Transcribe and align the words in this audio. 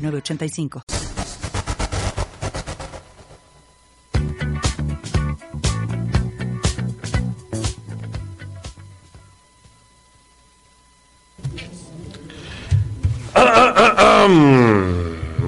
985. 0.00 0.82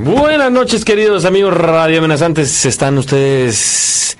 Buenas 0.04 0.50
noches, 0.50 0.84
queridos 0.84 1.24
amigos 1.24 1.54
radio 1.54 1.98
amenazantes. 1.98 2.66
Están 2.66 2.98
ustedes 2.98 4.18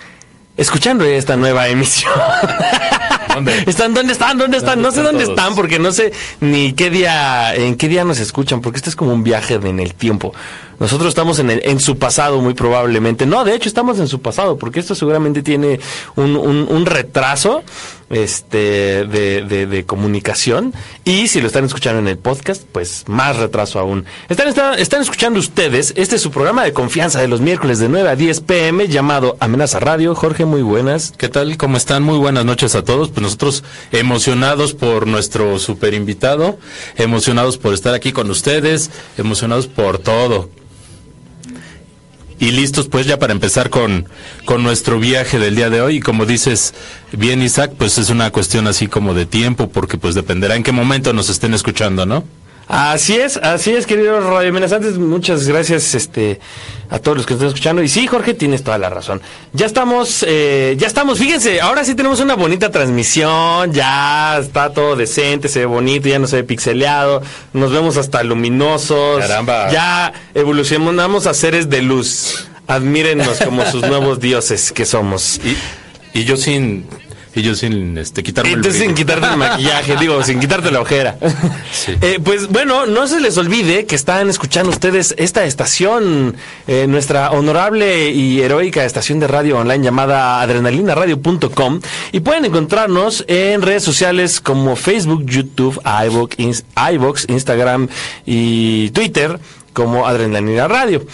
escuchando 0.56 1.04
esta 1.04 1.36
nueva 1.36 1.68
emisión. 1.68 2.12
¿Dónde? 3.34 3.64
¿Están, 3.66 3.94
¿Dónde 3.94 4.12
están? 4.12 4.38
¿Dónde 4.38 4.56
están? 4.58 4.82
no 4.82 4.90
sé 4.90 5.02
dónde 5.02 5.24
están 5.24 5.54
porque 5.54 5.78
no 5.78 5.92
sé 5.92 6.12
ni 6.40 6.72
qué 6.72 6.90
día, 6.90 7.54
en 7.54 7.76
qué 7.76 7.88
día 7.88 8.04
nos 8.04 8.20
escuchan, 8.20 8.60
porque 8.60 8.78
este 8.78 8.90
es 8.90 8.96
como 8.96 9.12
un 9.12 9.22
viaje 9.22 9.54
en 9.54 9.80
el 9.80 9.94
tiempo. 9.94 10.34
Nosotros 10.78 11.10
estamos 11.10 11.38
en, 11.38 11.50
el, 11.50 11.62
en 11.64 11.78
su 11.78 11.96
pasado 11.96 12.40
muy 12.40 12.54
probablemente. 12.54 13.24
No, 13.24 13.44
de 13.44 13.54
hecho 13.54 13.68
estamos 13.68 14.00
en 14.00 14.08
su 14.08 14.20
pasado, 14.20 14.58
porque 14.58 14.80
esto 14.80 14.94
seguramente 14.94 15.42
tiene 15.42 15.78
un, 16.16 16.36
un, 16.36 16.66
un 16.68 16.86
retraso 16.86 17.62
este, 18.12 19.04
de, 19.06 19.66
de, 19.66 19.84
comunicación. 19.84 20.72
Y 21.04 21.28
si 21.28 21.40
lo 21.40 21.46
están 21.46 21.64
escuchando 21.64 21.98
en 21.98 22.08
el 22.08 22.18
podcast, 22.18 22.62
pues 22.70 23.04
más 23.08 23.36
retraso 23.36 23.78
aún. 23.78 24.04
Están, 24.28 24.48
están, 24.48 24.78
están 24.78 25.00
escuchando 25.02 25.40
ustedes, 25.40 25.94
este 25.96 26.16
es 26.16 26.22
su 26.22 26.30
programa 26.30 26.62
de 26.62 26.72
confianza 26.72 27.20
de 27.20 27.28
los 27.28 27.40
miércoles 27.40 27.78
de 27.78 27.88
9 27.88 28.08
a 28.08 28.16
10 28.16 28.40
pm 28.42 28.88
llamado 28.88 29.36
Amenaza 29.40 29.80
Radio. 29.80 30.14
Jorge, 30.14 30.44
muy 30.44 30.62
buenas. 30.62 31.12
¿Qué 31.16 31.28
tal? 31.28 31.56
¿Cómo 31.56 31.76
están? 31.76 32.02
Muy 32.02 32.18
buenas 32.18 32.44
noches 32.44 32.74
a 32.74 32.84
todos. 32.84 33.08
Pues 33.08 33.22
nosotros 33.22 33.64
emocionados 33.90 34.74
por 34.74 35.06
nuestro 35.06 35.58
super 35.58 35.94
invitado, 35.94 36.58
emocionados 36.96 37.58
por 37.58 37.74
estar 37.74 37.94
aquí 37.94 38.12
con 38.12 38.30
ustedes, 38.30 38.90
emocionados 39.16 39.66
por 39.66 39.98
todo 39.98 40.61
y 42.42 42.50
listos 42.50 42.88
pues 42.88 43.06
ya 43.06 43.20
para 43.20 43.32
empezar 43.32 43.70
con, 43.70 44.08
con 44.46 44.64
nuestro 44.64 44.98
viaje 44.98 45.38
del 45.38 45.54
día 45.54 45.70
de 45.70 45.80
hoy. 45.80 45.98
Y 45.98 46.00
como 46.00 46.26
dices 46.26 46.74
bien 47.12 47.40
Isaac, 47.40 47.74
pues 47.78 47.98
es 47.98 48.10
una 48.10 48.32
cuestión 48.32 48.66
así 48.66 48.88
como 48.88 49.14
de 49.14 49.26
tiempo, 49.26 49.68
porque 49.68 49.96
pues 49.96 50.16
dependerá 50.16 50.56
en 50.56 50.64
qué 50.64 50.72
momento 50.72 51.12
nos 51.12 51.30
estén 51.30 51.54
escuchando, 51.54 52.04
¿no? 52.04 52.24
Así 52.68 53.16
es, 53.16 53.36
así 53.36 53.72
es, 53.72 53.86
queridos 53.86 54.24
radioamenazantes. 54.24 54.98
Muchas 54.98 55.46
gracias 55.46 55.94
este, 55.94 56.40
a 56.88 56.98
todos 56.98 57.18
los 57.18 57.26
que 57.26 57.34
están 57.34 57.48
escuchando. 57.48 57.82
Y 57.82 57.88
sí, 57.88 58.06
Jorge, 58.06 58.34
tienes 58.34 58.62
toda 58.62 58.78
la 58.78 58.88
razón. 58.88 59.20
Ya 59.52 59.66
estamos, 59.66 60.24
eh, 60.26 60.76
ya 60.78 60.86
estamos, 60.86 61.18
fíjense, 61.18 61.60
ahora 61.60 61.84
sí 61.84 61.94
tenemos 61.94 62.20
una 62.20 62.34
bonita 62.34 62.70
transmisión. 62.70 63.72
Ya 63.72 64.38
está 64.38 64.72
todo 64.72 64.96
decente, 64.96 65.48
se 65.48 65.60
ve 65.60 65.66
bonito, 65.66 66.08
ya 66.08 66.18
no 66.18 66.26
se 66.26 66.36
ve 66.36 66.44
pixeleado. 66.44 67.22
Nos 67.52 67.72
vemos 67.72 67.96
hasta 67.96 68.22
luminosos. 68.22 69.20
Caramba. 69.20 69.70
Ya 69.70 70.12
evolucionamos 70.34 71.26
a 71.26 71.34
seres 71.34 71.68
de 71.68 71.82
luz. 71.82 72.48
Admírennos 72.68 73.40
como 73.40 73.66
sus 73.66 73.82
nuevos 73.82 74.20
dioses 74.20 74.72
que 74.72 74.86
somos. 74.86 75.40
Y, 75.44 76.20
y 76.20 76.24
yo 76.24 76.36
sin 76.36 76.86
y 77.34 77.42
yo 77.42 77.54
sin 77.54 77.96
este, 77.96 78.22
quitarme 78.22 78.52
Entonces, 78.52 78.80
el 78.80 78.88
sin 78.88 78.94
quitarte 78.94 79.26
el 79.26 79.36
maquillaje, 79.36 79.96
digo, 79.96 80.22
sin 80.22 80.38
quitarte 80.40 80.70
la 80.70 80.80
ojera. 80.80 81.16
Sí. 81.72 81.96
Eh, 82.00 82.20
pues 82.22 82.48
bueno, 82.48 82.86
no 82.86 83.06
se 83.06 83.18
les 83.18 83.36
olvide 83.38 83.86
que 83.86 83.94
están 83.94 84.28
escuchando 84.28 84.70
ustedes 84.70 85.14
esta 85.16 85.44
estación, 85.44 86.36
eh, 86.66 86.86
nuestra 86.86 87.30
honorable 87.30 88.10
y 88.10 88.40
heroica 88.40 88.84
estación 88.84 89.18
de 89.20 89.26
radio 89.26 89.58
online 89.58 89.82
llamada 89.82 90.40
adrenalinaradio.com 90.42 91.80
y 92.12 92.20
pueden 92.20 92.44
encontrarnos 92.44 93.24
en 93.26 93.62
redes 93.62 93.82
sociales 93.82 94.40
como 94.40 94.76
Facebook, 94.76 95.24
YouTube, 95.24 95.80
iVoox, 95.84 97.28
Instagram 97.28 97.88
y 98.26 98.90
Twitter 98.90 99.40
como 99.72 100.06
Adrenalina 100.06 100.68
Radio. 100.68 101.04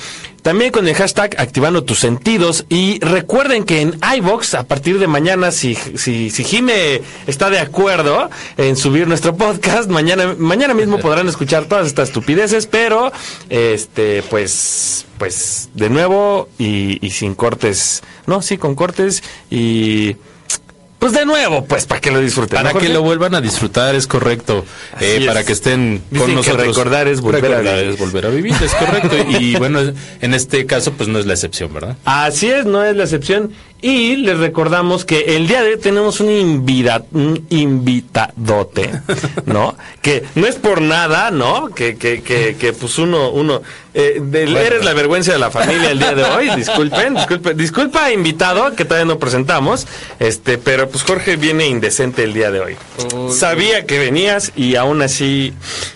También 0.49 0.73
con 0.73 0.89
el 0.89 0.95
hashtag 0.95 1.39
activando 1.39 1.85
tus 1.85 1.99
sentidos 1.99 2.65
y 2.71 3.01
recuerden 3.01 3.65
que 3.65 3.83
en 3.83 4.01
iBox 4.17 4.55
a 4.55 4.63
partir 4.63 4.99
de 4.99 5.07
mañana 5.07 5.51
si 5.51 5.75
si 5.75 6.31
si 6.31 6.43
Jime 6.43 7.03
está 7.27 7.51
de 7.51 7.59
acuerdo 7.59 8.31
en 8.57 8.75
subir 8.75 9.07
nuestro 9.09 9.37
podcast, 9.37 9.91
mañana 9.91 10.35
mañana 10.39 10.73
mismo 10.73 11.01
podrán 11.01 11.29
escuchar 11.29 11.67
todas 11.67 11.87
estas 11.87 12.09
estupideces, 12.09 12.67
pero 12.67 13.13
este 13.51 14.23
pues 14.23 15.05
pues 15.19 15.69
de 15.75 15.91
nuevo 15.91 16.49
y, 16.59 17.07
y 17.07 17.11
sin 17.11 17.35
cortes, 17.35 18.03
no, 18.27 18.41
sí 18.41 18.57
con 18.57 18.75
cortes 18.75 19.23
y 19.51 20.17
pues 20.99 21.13
de 21.13 21.25
nuevo, 21.25 21.65
pues 21.65 21.87
para 21.87 22.01
que 22.01 22.11
lo 22.11 22.21
disfruten. 22.21 22.57
Para 22.57 22.73
¿no, 22.73 22.79
que 22.81 22.89
lo 22.89 23.03
vuelvan 23.03 23.35
a 23.35 23.41
disfrutar, 23.41 23.95
es 23.95 24.07
correcto. 24.07 24.65
Eh, 25.01 25.19
es. 25.21 25.27
para 25.27 25.45
que 25.45 25.53
estén 25.53 26.03
Dicen 26.11 26.19
con 26.19 26.29
que 26.29 26.35
nosotros. 26.51 26.67
recordar 26.67 27.07
es 27.09 27.21
volver 27.21 27.45
a 27.45 27.49
Recordar 27.59 27.77
vivir. 27.77 27.93
es 27.95 27.99
volver 27.99 28.27
a 28.27 28.29
vivir, 28.31 28.55
es 28.65 28.75
correcto. 28.75 29.17
Y 29.39 29.55
bueno, 29.57 29.81
en 30.21 30.35
este 30.35 30.67
caso, 30.67 30.93
pues 30.93 31.09
no 31.09 31.19
es 31.19 31.27
la 31.27 31.35
excepción, 31.35 31.73
¿verdad? 31.73 31.97
Así 32.05 32.51
es, 32.51 32.65
no 32.67 32.85
es 32.85 32.97
la 32.97 33.05
excepción. 33.05 33.53
Y 33.81 34.17
les 34.17 34.39
recordamos 34.39 35.05
que 35.05 35.37
el 35.37 35.47
día 35.47 35.63
de 35.63 35.75
hoy 35.75 35.79
tenemos 35.79 36.19
un, 36.21 36.31
invida- 36.31 37.05
un 37.13 37.47
invitadote, 37.49 38.91
¿no? 39.47 39.77
que 40.03 40.25
no 40.35 40.47
es 40.47 40.57
por 40.57 40.81
nada, 40.83 41.31
¿no? 41.31 41.69
Que, 41.69 41.97
que, 41.97 42.23
que, 42.23 42.57
que 42.59 42.73
pues 42.73 42.99
uno, 42.99 43.31
uno, 43.31 43.63
eh, 43.95 44.19
Bueno. 44.21 44.59
eres 44.59 44.85
la 44.85 44.95
vergüenza 44.95 45.33
de 45.33 45.39
la 45.39 45.51
familia 45.51 45.91
el 45.91 45.99
día 45.99 46.15
de 46.15 46.25
hoy. 46.25 46.51
Disculpen, 46.57 47.15
disculpen, 47.15 47.57
disculpa 47.57 48.11
invitado 48.11 48.75
que 48.75 48.85
todavía 48.85 49.05
no 49.07 49.19
presentamos, 49.19 49.87
este, 50.19 50.59
pero 50.59 50.89
pues 50.89 51.05
Jorge 51.05 51.37
viene 51.37 51.67
indecente 51.67 52.25
el 52.25 52.33
día 52.33 52.51
de 52.51 52.61
hoy. 52.61 52.77
Sabía 53.31 53.85
que 53.87 53.99
venías 53.99 54.53
y 54.57 54.75
aún 54.77 55.03
así 55.03 55.53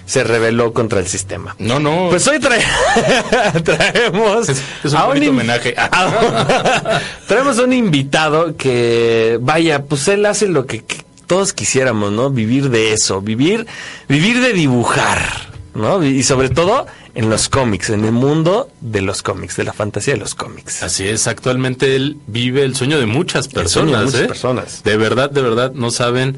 se 0.06 0.22
rebeló 0.25 0.72
contra 0.72 1.00
el 1.00 1.06
sistema. 1.09 1.56
No, 1.59 1.78
no. 1.81 2.09
Pues 2.10 2.26
hoy 2.28 2.38
trae- 2.38 2.62
traemos 3.64 4.49
es, 4.49 4.62
es 4.84 4.93
un 4.93 4.99
a 4.99 5.04
bonito 5.06 5.25
in- 5.26 5.31
homenaje. 5.31 5.75
a- 5.76 7.00
traemos 7.26 7.59
un 7.59 7.72
invitado 7.72 8.56
que, 8.56 9.38
vaya, 9.41 9.84
pues 9.84 10.09
él 10.09 10.27
hace 10.27 10.49
lo 10.49 10.66
que, 10.66 10.84
que 10.84 11.05
todos 11.27 11.53
quisiéramos, 11.53 12.12
¿no? 12.12 12.31
Vivir 12.31 12.71
de 12.71 12.93
eso, 12.93 13.21
vivir, 13.21 13.66
vivir 14.09 14.41
de 14.41 14.53
dibujar, 14.53 15.50
¿no? 15.75 16.05
Y 16.05 16.22
sobre 16.22 16.50
todo 16.50 16.87
en 17.15 17.28
los 17.28 17.49
cómics, 17.49 17.91
en 17.91 18.05
el 18.05 18.12
mundo 18.12 18.71
de 18.81 19.03
los 19.03 19.22
cómics, 19.22 19.56
de 19.56 19.65
la 19.65 19.72
fantasía 19.72 20.15
de 20.15 20.21
los 20.21 20.34
cómics. 20.34 20.82
Así 20.82 21.06
es, 21.06 21.27
actualmente 21.27 21.97
él 21.97 22.19
vive 22.27 22.62
el 22.65 22.75
sueño 22.75 22.99
de 22.99 23.06
muchas 23.06 23.49
personas. 23.49 24.00
de 24.00 24.05
muchas 24.05 24.21
¿eh? 24.21 24.27
personas. 24.27 24.82
De 24.84 24.97
verdad, 24.97 25.31
de 25.31 25.43
verdad, 25.43 25.72
no 25.72 25.91
saben 25.91 26.37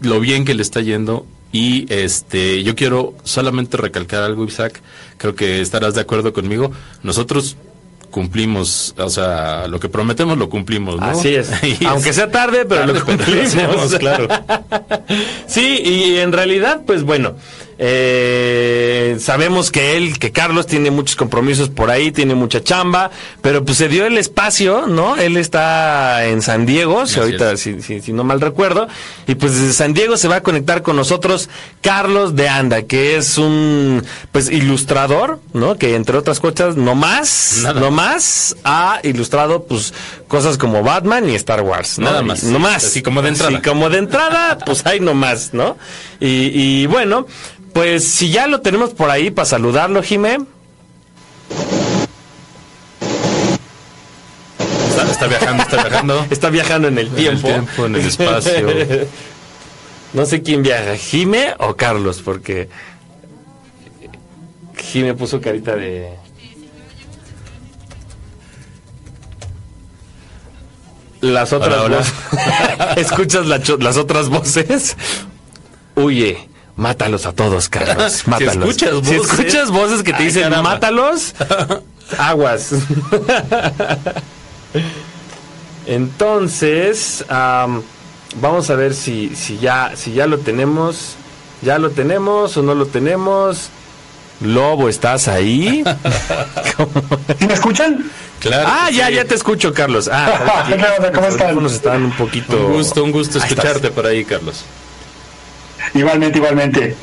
lo 0.00 0.20
bien 0.20 0.44
que 0.44 0.54
le 0.54 0.62
está 0.62 0.80
yendo. 0.80 1.26
Y 1.52 1.86
este, 1.92 2.64
yo 2.64 2.74
quiero 2.74 3.14
solamente 3.22 3.76
recalcar 3.76 4.24
algo, 4.24 4.44
Isaac. 4.44 4.80
Creo 5.18 5.36
que 5.36 5.60
estarás 5.60 5.94
de 5.94 6.00
acuerdo 6.00 6.32
conmigo. 6.32 6.72
Nosotros 7.04 7.56
cumplimos, 8.14 8.94
o 8.96 9.10
sea, 9.10 9.66
lo 9.66 9.80
que 9.80 9.88
prometemos 9.88 10.38
lo 10.38 10.48
cumplimos, 10.48 11.00
¿no? 11.00 11.06
Así 11.06 11.34
es. 11.34 11.50
Y 11.80 11.84
Aunque 11.84 12.12
sea 12.12 12.30
tarde, 12.30 12.64
pero 12.64 12.82
tarde, 12.82 13.00
lo 13.00 13.04
pero 13.04 13.18
cumplimos. 13.18 13.46
hacemos, 13.48 13.94
claro. 13.96 14.28
sí, 15.48 15.82
y 15.84 16.18
en 16.18 16.30
realidad, 16.30 16.82
pues 16.86 17.02
bueno, 17.02 17.34
eh, 17.78 19.16
sabemos 19.20 19.70
que 19.70 19.96
él, 19.96 20.18
que 20.18 20.32
Carlos 20.32 20.66
tiene 20.66 20.90
muchos 20.90 21.16
compromisos 21.16 21.68
por 21.68 21.90
ahí, 21.90 22.10
tiene 22.12 22.34
mucha 22.34 22.62
chamba, 22.62 23.10
pero 23.42 23.64
pues 23.64 23.78
se 23.78 23.88
dio 23.88 24.06
el 24.06 24.18
espacio, 24.18 24.86
¿no? 24.86 25.16
Él 25.16 25.36
está 25.36 26.26
en 26.26 26.42
San 26.42 26.66
Diego, 26.66 27.06
si 27.06 27.20
ahorita, 27.20 27.56
si, 27.56 27.80
si- 27.82 28.00
si 28.00 28.12
no 28.12 28.24
mal 28.24 28.40
recuerdo, 28.40 28.86
y 29.26 29.34
pues 29.34 29.54
desde 29.58 29.72
San 29.72 29.94
Diego 29.94 30.16
se 30.16 30.28
va 30.28 30.36
a 30.36 30.42
conectar 30.42 30.82
con 30.82 30.96
nosotros 30.96 31.48
Carlos 31.80 32.36
de 32.36 32.48
Anda, 32.48 32.82
que 32.82 33.16
es 33.16 33.38
un, 33.38 34.04
pues, 34.32 34.50
ilustrador, 34.50 35.40
¿no? 35.52 35.76
Que 35.76 35.94
entre 35.94 36.16
otras 36.16 36.40
cosas, 36.40 36.76
no 36.76 36.94
más, 36.94 37.58
Nada. 37.62 37.80
no 37.80 37.90
más, 37.90 38.56
ha 38.64 39.00
ilustrado, 39.02 39.64
pues, 39.64 39.92
cosas 40.28 40.58
como 40.58 40.82
Batman 40.82 41.28
y 41.28 41.34
Star 41.34 41.62
Wars, 41.62 41.98
¿no? 41.98 42.06
Nada 42.06 42.22
Y- 42.22 42.24
más. 42.24 42.42
No 42.44 42.58
más. 42.58 42.84
Así 42.84 43.02
como 43.02 43.22
de 43.22 43.28
entrada. 43.28 43.52
Así 43.58 43.62
como 43.68 43.90
de 43.90 43.98
entrada, 43.98 44.58
pues 44.64 44.84
hay 44.86 45.00
no 45.00 45.14
más, 45.14 45.52
¿no? 45.54 45.76
Y, 46.20 46.50
y 46.82 46.86
bueno, 46.86 47.26
pues 47.74 48.04
si 48.08 48.30
ya 48.30 48.46
lo 48.46 48.60
tenemos 48.60 48.94
por 48.94 49.10
ahí 49.10 49.30
para 49.30 49.44
saludarlo, 49.46 50.02
Jimé. 50.02 50.38
Está, 54.88 55.10
está 55.10 55.26
viajando, 55.26 55.62
está 55.64 55.82
viajando. 55.82 56.26
Está 56.30 56.50
viajando 56.50 56.88
en 56.88 56.98
el 56.98 57.06
En 57.08 57.12
el 57.12 57.18
tiempo. 57.18 57.48
tiempo, 57.48 57.86
en 57.86 57.96
el 57.96 58.06
espacio. 58.06 58.68
no 60.14 60.24
sé 60.24 60.42
quién 60.42 60.62
viaja, 60.62 60.96
Jime 60.96 61.54
o 61.58 61.74
Carlos, 61.74 62.22
porque 62.24 62.68
Jime 64.76 65.14
puso 65.14 65.40
carita 65.40 65.74
de... 65.74 66.14
Las 71.20 71.52
otras 71.52 71.74
Hola, 71.74 71.82
hola. 71.82 71.96
voces. 71.98 72.14
¿Escuchas 72.96 73.46
la 73.46 73.60
las 73.80 73.96
otras 73.96 74.28
voces? 74.28 74.96
Huye. 75.96 76.53
Mátalos 76.76 77.24
a 77.26 77.32
todos, 77.32 77.68
Carlos. 77.68 78.12
Si 78.24 78.30
Mátalos. 78.30 78.56
escuchas 78.56 78.90
Si 78.90 79.16
voces- 79.16 79.30
escuchas 79.30 79.70
voces 79.70 80.02
que 80.02 80.12
te 80.12 80.18
Ay, 80.18 80.24
dicen 80.26 80.42
caramba. 80.44 80.70
mátalos, 80.70 81.34
aguas. 82.18 82.70
Entonces, 85.86 87.24
am, 87.28 87.82
vamos 88.40 88.70
a 88.70 88.74
ver 88.74 88.94
si, 88.94 89.34
si, 89.36 89.58
ya, 89.58 89.92
si 89.94 90.12
ya 90.12 90.26
lo 90.26 90.38
tenemos. 90.38 91.16
¿Ya 91.62 91.78
lo 91.78 91.90
tenemos 91.90 92.56
o 92.58 92.62
no 92.62 92.74
lo 92.74 92.86
tenemos? 92.86 93.70
Lobo, 94.42 94.88
¿estás 94.90 95.28
ahí? 95.28 95.82
¿Sí 97.38 97.46
me 97.46 97.54
escuchan? 97.54 98.10
Claro. 98.40 98.68
ah, 98.70 98.90
ya, 98.90 99.06
sí. 99.08 99.14
ya 99.14 99.24
te 99.24 99.34
escucho, 99.34 99.72
Carlos. 99.72 100.10
Ah, 100.12 100.64
¿Qué 100.68 100.74
tal? 100.76 101.12
¿Cómo 101.12 101.22
los 101.26 101.32
están? 101.34 101.46
audífonos 101.46 101.72
están 101.72 102.02
un 102.04 102.12
poquito... 102.12 102.66
Un 102.66 102.72
gusto, 102.74 103.02
un 103.04 103.12
gusto 103.12 103.38
escucharte 103.38 103.90
por 103.90 104.04
ahí, 104.06 104.24
Carlos. 104.26 104.64
Igualmente, 105.92 106.38
igualmente. 106.38 106.96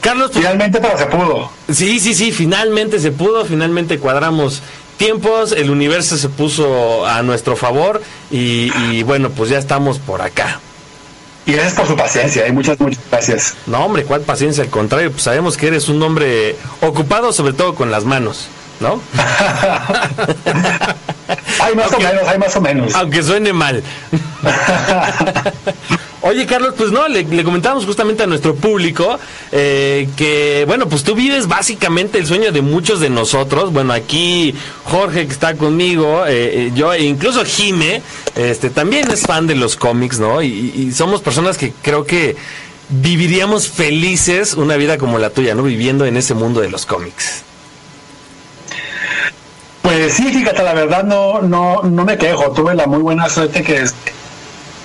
Carlos, 0.00 0.30
pues, 0.32 0.44
Finalmente, 0.44 0.80
pero 0.80 0.98
se 0.98 1.06
pudo. 1.06 1.50
Sí, 1.70 2.00
sí, 2.00 2.14
sí, 2.14 2.32
finalmente 2.32 3.00
se 3.00 3.10
pudo, 3.10 3.44
finalmente 3.44 3.98
cuadramos 3.98 4.62
tiempos, 4.96 5.52
el 5.52 5.70
universo 5.70 6.16
se 6.16 6.28
puso 6.28 7.06
a 7.06 7.22
nuestro 7.22 7.56
favor 7.56 8.00
y, 8.30 8.72
y 8.90 9.02
bueno, 9.02 9.30
pues 9.30 9.50
ya 9.50 9.58
estamos 9.58 9.98
por 9.98 10.22
acá. 10.22 10.60
Y 11.46 11.52
gracias 11.52 11.74
por 11.74 11.86
su 11.86 11.96
paciencia, 11.96 12.46
y 12.48 12.52
muchas, 12.52 12.80
muchas 12.80 13.00
gracias. 13.10 13.54
No, 13.66 13.84
hombre, 13.84 14.04
cuál 14.04 14.22
paciencia, 14.22 14.64
al 14.64 14.70
contrario, 14.70 15.10
pues 15.10 15.24
sabemos 15.24 15.58
que 15.58 15.66
eres 15.66 15.88
un 15.88 16.02
hombre 16.02 16.56
ocupado 16.80 17.32
sobre 17.32 17.52
todo 17.52 17.74
con 17.74 17.90
las 17.90 18.04
manos, 18.04 18.48
¿no? 18.80 19.00
Hay 21.60 21.74
más 21.74 21.92
o 21.92 21.98
menos, 21.98 22.28
hay 22.28 22.38
más 22.38 22.56
o 22.56 22.60
menos. 22.60 22.94
Aunque 22.94 23.22
suene 23.22 23.52
mal. 23.52 23.82
Oye, 26.26 26.46
Carlos, 26.46 26.72
pues 26.74 26.90
no, 26.90 27.06
le, 27.06 27.22
le 27.24 27.44
comentábamos 27.44 27.84
justamente 27.84 28.22
a 28.22 28.26
nuestro 28.26 28.54
público 28.54 29.18
eh, 29.52 30.08
que, 30.16 30.64
bueno, 30.66 30.88
pues 30.88 31.04
tú 31.04 31.14
vives 31.14 31.48
básicamente 31.48 32.16
el 32.16 32.24
sueño 32.24 32.50
de 32.50 32.62
muchos 32.62 32.98
de 32.98 33.10
nosotros. 33.10 33.74
Bueno, 33.74 33.92
aquí 33.92 34.54
Jorge 34.84 35.26
que 35.26 35.32
está 35.34 35.54
conmigo, 35.54 36.24
eh, 36.24 36.68
eh, 36.68 36.72
yo, 36.74 36.94
e 36.94 37.02
incluso 37.02 37.44
Jime, 37.44 38.00
este, 38.36 38.70
también 38.70 39.10
es 39.10 39.20
fan 39.26 39.46
de 39.46 39.54
los 39.54 39.76
cómics, 39.76 40.18
¿no? 40.18 40.40
Y, 40.40 40.72
y 40.74 40.92
somos 40.92 41.20
personas 41.20 41.58
que 41.58 41.74
creo 41.82 42.06
que 42.06 42.36
viviríamos 42.88 43.68
felices 43.68 44.54
una 44.54 44.76
vida 44.76 44.96
como 44.96 45.18
la 45.18 45.28
tuya, 45.28 45.54
¿no? 45.54 45.62
Viviendo 45.62 46.06
en 46.06 46.16
ese 46.16 46.32
mundo 46.32 46.62
de 46.62 46.70
los 46.70 46.86
cómics. 46.86 47.42
Pues 49.84 50.14
sí, 50.14 50.24
fíjate, 50.32 50.62
la 50.62 50.72
verdad 50.72 51.04
no, 51.04 51.42
no, 51.42 51.82
no 51.82 52.04
me 52.06 52.16
quejo. 52.16 52.52
Tuve 52.52 52.74
la 52.74 52.86
muy 52.86 53.00
buena 53.00 53.28
suerte 53.28 53.62
que, 53.62 53.84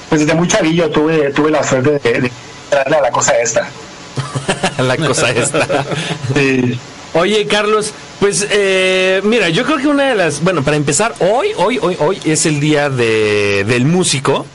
pues 0.10 0.22
desde 0.22 0.34
muy 0.34 0.48
chavillo 0.48 0.90
tuve, 0.90 1.32
tuve 1.32 1.52
la 1.52 1.64
suerte 1.64 2.00
de, 2.00 2.22
de 2.22 2.32
darle 2.72 2.98
a 2.98 3.02
la 3.02 3.12
cosa 3.12 3.40
esta. 3.40 3.70
la 4.80 4.98
cosa 4.98 5.30
esta. 5.30 5.68
Sí. 6.36 6.80
Oye, 7.14 7.48
Carlos, 7.48 7.92
pues 8.20 8.46
eh, 8.52 9.22
mira, 9.24 9.50
yo 9.50 9.64
creo 9.66 9.78
que 9.78 9.88
una 9.88 10.10
de 10.10 10.16
las, 10.16 10.44
bueno, 10.44 10.64
para 10.64 10.78
empezar, 10.78 11.16
hoy, 11.20 11.50
hoy, 11.58 11.80
hoy, 11.82 11.98
hoy 12.00 12.20
es 12.24 12.46
el 12.46 12.60
día 12.60 12.90
de, 12.90 13.64
del 13.68 13.86
músico. 13.86 14.46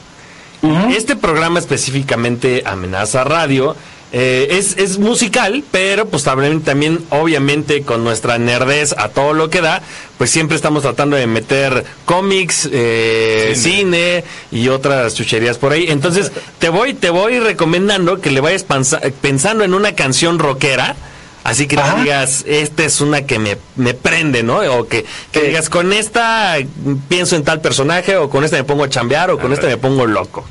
Ujú. 0.61 0.89
Este 0.95 1.15
programa 1.15 1.59
específicamente 1.59 2.63
Amenaza 2.65 3.23
Radio 3.23 3.75
eh, 4.11 4.47
es, 4.51 4.77
es 4.77 4.97
musical, 4.97 5.63
pero 5.71 6.05
pues 6.07 6.23
también, 6.23 6.61
también 6.61 7.03
obviamente 7.09 7.81
con 7.81 8.03
nuestra 8.03 8.37
nerdez 8.37 8.93
a 8.97 9.09
todo 9.09 9.33
lo 9.33 9.49
que 9.49 9.61
da, 9.61 9.81
pues 10.17 10.29
siempre 10.29 10.55
estamos 10.55 10.83
tratando 10.83 11.17
de 11.17 11.27
meter 11.27 11.83
cómics, 12.05 12.69
eh, 12.71 13.53
cine. 13.55 14.23
y 14.51 14.69
otras 14.69 15.15
chucherías 15.15 15.57
por 15.57 15.73
ahí. 15.73 15.87
Entonces 15.89 16.31
te 16.59 16.69
voy, 16.69 16.93
te 16.93 17.09
voy 17.09 17.39
recomendando 17.39 18.21
que 18.21 18.31
le 18.31 18.41
vayas 18.41 18.65
pensando 19.21 19.63
en 19.63 19.73
una 19.73 19.95
canción 19.95 20.39
rockera. 20.39 20.95
Así 21.43 21.67
que 21.67 21.77
Ajá. 21.77 22.01
digas, 22.01 22.43
esta 22.47 22.85
es 22.85 23.01
una 23.01 23.27
que 23.27 23.37
me, 23.37 23.57
me 23.75 23.93
prende, 23.93 24.41
¿no? 24.41 24.61
O 24.79 24.87
que, 24.87 25.05
que 25.31 25.41
digas, 25.43 25.69
con 25.69 25.93
esta 25.93 26.57
pienso 27.07 27.35
en 27.35 27.43
tal 27.43 27.61
personaje, 27.61 28.17
o 28.17 28.31
con 28.31 28.43
esta 28.43 28.57
me 28.57 28.63
pongo 28.63 28.83
a 28.83 28.89
chambear, 28.89 29.29
o 29.29 29.37
con 29.37 29.53
esta 29.53 29.67
me 29.67 29.77
pongo 29.77 30.07
loco. 30.07 30.43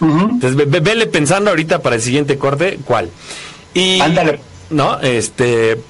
Entonces, 0.00 0.56
ve- 0.56 0.66
ve- 0.66 0.80
vele 0.80 1.06
pensando 1.06 1.50
ahorita 1.50 1.80
para 1.80 1.96
el 1.96 2.02
siguiente 2.02 2.36
corte, 2.38 2.78
¿cuál? 2.84 3.10
Y, 3.74 4.00
Ándale. 4.00 4.40
¿no? 4.70 4.98
Este, 5.00 5.80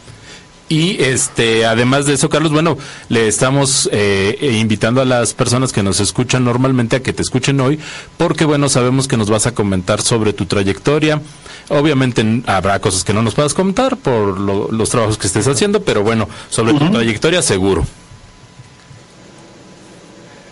Y 0.69 1.01
este, 1.01 1.65
además 1.65 2.07
de 2.07 2.15
eso, 2.15 2.29
Carlos, 2.29 2.51
bueno, 2.51 2.77
le 3.09 3.29
estamos 3.29 3.89
eh, 3.93 4.57
invitando 4.61 5.01
a 5.01 5.05
las 5.05 5.33
personas 5.33 5.73
que 5.73 5.85
nos 5.85 6.01
escuchan 6.01 6.45
normalmente 6.45 6.97
a 6.97 7.03
que 7.05 7.13
te 7.13 7.23
escuchen 7.23 7.61
hoy, 7.61 7.79
porque 8.17 8.45
bueno, 8.45 8.69
sabemos 8.69 9.07
que 9.07 9.17
nos 9.17 9.31
vas 9.31 9.47
a 9.47 9.55
comentar 9.55 10.03
sobre 10.03 10.33
tu 10.33 10.47
trayectoria. 10.47 11.23
Obviamente 11.69 12.43
habrá 12.47 12.81
cosas 12.81 13.05
que 13.05 13.13
no 13.13 13.23
nos 13.23 13.35
puedas 13.37 13.55
comentar 13.55 13.97
por 13.97 14.41
lo- 14.41 14.69
los 14.73 14.91
trabajos 14.91 15.19
que 15.19 15.29
estés 15.29 15.47
haciendo, 15.47 15.83
pero 15.83 16.03
bueno, 16.03 16.29
sobre 16.51 16.75
tu 16.75 16.91
trayectoria 16.91 17.43
seguro. 17.43 17.85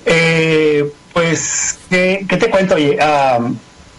Eh, 0.06 0.92
pues, 1.14 1.78
¿qué, 1.88 2.26
qué 2.28 2.36
te 2.36 2.50
cuento? 2.50 2.74
Oye, 2.74 2.98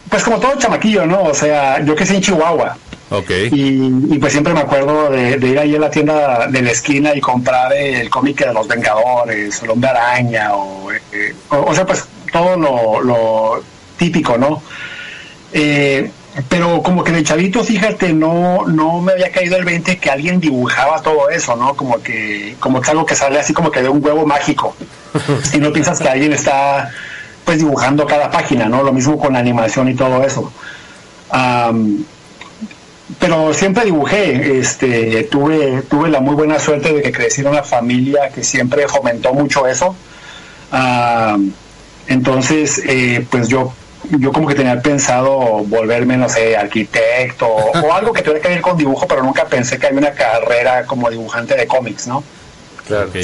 pues 0.09 0.23
como 0.23 0.39
todo 0.39 0.55
chamaquillo, 0.59 1.07
¿no? 1.07 1.23
O 1.23 1.33
sea, 1.33 1.83
yo 1.83 1.95
que 1.95 2.05
sé 2.05 2.15
en 2.15 2.21
Chihuahua. 2.21 2.77
Ok. 3.09 3.29
Y, 3.51 4.13
y 4.13 4.19
pues 4.19 4.33
siempre 4.33 4.53
me 4.53 4.59
acuerdo 4.59 5.09
de, 5.09 5.37
de 5.37 5.47
ir 5.47 5.59
ahí 5.59 5.75
a 5.75 5.79
la 5.79 5.89
tienda 5.89 6.47
de 6.47 6.61
la 6.61 6.71
esquina 6.71 7.15
y 7.15 7.21
comprar 7.21 7.73
el 7.73 8.09
cómic 8.09 8.45
de 8.45 8.53
los 8.53 8.67
Vengadores, 8.67 9.59
o 9.61 9.65
el 9.65 9.71
Hombre 9.71 9.89
Araña, 9.89 10.55
o, 10.55 10.91
eh, 10.91 11.33
o, 11.49 11.57
o 11.57 11.73
sea, 11.73 11.85
pues 11.85 12.03
todo 12.31 12.57
lo, 12.57 13.01
lo 13.01 13.63
típico, 13.97 14.37
¿no? 14.37 14.61
Eh, 15.53 16.11
pero 16.49 16.81
como 16.83 17.03
que 17.03 17.11
de 17.11 17.23
chavito, 17.23 17.63
fíjate, 17.63 18.11
no, 18.13 18.65
no 18.67 18.99
me 19.01 19.13
había 19.13 19.31
caído 19.31 19.55
el 19.55 19.63
20 19.63 19.97
que 19.97 20.09
alguien 20.09 20.39
dibujaba 20.39 21.01
todo 21.01 21.29
eso, 21.29 21.55
¿no? 21.55 21.75
Como 21.75 22.01
que, 22.01 22.55
como 22.59 22.81
que 22.81 22.91
algo 22.91 23.05
que 23.05 23.15
sale 23.15 23.39
así 23.39 23.53
como 23.53 23.71
que 23.71 23.81
de 23.81 23.89
un 23.89 24.03
huevo 24.03 24.25
mágico. 24.25 24.75
y 25.53 25.57
no 25.59 25.71
piensas 25.71 25.99
que 25.99 26.09
alguien 26.09 26.33
está 26.33 26.91
pues 27.45 27.59
dibujando 27.59 28.05
cada 28.05 28.29
página, 28.31 28.65
¿no? 28.65 28.83
Lo 28.83 28.91
mismo 28.91 29.17
con 29.17 29.33
la 29.33 29.39
animación 29.39 29.87
y 29.87 29.95
todo 29.95 30.23
eso. 30.23 30.51
Am, 31.29 32.03
pero 33.19 33.53
siempre 33.53 33.85
dibujé, 33.85 34.59
este, 34.59 35.23
tuve, 35.25 35.83
tuve 35.83 36.09
la 36.09 36.19
muy 36.19 36.35
buena 36.35 36.59
suerte 36.59 36.91
de 36.91 37.01
que 37.01 37.11
crecí 37.11 37.41
en 37.41 37.47
una 37.47 37.63
familia 37.63 38.29
que 38.29 38.43
siempre 38.43 38.87
fomentó 38.87 39.33
mucho 39.33 39.67
eso. 39.67 39.95
Entonces, 42.07 42.81
eh, 42.85 43.25
pues 43.29 43.47
yo, 43.47 43.73
yo 44.19 44.31
como 44.31 44.47
que 44.47 44.55
tenía 44.55 44.81
pensado 44.81 45.63
volverme, 45.65 46.17
no 46.17 46.29
sé, 46.29 46.55
arquitecto 46.55 47.47
o 47.47 47.93
algo 47.93 48.13
que 48.13 48.21
tuviera 48.21 48.41
que 48.41 48.49
ver 48.49 48.61
con 48.61 48.77
dibujo, 48.77 49.07
pero 49.07 49.23
nunca 49.23 49.45
pensé 49.45 49.77
que 49.77 49.87
había 49.87 49.99
una 49.99 50.11
carrera 50.11 50.85
como 50.85 51.09
dibujante 51.09 51.55
de 51.55 51.67
cómics, 51.67 52.07
¿no? 52.07 52.23
claro. 52.87 53.09
Ok. 53.09 53.15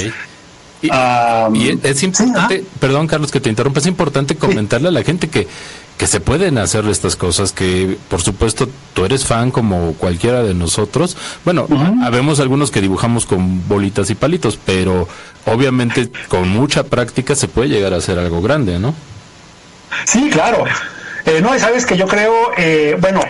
Y, 0.82 0.88
y 0.88 1.80
es 1.84 2.02
importante, 2.02 2.64
perdón 2.80 3.06
Carlos 3.06 3.30
que 3.30 3.40
te 3.40 3.48
interrumpa, 3.48 3.78
es 3.78 3.86
importante 3.86 4.34
comentarle 4.34 4.88
a 4.88 4.90
la 4.90 5.04
gente 5.04 5.28
que, 5.28 5.46
que 5.96 6.08
se 6.08 6.18
pueden 6.18 6.58
hacer 6.58 6.84
estas 6.88 7.14
cosas, 7.14 7.52
que 7.52 7.96
por 8.08 8.20
supuesto 8.20 8.68
tú 8.92 9.04
eres 9.04 9.24
fan 9.24 9.52
como 9.52 9.92
cualquiera 9.94 10.42
de 10.42 10.54
nosotros. 10.54 11.16
Bueno, 11.44 11.68
habemos 12.02 12.40
algunos 12.40 12.72
que 12.72 12.80
dibujamos 12.80 13.26
con 13.26 13.68
bolitas 13.68 14.10
y 14.10 14.16
palitos, 14.16 14.58
pero 14.66 15.06
obviamente 15.46 16.10
con 16.26 16.48
mucha 16.48 16.82
práctica 16.82 17.36
se 17.36 17.46
puede 17.46 17.68
llegar 17.68 17.94
a 17.94 17.98
hacer 17.98 18.18
algo 18.18 18.42
grande, 18.42 18.80
¿no? 18.80 18.92
Sí, 20.04 20.30
claro. 20.30 20.64
Eh, 21.24 21.40
no, 21.40 21.54
y 21.54 21.58
sabes 21.58 21.86
que 21.86 21.96
yo 21.96 22.06
creo, 22.06 22.34
eh, 22.56 22.96
bueno, 23.00 23.20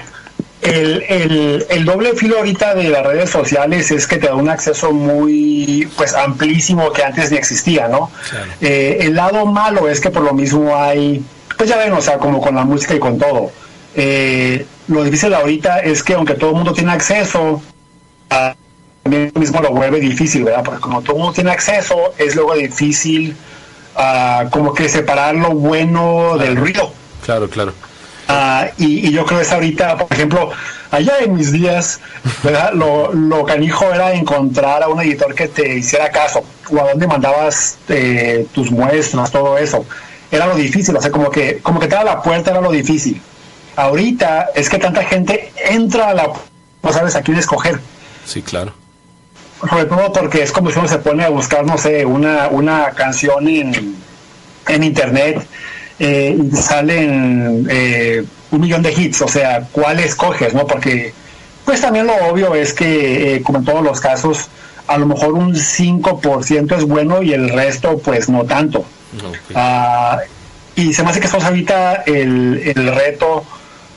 el, 0.63 1.03
el, 1.09 1.67
el 1.69 1.85
doble 1.85 2.15
filo 2.15 2.39
ahorita 2.39 2.75
de 2.75 2.85
las 2.85 3.05
redes 3.05 3.31
sociales 3.31 3.91
es 3.91 4.07
que 4.07 4.17
te 4.19 4.29
da 4.29 4.37
un 4.37 4.49
acceso 4.49 4.93
muy, 4.93 5.89
pues, 5.97 6.15
amplísimo 6.15 6.93
que 6.93 7.03
antes 7.03 7.31
ni 7.31 7.37
existía, 7.37 7.89
¿no? 7.89 8.11
Eh, 8.61 8.99
el 9.01 9.15
lado 9.15 9.45
malo 9.47 9.89
es 9.89 10.01
que 10.01 10.11
por 10.11 10.23
lo 10.23 10.33
mismo 10.33 10.75
hay, 10.77 11.23
pues 11.59 11.69
ya 11.69 11.77
ven, 11.77 11.93
o 11.93 12.01
sea, 12.01 12.19
como 12.19 12.41
con 12.41 12.55
la 12.55 12.65
música 12.65 12.95
y 12.95 13.01
con 13.01 13.19
todo. 13.19 13.51
Eh, 13.95 14.65
lo 14.89 15.05
difícil 15.05 15.35
ahorita 15.35 15.81
es 15.81 16.03
que 16.03 16.15
aunque 16.15 16.35
todo 16.35 16.51
el 16.51 16.57
mundo 16.57 16.73
tiene 16.73 16.93
acceso, 16.93 17.61
también 19.03 19.33
mismo 19.35 19.61
lo 19.61 19.71
vuelve 19.71 20.01
difícil, 20.01 20.45
¿verdad? 20.45 20.63
Porque 20.65 20.81
como 20.81 21.03
todo 21.03 21.17
el 21.17 21.19
mundo 21.19 21.35
tiene 21.35 21.51
acceso, 21.51 22.15
es 22.19 22.37
luego 22.37 22.55
difícil 22.55 23.37
ah, 23.97 24.45
como 24.51 24.75
que 24.75 24.89
separar 24.89 25.35
lo 25.35 25.51
bueno 25.51 26.37
del 26.39 26.57
ruido. 26.57 26.93
Claro, 27.25 27.49
claro. 27.49 27.73
Ah, 28.29 28.69
y, 28.79 29.09
y 29.09 29.13
yo 29.13 29.25
creo 29.27 29.41
que 29.41 29.45
es 29.45 29.53
ahorita, 29.53 29.97
por 29.97 30.13
ejemplo, 30.13 30.51
allá 30.91 31.19
en 31.21 31.35
mis 31.35 31.53
días, 31.53 32.01
¿verdad? 32.43 32.73
Lo, 32.73 33.13
lo 33.13 33.45
canijo 33.45 33.93
era 33.93 34.13
encontrar 34.13 34.83
a 34.83 34.89
un 34.89 35.01
editor 35.01 35.35
que 35.35 35.49
te 35.49 35.77
hiciera 35.79 36.11
caso, 36.11 36.45
o 36.71 36.81
a 36.81 36.91
dónde 36.91 37.07
mandabas 37.07 37.79
eh, 37.89 38.47
tus 38.55 38.71
muestras, 38.71 39.31
todo 39.31 39.59
eso. 39.59 39.85
Era 40.31 40.47
lo 40.47 40.55
difícil, 40.55 40.97
o 40.97 41.01
sea, 41.01 41.11
como 41.11 41.31
que, 41.31 41.59
como 41.59 41.81
que 41.81 41.89
te 41.89 41.95
da 41.95 42.05
la 42.05 42.23
puerta 42.23 42.53
era 42.53 42.61
lo 42.61 42.71
difícil. 42.71 43.21
Ahorita 43.77 44.51
es 44.55 44.69
que 44.69 44.79
tanta 44.79 45.03
gente 45.05 45.53
entra 45.57 46.11
a 46.11 46.15
la 46.15 46.33
no 46.83 46.93
sabes 46.93 47.15
a 47.17 47.23
quién 47.23 47.39
escoger. 47.39 47.81
Sí, 48.27 48.43
claro. 48.43 48.73
Sobre 49.69 49.85
todo 49.85 50.13
porque 50.13 50.43
es 50.43 50.53
como 50.53 50.71
si 50.71 50.79
uno 50.79 50.89
se 50.89 50.99
pone 50.99 51.25
a 51.25 51.29
buscar, 51.29 51.65
no 51.65 51.79
sé, 51.79 52.05
una, 52.05 52.49
una 52.49 52.91
canción 52.91 53.49
en, 53.49 53.97
en 54.69 54.85
internet 54.85 55.47
eh, 55.99 56.37
y 56.37 56.57
salen 56.57 57.67
eh, 57.71 58.25
un 58.51 58.61
millón 58.61 58.83
de 58.83 58.93
hits, 58.93 59.23
o 59.23 59.29
sea, 59.29 59.67
¿cuál 59.73 60.01
escoges, 60.01 60.53
no? 60.55 60.67
Porque, 60.67 61.13
pues 61.65 61.81
también 61.81 62.07
lo 62.07 62.15
obvio 62.29 62.55
es 62.55 62.73
que, 62.73 63.37
eh, 63.37 63.43
como 63.43 63.59
en 63.59 63.65
todos 63.65 63.83
los 63.83 64.01
casos, 64.01 64.49
a 64.87 64.99
lo 64.99 65.07
mejor 65.07 65.33
un 65.33 65.55
5% 65.55 66.77
es 66.77 66.85
bueno 66.85 67.23
y 67.23 67.33
el 67.33 67.49
resto, 67.49 67.99
pues 67.99 68.29
no 68.29 68.45
tanto. 68.45 68.85
Ah, 69.55 70.19
y 70.75 70.93
se 70.93 71.03
me 71.03 71.11
hace 71.11 71.21
que 71.21 71.27
estamos 71.27 71.47
ahorita 71.47 72.03
el, 72.07 72.73
el 72.75 72.95
reto 72.95 73.45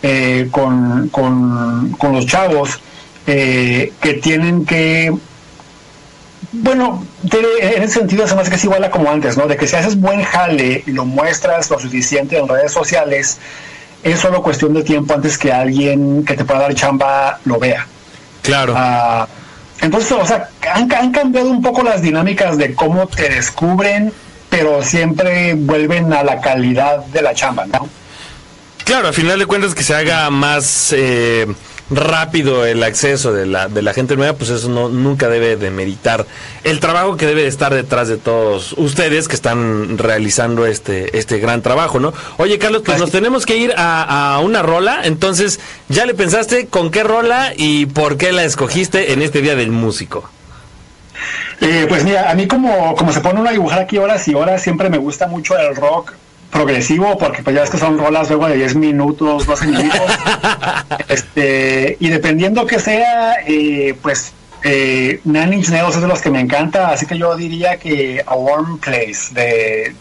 eh, 0.03 0.47
con, 0.51 1.09
con, 1.09 1.91
con, 1.97 2.13
los 2.13 2.25
chavos 2.25 2.79
eh, 3.25 3.93
que 4.01 4.15
tienen 4.15 4.65
que 4.65 5.13
bueno, 6.61 7.05
en 7.31 7.83
ese 7.83 7.99
sentido 7.99 8.27
se 8.27 8.35
me 8.35 8.41
hace 8.41 8.49
que 8.49 8.55
es 8.55 8.63
igual 8.63 8.83
a 8.83 8.91
como 8.91 9.09
antes, 9.09 9.37
¿no? 9.37 9.47
De 9.47 9.57
que 9.57 9.67
si 9.67 9.75
haces 9.75 9.99
buen 9.99 10.23
jale 10.23 10.83
y 10.85 10.91
lo 10.91 11.05
muestras 11.05 11.69
lo 11.69 11.79
suficiente 11.79 12.37
en 12.37 12.47
redes 12.47 12.71
sociales, 12.71 13.37
es 14.03 14.19
solo 14.19 14.41
cuestión 14.41 14.73
de 14.73 14.83
tiempo 14.83 15.13
antes 15.13 15.37
que 15.37 15.51
alguien 15.51 16.23
que 16.23 16.35
te 16.35 16.45
pueda 16.45 16.61
dar 16.61 16.75
chamba 16.75 17.39
lo 17.45 17.59
vea. 17.59 17.87
Claro. 18.41 18.73
Ah, 18.75 19.27
entonces, 19.81 20.11
o 20.11 20.25
sea, 20.25 20.49
han, 20.73 20.91
han, 20.93 21.11
cambiado 21.11 21.49
un 21.49 21.61
poco 21.61 21.83
las 21.83 22.01
dinámicas 22.01 22.57
de 22.57 22.73
cómo 22.73 23.07
te 23.07 23.29
descubren, 23.29 24.13
pero 24.49 24.83
siempre 24.83 25.53
vuelven 25.55 26.13
a 26.13 26.23
la 26.23 26.39
calidad 26.39 27.05
de 27.05 27.21
la 27.21 27.33
chamba, 27.33 27.65
¿no? 27.65 27.89
Claro, 28.83 29.07
al 29.07 29.13
final 29.13 29.39
de 29.39 29.45
cuentas 29.45 29.75
que 29.75 29.83
se 29.83 29.95
haga 29.95 30.29
más... 30.29 30.93
Eh 30.95 31.47
rápido 31.89 32.65
el 32.65 32.81
acceso 32.83 33.31
de 33.31 33.45
la, 33.45 33.67
de 33.67 33.81
la 33.81 33.93
gente 33.93 34.15
nueva, 34.15 34.33
pues 34.33 34.49
eso 34.49 34.69
no, 34.69 34.89
nunca 34.89 35.29
debe 35.29 35.55
de 35.55 35.69
meritar 35.69 36.25
el 36.63 36.79
trabajo 36.79 37.17
que 37.17 37.27
debe 37.27 37.43
de 37.43 37.47
estar 37.47 37.73
detrás 37.73 38.07
de 38.07 38.17
todos 38.17 38.73
ustedes 38.73 39.27
que 39.27 39.35
están 39.35 39.97
realizando 39.97 40.65
este, 40.65 41.17
este 41.17 41.39
gran 41.39 41.61
trabajo, 41.61 41.99
¿no? 41.99 42.13
Oye, 42.37 42.57
Carlos, 42.57 42.81
pues 42.85 42.99
nos 42.99 43.11
tenemos 43.11 43.45
que 43.45 43.57
ir 43.57 43.73
a, 43.77 44.35
a 44.35 44.39
una 44.39 44.61
rola, 44.61 45.01
entonces, 45.03 45.59
¿ya 45.89 46.05
le 46.05 46.13
pensaste 46.13 46.67
con 46.67 46.89
qué 46.89 47.03
rola 47.03 47.53
y 47.55 47.85
por 47.85 48.17
qué 48.17 48.31
la 48.31 48.43
escogiste 48.43 49.13
en 49.13 49.21
este 49.21 49.41
Día 49.41 49.55
del 49.55 49.71
Músico? 49.71 50.29
Eh, 51.61 51.85
pues 51.87 52.03
mira, 52.03 52.29
a 52.29 52.33
mí 52.35 52.47
como, 52.47 52.95
como 52.95 53.13
se 53.13 53.21
pone 53.21 53.39
uno 53.39 53.49
a 53.49 53.53
dibujar 53.53 53.79
aquí 53.79 53.97
horas 53.97 54.27
y 54.27 54.33
horas, 54.33 54.61
siempre 54.61 54.89
me 54.89 54.97
gusta 54.97 55.27
mucho 55.27 55.57
el 55.57 55.75
rock 55.75 56.13
progresivo, 56.55 57.17
porque 57.17 57.43
pues 57.43 57.55
ya 57.55 57.63
es 57.63 57.69
que 57.69 57.77
son 57.77 57.97
rolas 57.97 58.29
luego 58.29 58.47
de 58.47 58.55
10 58.55 58.75
minutos, 58.75 59.45
12 59.45 59.67
minutos. 59.67 60.01
este, 61.09 61.97
y 61.99 62.07
dependiendo 62.09 62.65
que 62.65 62.79
sea, 62.79 63.35
eh, 63.45 63.93
pues 64.01 64.31
eh, 64.63 65.19
Nine 65.25 65.57
Inch 65.57 65.69
Nails 65.69 65.95
es 65.95 66.01
de 66.01 66.07
los 66.07 66.21
que 66.21 66.29
me 66.29 66.39
encanta, 66.39 66.89
así 66.89 67.05
que 67.05 67.17
yo 67.17 67.35
diría 67.35 67.77
que 67.77 68.23
A 68.25 68.35
Warm 68.35 68.79
Place 68.79 69.33
de 69.33 69.95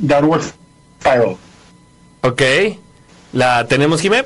Downward 0.00 0.42
Spiral. 1.00 1.36
Ok. 2.22 2.42
¿La 3.32 3.66
tenemos, 3.66 4.00
Jimé? 4.00 4.24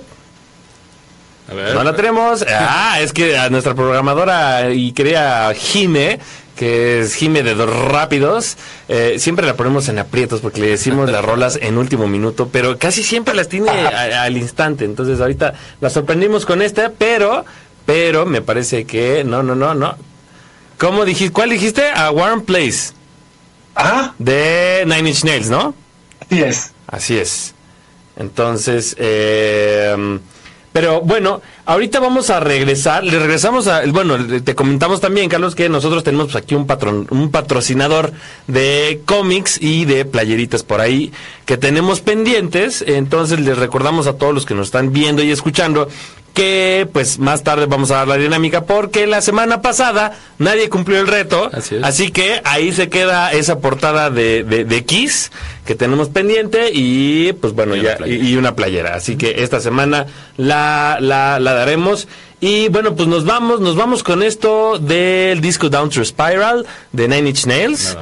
A 1.50 1.54
ver, 1.54 1.74
no 1.74 1.84
la 1.84 1.94
tenemos. 1.94 2.44
Ah, 2.48 2.98
es 3.00 3.12
que 3.12 3.36
a 3.36 3.50
nuestra 3.50 3.74
programadora 3.74 4.70
y 4.70 4.92
quería 4.92 5.52
Jime 5.54 6.18
que 6.56 7.00
es 7.00 7.14
Jime 7.14 7.42
de 7.42 7.54
Dos 7.54 7.70
Rápidos. 7.70 8.56
Eh, 8.88 9.16
siempre 9.18 9.46
la 9.46 9.54
ponemos 9.54 9.88
en 9.88 9.98
aprietos 9.98 10.40
porque 10.40 10.60
le 10.60 10.68
decimos 10.68 11.10
las 11.10 11.24
rolas 11.24 11.58
en 11.60 11.78
último 11.78 12.08
minuto, 12.08 12.48
pero 12.52 12.78
casi 12.78 13.02
siempre 13.02 13.34
las 13.34 13.48
tiene 13.48 13.70
al 13.70 14.36
instante. 14.36 14.84
Entonces 14.84 15.20
ahorita 15.20 15.54
la 15.80 15.90
sorprendimos 15.90 16.46
con 16.46 16.62
esta, 16.62 16.92
pero, 16.96 17.44
pero 17.86 18.26
me 18.26 18.42
parece 18.42 18.84
que 18.84 19.24
no, 19.24 19.42
no, 19.42 19.54
no, 19.54 19.74
no. 19.74 19.96
¿Cómo 20.78 21.04
dijiste? 21.04 21.32
¿Cuál 21.32 21.50
dijiste? 21.50 21.88
A 21.88 22.10
Warm 22.10 22.42
Place. 22.42 22.92
Ah. 23.74 24.14
De 24.18 24.84
Nine 24.86 25.08
Inch 25.10 25.24
Nails, 25.24 25.48
¿no? 25.48 25.74
Así 26.20 26.42
es. 26.42 26.72
Así 26.86 27.18
es. 27.18 27.54
Entonces, 28.16 28.94
eh, 28.98 30.18
pero 30.72 31.02
bueno, 31.02 31.42
ahorita 31.66 32.00
vamos 32.00 32.30
a 32.30 32.40
regresar, 32.40 33.04
le 33.04 33.18
regresamos 33.18 33.66
a, 33.68 33.82
bueno, 33.86 34.16
te 34.42 34.54
comentamos 34.54 35.00
también, 35.00 35.28
Carlos, 35.28 35.54
que 35.54 35.68
nosotros 35.68 36.02
tenemos 36.02 36.32
pues, 36.32 36.42
aquí 36.42 36.54
un 36.54 36.66
patrón, 36.66 37.06
un 37.10 37.30
patrocinador 37.30 38.12
de 38.46 39.02
cómics 39.04 39.60
y 39.60 39.84
de 39.84 40.04
playeritas 40.04 40.62
por 40.62 40.80
ahí 40.80 41.12
que 41.44 41.56
tenemos 41.56 42.00
pendientes, 42.00 42.82
entonces 42.86 43.40
les 43.40 43.58
recordamos 43.58 44.06
a 44.06 44.14
todos 44.14 44.32
los 44.32 44.46
que 44.46 44.54
nos 44.54 44.68
están 44.68 44.92
viendo 44.92 45.22
y 45.22 45.30
escuchando 45.30 45.88
que 46.32 46.88
pues 46.92 47.18
más 47.18 47.42
tarde 47.42 47.66
vamos 47.66 47.90
a 47.90 47.96
dar 47.96 48.08
la 48.08 48.16
dinámica 48.16 48.64
porque 48.64 49.06
la 49.06 49.20
semana 49.20 49.62
pasada 49.62 50.18
nadie 50.38 50.68
cumplió 50.68 51.00
el 51.00 51.06
reto, 51.06 51.50
así, 51.82 52.10
que 52.10 52.40
ahí 52.44 52.72
se 52.72 52.88
queda 52.88 53.32
esa 53.32 53.58
portada 53.60 54.10
de, 54.10 54.42
de, 54.44 54.84
Kiss 54.84 55.30
que 55.64 55.74
tenemos 55.74 56.08
pendiente 56.08 56.70
y 56.72 57.32
pues 57.34 57.52
bueno, 57.52 57.76
ya 57.76 57.96
y, 58.06 58.36
una 58.36 58.56
playera, 58.56 58.94
así 58.94 59.16
que 59.16 59.42
esta 59.42 59.60
semana 59.60 60.06
la, 60.36 60.98
la, 61.00 61.38
la 61.38 61.52
daremos. 61.52 62.08
Y 62.40 62.68
bueno, 62.70 62.96
pues 62.96 63.06
nos 63.06 63.24
vamos, 63.24 63.60
nos 63.60 63.76
vamos 63.76 64.02
con 64.02 64.20
esto 64.20 64.80
del 64.80 65.40
disco 65.40 65.68
Down 65.68 65.90
to 65.90 66.04
Spiral 66.04 66.66
de 66.90 67.06
Nine 67.06 67.28
Inch 67.28 67.46
Nails. 67.46 67.96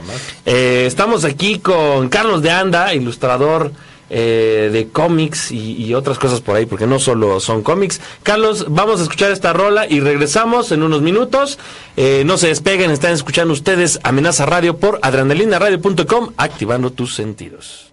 Eh, 0.47 0.85
estamos 0.87 1.27
aquí 1.27 1.59
con 1.59 2.09
Carlos 2.09 2.41
de 2.41 2.51
Anda, 2.51 2.95
ilustrador 2.95 3.71
eh, 4.11 4.71
de 4.73 4.89
cómics 4.89 5.53
y, 5.53 5.95
otras 5.95 6.19
cosas 6.19 6.41
por 6.41 6.57
ahí, 6.57 6.67
porque 6.67 6.87
no 6.87 6.99
solo 6.99 7.41
son 7.41 7.63
cómics. 7.63 8.01
Carlos, 8.23 8.67
vamos 8.69 9.01
a 9.01 9.05
escuchar 9.05 9.31
esta 9.31 9.53
rola 9.53 9.87
y 9.89 10.01
regresamos 10.01 10.73
en 10.73 10.83
unos 10.83 11.03
minutos. 11.03 11.59
Eh, 11.97 12.23
no 12.27 12.37
se 12.37 12.49
despeguen, 12.49 12.91
están 12.91 13.13
escuchando 13.13 13.53
ustedes 13.53 14.01
Amenaza 14.03 14.47
Radio 14.47 14.79
por 14.79 14.99
adrenalinaradio.com, 15.03 16.33
activando 16.37 16.91
tus 16.91 17.15
sentidos. 17.15 17.90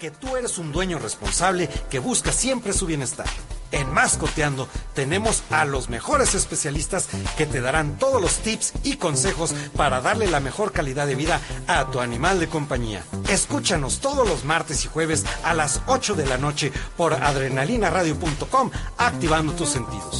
Que 0.00 0.10
tú 0.10 0.34
eres 0.34 0.56
un 0.56 0.72
dueño 0.72 0.98
responsable 0.98 1.68
que 1.90 1.98
busca 1.98 2.32
siempre 2.32 2.72
su 2.72 2.86
bienestar. 2.86 3.26
En 3.70 3.92
Mascoteando 3.92 4.66
tenemos 4.94 5.44
a 5.50 5.64
los 5.64 5.90
mejores 5.90 6.34
especialistas 6.34 7.08
que 7.36 7.46
te 7.46 7.60
darán 7.60 7.98
todos 7.98 8.20
los 8.20 8.38
tips 8.38 8.72
y 8.82 8.96
consejos 8.96 9.54
para 9.76 10.00
darle 10.00 10.26
la 10.26 10.40
mejor 10.40 10.72
calidad 10.72 11.06
de 11.06 11.14
vida 11.14 11.40
a 11.68 11.84
tu 11.90 12.00
animal 12.00 12.40
de 12.40 12.48
compañía. 12.48 13.04
Escúchanos 13.28 14.00
todos 14.00 14.26
los 14.26 14.44
martes 14.44 14.84
y 14.86 14.88
jueves 14.88 15.24
a 15.44 15.54
las 15.54 15.82
8 15.86 16.14
de 16.14 16.26
la 16.26 16.38
noche 16.38 16.72
por 16.96 17.12
adrenalinaradio.com 17.12 18.70
activando 18.96 19.52
tus 19.52 19.68
sentidos. 19.68 20.19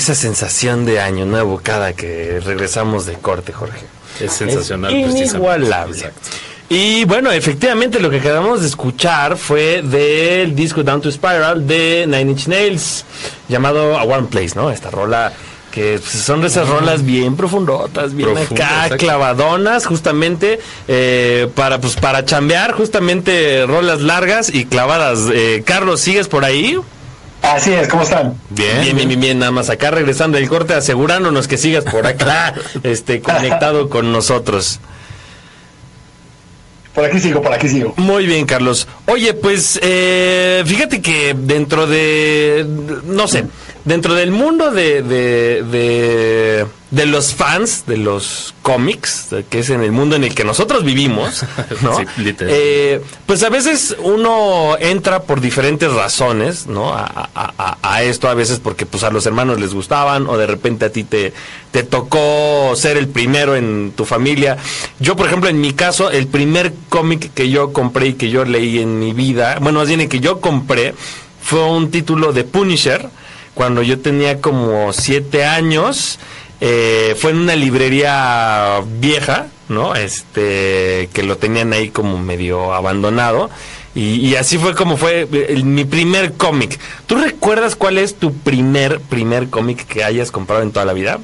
Esa 0.00 0.14
sensación 0.14 0.86
de 0.86 0.98
año 0.98 1.26
nuevo 1.26 1.60
cada 1.62 1.92
que 1.92 2.40
regresamos 2.40 3.04
de 3.04 3.14
corte, 3.14 3.52
Jorge. 3.52 3.84
Es 4.18 4.32
sensacional. 4.32 4.94
Es 4.94 5.14
inigualable. 5.14 6.10
Y 6.70 7.04
bueno, 7.04 7.30
efectivamente 7.30 8.00
lo 8.00 8.08
que 8.08 8.18
acabamos 8.18 8.62
de 8.62 8.68
escuchar 8.68 9.36
fue 9.36 9.82
del 9.82 10.54
disco 10.54 10.82
Down 10.82 11.02
to 11.02 11.12
Spiral 11.12 11.66
de 11.66 12.06
Nine 12.06 12.30
Inch 12.30 12.46
Nails, 12.46 13.04
llamado 13.48 13.98
A 13.98 14.04
Warm 14.04 14.28
Place, 14.28 14.52
¿no? 14.54 14.70
Esta 14.70 14.90
rola 14.90 15.32
que 15.70 15.98
son 15.98 16.40
de 16.40 16.46
esas 16.46 16.68
rolas 16.68 17.04
bien 17.04 17.36
profundotas, 17.36 18.14
bien 18.14 18.36
acá, 18.36 18.96
clavadonas, 18.96 19.86
justamente 19.86 20.58
eh, 20.88 21.48
para 21.54 21.80
pues 21.80 21.96
para 21.96 22.24
chambear, 22.24 22.72
justamente 22.72 23.66
rolas 23.66 24.00
largas 24.00 24.52
y 24.52 24.64
clavadas. 24.64 25.28
Eh, 25.32 25.62
Carlos, 25.64 26.00
¿sigues 26.00 26.26
por 26.26 26.44
ahí? 26.44 26.78
Así 27.42 27.72
es, 27.72 27.88
¿cómo 27.88 28.02
están? 28.02 28.34
Bien, 28.50 28.94
bien, 28.94 29.08
bien, 29.08 29.20
bien, 29.20 29.38
nada 29.38 29.50
más 29.50 29.70
acá 29.70 29.90
regresando 29.90 30.38
del 30.38 30.48
corte, 30.48 30.74
asegurándonos 30.74 31.48
que 31.48 31.56
sigas 31.56 31.84
por 31.84 32.06
acá, 32.06 32.54
este, 32.82 33.20
conectado 33.20 33.88
con 33.88 34.12
nosotros. 34.12 34.80
Por 36.94 37.04
aquí 37.04 37.20
sigo, 37.20 37.40
por 37.40 37.52
aquí 37.52 37.68
sigo. 37.68 37.94
Muy 37.96 38.26
bien, 38.26 38.46
Carlos. 38.46 38.88
Oye, 39.06 39.32
pues 39.34 39.78
eh, 39.82 40.62
fíjate 40.66 41.00
que 41.00 41.34
dentro 41.38 41.86
de, 41.86 42.66
no 43.04 43.28
sé, 43.28 43.44
dentro 43.84 44.14
del 44.14 44.30
mundo 44.30 44.70
de, 44.70 45.02
de, 45.02 46.66
de, 46.90 47.06
los 47.06 47.34
fans 47.34 47.84
de 47.86 47.96
los 47.96 48.54
cómics, 48.62 49.28
que 49.48 49.60
es 49.60 49.70
en 49.70 49.82
el 49.82 49.92
mundo 49.92 50.16
en 50.16 50.24
el 50.24 50.34
que 50.34 50.44
nosotros 50.44 50.84
vivimos, 50.84 51.44
¿no? 51.82 51.96
Eh, 52.40 53.02
pues 53.26 53.42
a 53.42 53.48
veces 53.48 53.96
uno 54.02 54.76
entra 54.78 55.22
por 55.22 55.40
diferentes 55.40 55.92
razones, 55.92 56.66
¿no? 56.66 56.92
A, 56.92 57.30
a, 57.34 57.78
a, 57.82 58.02
esto, 58.02 58.28
a 58.28 58.34
veces 58.34 58.60
porque 58.60 58.86
pues 58.86 59.02
a 59.02 59.10
los 59.10 59.26
hermanos 59.26 59.60
les 59.60 59.72
gustaban 59.72 60.26
o 60.28 60.36
de 60.36 60.46
repente 60.46 60.84
a 60.86 60.92
ti 60.92 61.04
te, 61.04 61.32
te 61.70 61.82
tocó 61.82 62.72
ser 62.76 62.96
el 62.96 63.08
primero 63.08 63.56
en 63.56 63.92
tu 63.96 64.04
familia. 64.04 64.58
Yo, 64.98 65.16
por 65.16 65.26
ejemplo, 65.26 65.48
en 65.48 65.60
mi 65.60 65.72
caso, 65.72 66.10
el 66.10 66.26
primer 66.26 66.72
cómic 66.88 67.32
que 67.32 67.48
yo 67.48 67.72
compré 67.72 68.08
y 68.08 68.14
que 68.14 68.30
yo 68.30 68.44
leí 68.44 68.78
en 68.78 68.98
mi 68.98 69.12
vida, 69.12 69.58
bueno, 69.60 69.78
más 69.78 69.88
bien 69.88 70.00
el 70.00 70.08
que 70.08 70.20
yo 70.20 70.40
compré, 70.40 70.94
fue 71.42 71.64
un 71.64 71.90
título 71.90 72.32
de 72.32 72.44
Punisher 72.44 73.08
cuando 73.54 73.82
yo 73.82 74.00
tenía 74.00 74.40
como 74.40 74.92
siete 74.92 75.44
años. 75.44 76.18
Eh, 76.62 77.16
fue 77.18 77.30
en 77.30 77.38
una 77.38 77.56
librería 77.56 78.80
vieja, 79.00 79.46
¿no? 79.68 79.94
Este, 79.94 81.08
que 81.14 81.22
lo 81.22 81.38
tenían 81.38 81.72
ahí 81.72 81.88
como 81.88 82.18
medio 82.18 82.74
abandonado. 82.74 83.50
Y, 83.92 84.36
así 84.36 84.56
fue 84.56 84.74
como 84.76 84.96
fue 84.96 85.26
mi 85.64 85.84
primer 85.84 86.34
cómic. 86.34 86.78
¿Tú 87.06 87.16
recuerdas 87.16 87.74
cuál 87.74 87.98
es 87.98 88.14
tu 88.14 88.32
primer, 88.32 89.00
primer 89.00 89.48
cómic 89.48 89.84
que 89.84 90.04
hayas 90.04 90.30
comprado 90.30 90.62
en 90.62 90.70
toda 90.70 90.86
la 90.86 90.92
vida? 90.92 91.18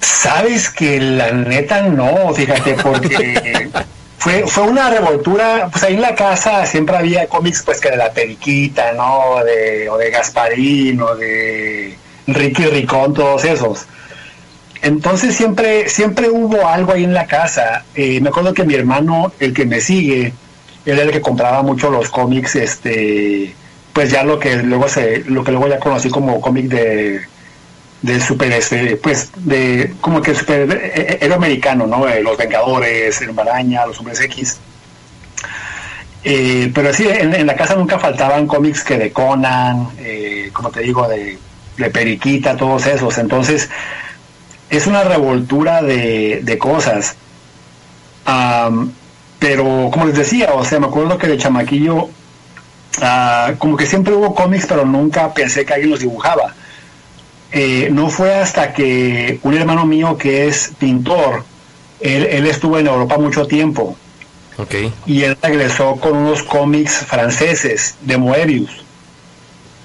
Sabes 0.00 0.70
que 0.70 0.98
la 0.98 1.32
neta 1.32 1.82
no, 1.82 2.32
fíjate, 2.34 2.74
porque 2.82 3.68
fue, 4.24 4.46
fue 4.46 4.62
una 4.62 4.88
revoltura, 4.88 5.68
pues 5.70 5.84
ahí 5.84 5.96
en 5.96 6.00
la 6.00 6.14
casa 6.14 6.64
siempre 6.64 6.96
había 6.96 7.26
cómics 7.26 7.62
pues 7.62 7.78
que 7.78 7.90
de 7.90 7.98
la 7.98 8.10
periquita, 8.10 8.94
¿no? 8.94 9.44
De, 9.44 9.86
o 9.90 9.98
de 9.98 10.10
Gasparín, 10.10 10.98
o 11.02 11.14
de 11.14 11.94
Ricky 12.26 12.64
Ricón, 12.64 13.12
todos 13.12 13.44
esos. 13.44 13.84
Entonces 14.80 15.34
siempre, 15.36 15.90
siempre 15.90 16.30
hubo 16.30 16.66
algo 16.66 16.92
ahí 16.92 17.04
en 17.04 17.12
la 17.12 17.26
casa. 17.26 17.84
Eh, 17.94 18.18
me 18.22 18.30
acuerdo 18.30 18.54
que 18.54 18.64
mi 18.64 18.72
hermano, 18.72 19.30
el 19.40 19.52
que 19.52 19.66
me 19.66 19.82
sigue, 19.82 20.32
era 20.86 21.02
el 21.02 21.10
que 21.10 21.20
compraba 21.20 21.60
mucho 21.60 21.90
los 21.90 22.08
cómics, 22.08 22.56
este, 22.56 23.54
pues 23.92 24.10
ya 24.10 24.24
lo 24.24 24.38
que 24.38 24.56
luego 24.56 24.88
se, 24.88 25.18
lo 25.26 25.44
que 25.44 25.52
luego 25.52 25.68
ya 25.68 25.78
conocí 25.78 26.08
como 26.08 26.40
cómic 26.40 26.68
de 26.68 27.20
de 28.04 28.20
super 28.20 28.52
este, 28.52 28.96
pues 28.96 29.30
de 29.34 29.94
como 30.02 30.20
que 30.20 30.34
super 30.34 30.70
eh, 30.70 31.18
héroe 31.22 31.36
americano 31.36 31.86
no 31.86 32.04
los 32.22 32.36
Vengadores 32.36 33.18
el 33.22 33.32
Maraña 33.32 33.86
los 33.86 33.98
Hombres 33.98 34.20
X. 34.20 34.58
Eh, 36.22 36.70
pero 36.74 36.92
sí 36.92 37.06
en, 37.08 37.46
la 37.46 37.56
casa 37.56 37.76
nunca 37.76 37.98
faltaban 37.98 38.46
cómics 38.46 38.84
que 38.84 38.98
de 38.98 39.10
Conan 39.10 39.88
eh, 39.98 40.50
como 40.52 40.70
te 40.70 40.80
digo 40.80 41.08
de, 41.08 41.38
Periquita 41.90 42.58
todos 42.58 42.86
esos. 42.86 43.16
Entonces 43.16 43.70
es 44.68 44.86
una 44.86 45.02
revoltura 45.02 45.80
de, 45.80 46.40
de 46.42 46.58
cosas. 46.58 47.16
Pero 49.38 49.90
como 49.90 50.04
les 50.04 50.16
decía 50.16 50.52
o 50.52 50.62
sea 50.62 50.78
me 50.78 50.88
acuerdo 50.88 51.16
que 51.16 51.26
de 51.26 51.38
chamaquillo 51.38 52.10
ah, 53.00 53.52
como 53.56 53.78
que 53.78 53.86
siempre 53.86 54.12
hubo 54.12 54.34
cómics 54.34 54.66
pero 54.66 54.84
nunca 54.84 55.32
pensé 55.32 55.64
que 55.64 55.72
alguien 55.72 55.90
los 55.90 56.00
dibujaba 56.00 56.54
eh, 57.56 57.88
no 57.92 58.10
fue 58.10 58.34
hasta 58.34 58.72
que 58.72 59.38
un 59.44 59.54
hermano 59.54 59.86
mío 59.86 60.18
que 60.18 60.48
es 60.48 60.72
pintor, 60.76 61.44
él, 62.00 62.48
estuvo 62.48 62.80
en 62.80 62.88
Europa 62.88 63.16
mucho 63.16 63.46
tiempo. 63.46 63.96
Y 65.06 65.22
él 65.22 65.38
regresó 65.40 65.94
con 65.96 66.16
unos 66.16 66.42
cómics 66.42 67.06
franceses 67.06 67.94
de 68.00 68.18
Moebius. 68.18 68.70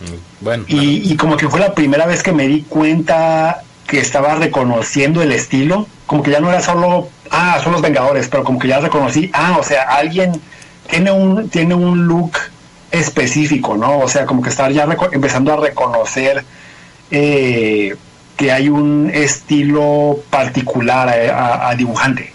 Mm, 0.02 0.44
bueno, 0.44 0.64
y, 0.68 1.16
como 1.16 1.38
que 1.38 1.48
fue 1.48 1.60
la 1.60 1.76
primera 1.76 2.08
vez 2.08 2.24
que 2.24 2.32
me 2.32 2.48
di 2.48 2.64
cuenta 2.64 3.62
que 3.86 4.00
estaba 4.00 4.34
reconociendo 4.34 5.22
el 5.22 5.32
estilo, 5.32 5.86
como 6.08 6.24
que 6.24 6.32
ya 6.32 6.40
no 6.40 6.50
era 6.50 6.62
solo, 6.62 7.10
ah, 7.30 7.60
son 7.64 7.74
los 7.74 7.84
Vengadores, 7.84 8.30
pero 8.30 8.44
como 8.44 8.58
que 8.58 8.68
ya 8.68 8.80
reconocí, 8.80 9.30
ah, 9.32 9.58
o 9.60 9.64
sea, 9.64 9.84
alguien 9.84 10.42
tiene 10.90 11.12
un, 11.12 11.50
tiene 11.50 11.76
un 11.76 12.08
look 12.08 12.32
específico, 12.90 13.78
¿no? 13.78 14.00
O 14.00 14.10
sea, 14.10 14.26
como 14.26 14.42
que 14.42 14.50
estaba 14.50 14.72
ya 14.72 14.88
empezando 15.12 15.54
a 15.54 15.58
reconocer 15.58 16.44
eh, 17.12 17.96
que 18.38 18.52
hay 18.52 18.70
un 18.70 19.12
estilo 19.14 20.20
particular 20.30 21.10
a, 21.10 21.76
dibujante. 21.76 22.34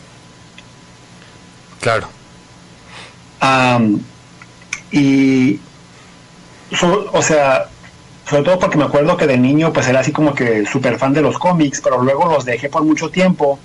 Claro. 1.80 2.08
y, 4.90 5.60
o 7.12 7.22
sea, 7.22 7.68
sobre 8.28 8.42
todo 8.42 8.58
porque 8.58 8.78
me 8.78 8.84
acuerdo 8.84 9.16
que 9.16 9.26
de 9.26 9.36
niño 9.36 9.72
pues 9.72 9.86
era 9.88 10.00
así 10.00 10.12
como 10.12 10.34
que 10.34 10.64
súper 10.66 10.98
fan 10.98 11.12
de 11.12 11.22
los 11.22 11.38
cómics, 11.38 11.80
pero 11.82 12.02
luego 12.02 12.26
los 12.26 12.44
dejé 12.44 12.68
por 12.68 12.82
mucho 12.82 13.10
tiempo. 13.10 13.58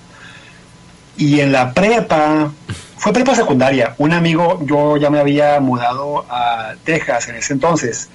Y 1.17 1.39
en 1.41 1.51
la 1.51 1.73
prepa, 1.73 2.51
fue 2.97 3.13
prepa 3.13 3.35
secundaria, 3.35 3.95
un 3.97 4.13
amigo, 4.13 4.59
yo 4.63 4.97
ya 4.97 5.09
me 5.09 5.19
había 5.19 5.59
mudado 5.59 6.25
a 6.29 6.73
Texas 6.83 7.27
en 7.29 7.35
ese 7.35 7.53
entonces, 7.53 8.09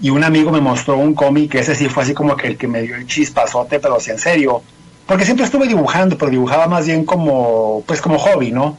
y 0.00 0.10
un 0.10 0.24
amigo 0.24 0.50
me 0.52 0.60
mostró 0.60 0.96
un 0.96 1.14
cómic, 1.14 1.54
ese 1.54 1.74
sí 1.74 1.88
fue 1.88 2.02
así 2.02 2.12
como 2.12 2.36
que 2.36 2.48
el 2.48 2.56
que 2.58 2.68
me 2.68 2.82
dio 2.82 2.96
el 2.96 3.06
chispazote, 3.06 3.80
pero 3.80 3.98
sí 3.98 4.10
en 4.10 4.18
serio. 4.18 4.62
Porque 5.06 5.24
siempre 5.24 5.46
estuve 5.46 5.68
dibujando, 5.68 6.18
pero 6.18 6.30
dibujaba 6.30 6.66
más 6.66 6.86
bien 6.86 7.04
como, 7.04 7.82
pues 7.86 8.00
como 8.00 8.18
hobby, 8.18 8.50
¿no? 8.50 8.76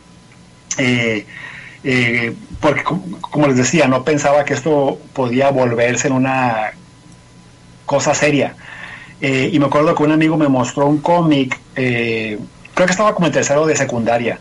Eh, 0.77 1.25
eh, 1.83 2.35
porque 2.59 2.83
como 2.83 3.47
les 3.47 3.57
decía, 3.57 3.87
no 3.87 4.03
pensaba 4.03 4.43
que 4.45 4.53
esto 4.53 4.99
podía 5.13 5.49
volverse 5.49 6.07
en 6.07 6.13
una 6.13 6.71
cosa 7.85 8.13
seria. 8.13 8.55
Eh, 9.21 9.49
y 9.51 9.59
me 9.59 9.65
acuerdo 9.65 9.95
que 9.95 10.03
un 10.03 10.11
amigo 10.11 10.37
me 10.37 10.47
mostró 10.47 10.85
un 10.85 10.99
cómic, 10.99 11.59
creo 11.73 12.37
que 12.75 12.91
estaba 12.91 13.15
como 13.15 13.27
en 13.27 13.33
tercero 13.33 13.65
de 13.65 13.75
secundaria, 13.75 14.39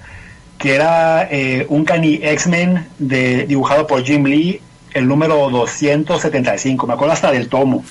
que 0.58 0.74
era 0.74 1.28
un 1.68 1.84
cani 1.84 2.20
X-Men 2.22 2.86
dibujado 2.98 3.86
por 3.86 4.02
Jim 4.02 4.24
Lee 4.24 4.60
el 4.96 5.06
número 5.06 5.50
275, 5.50 6.86
me 6.86 6.94
acuerdo 6.94 7.12
hasta 7.12 7.30
del 7.30 7.48
tomo, 7.48 7.84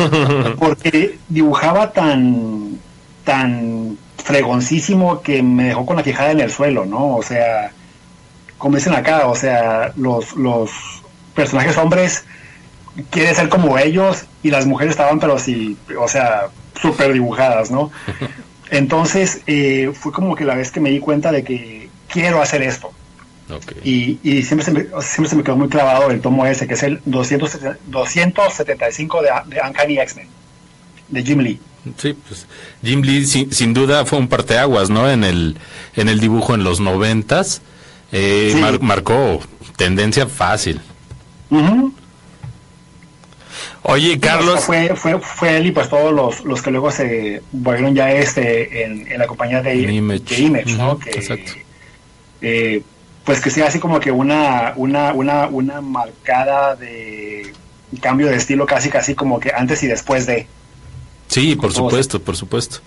porque 0.58 1.18
dibujaba 1.28 1.92
tan, 1.92 2.78
tan 3.24 3.96
fregoncísimo 4.16 5.22
que 5.22 5.40
me 5.42 5.64
dejó 5.64 5.86
con 5.86 5.96
la 5.96 6.02
quijada 6.02 6.32
en 6.32 6.40
el 6.40 6.50
suelo, 6.50 6.84
¿no? 6.84 7.14
O 7.14 7.22
sea, 7.22 7.70
como 8.58 8.76
dicen 8.76 8.94
acá, 8.94 9.28
o 9.28 9.36
sea, 9.36 9.92
los, 9.94 10.34
los 10.34 10.70
personajes 11.34 11.76
hombres 11.78 12.24
quieren 13.10 13.36
ser 13.36 13.48
como 13.48 13.78
ellos 13.78 14.24
y 14.42 14.50
las 14.50 14.66
mujeres 14.66 14.92
estaban, 14.92 15.20
pero 15.20 15.38
sí, 15.38 15.76
o 15.96 16.08
sea, 16.08 16.48
súper 16.82 17.12
dibujadas, 17.12 17.70
¿no? 17.70 17.92
Entonces 18.70 19.42
eh, 19.46 19.92
fue 19.94 20.10
como 20.10 20.34
que 20.34 20.44
la 20.44 20.56
vez 20.56 20.72
que 20.72 20.80
me 20.80 20.90
di 20.90 20.98
cuenta 20.98 21.30
de 21.30 21.44
que 21.44 21.88
quiero 22.08 22.42
hacer 22.42 22.62
esto. 22.62 22.90
Y, 23.84 24.18
y 24.22 24.42
siempre, 24.42 24.64
se 24.64 24.72
me, 24.72 24.80
siempre 25.02 25.28
se 25.30 25.36
me 25.36 25.42
quedó 25.42 25.56
muy 25.56 25.68
clavado 25.68 26.10
el 26.10 26.20
tomo 26.20 26.44
ese, 26.46 26.66
que 26.66 26.74
es 26.74 26.82
el 26.82 27.00
270 27.06 27.78
275 27.86 29.22
de, 29.22 29.28
de 29.46 29.60
Uncanny 29.66 29.98
X-Men, 29.98 30.28
de 31.08 31.22
Jim 31.22 31.38
Lee. 31.40 31.60
Sí, 31.96 32.14
pues 32.28 32.46
Jim 32.82 33.00
Lee 33.02 33.24
sin, 33.26 33.50
sin 33.52 33.72
duda 33.72 34.04
fue 34.04 34.18
un 34.18 34.28
parteaguas, 34.28 34.90
¿no? 34.90 35.10
En 35.10 35.24
el, 35.24 35.56
en 35.96 36.08
el 36.08 36.20
dibujo 36.20 36.54
en 36.54 36.62
los 36.64 36.80
noventas. 36.80 37.62
Eh, 38.12 38.50
Sí. 38.54 38.60
mar- 38.60 38.80
marcó 38.80 39.40
tendencia 39.76 40.26
fácil. 40.26 40.80
Ujú. 41.50 41.92
Oye, 43.82 44.18
Carlos, 44.20 44.60
Fue, 44.60 44.94
fue, 44.96 45.18
fue 45.20 45.56
él 45.56 45.66
y 45.66 45.70
pues 45.72 45.88
todos 45.88 46.12
los, 46.12 46.44
los 46.44 46.60
que 46.60 46.70
luego 46.70 46.90
se 46.90 47.42
volvieron 47.52 47.94
ya 47.94 48.10
este 48.10 48.84
en, 48.84 49.10
en 49.10 49.18
la 49.18 49.26
compañía 49.26 49.62
de 49.62 49.76
Image. 49.76 50.24
de 50.36 50.40
Image, 50.42 50.72
¿no? 50.74 50.98
Que, 50.98 51.10
exacto. 51.10 51.52
eh, 52.42 52.82
pues 53.28 53.42
que 53.42 53.50
sea 53.50 53.66
así 53.66 53.78
como 53.78 54.00
que 54.00 54.10
una, 54.10 54.72
una, 54.76 55.12
una, 55.12 55.48
una 55.48 55.82
marcada 55.82 56.74
de 56.76 57.52
cambio 58.00 58.28
de 58.28 58.36
estilo 58.36 58.64
casi 58.64 58.88
casi 58.88 59.14
como 59.14 59.38
que 59.38 59.52
antes 59.54 59.82
y 59.82 59.86
después 59.86 60.24
de. 60.24 60.46
Sí, 61.26 61.54
por 61.54 61.74
supuesto, 61.74 62.22
por 62.22 62.36
supuesto. 62.38 62.78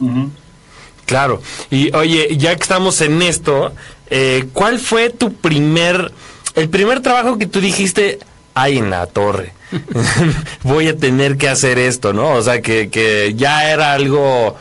Claro. 1.06 1.44
Y 1.70 1.96
oye, 1.96 2.36
ya 2.38 2.56
que 2.56 2.64
estamos 2.64 3.02
en 3.02 3.22
esto, 3.22 3.72
eh, 4.10 4.48
¿cuál 4.52 4.80
fue 4.80 5.12
tu 5.12 5.32
primer, 5.32 6.12
el 6.56 6.70
primer 6.70 7.02
trabajo 7.02 7.38
que 7.38 7.46
tú 7.46 7.62
dijiste, 7.62 8.18
ay, 8.56 8.80
en 8.80 8.90
la 8.90 9.06
torre, 9.06 9.54
voy 10.64 10.88
a 10.88 10.98
tener 10.98 11.38
que 11.38 11.50
hacer 11.50 11.78
esto, 11.78 12.14
¿no? 12.14 12.32
O 12.32 12.42
sea, 12.42 12.64
que, 12.64 12.90
que 12.90 13.36
ya 13.36 13.70
era 13.72 13.94
algo, 13.94 14.56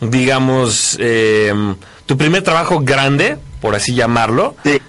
digamos, 0.00 0.96
eh, 1.00 1.52
tu 2.06 2.16
primer 2.16 2.44
trabajo 2.44 2.78
grande, 2.84 3.36
por 3.60 3.74
así 3.74 3.96
llamarlo. 3.96 4.54
Sí. 4.62 4.80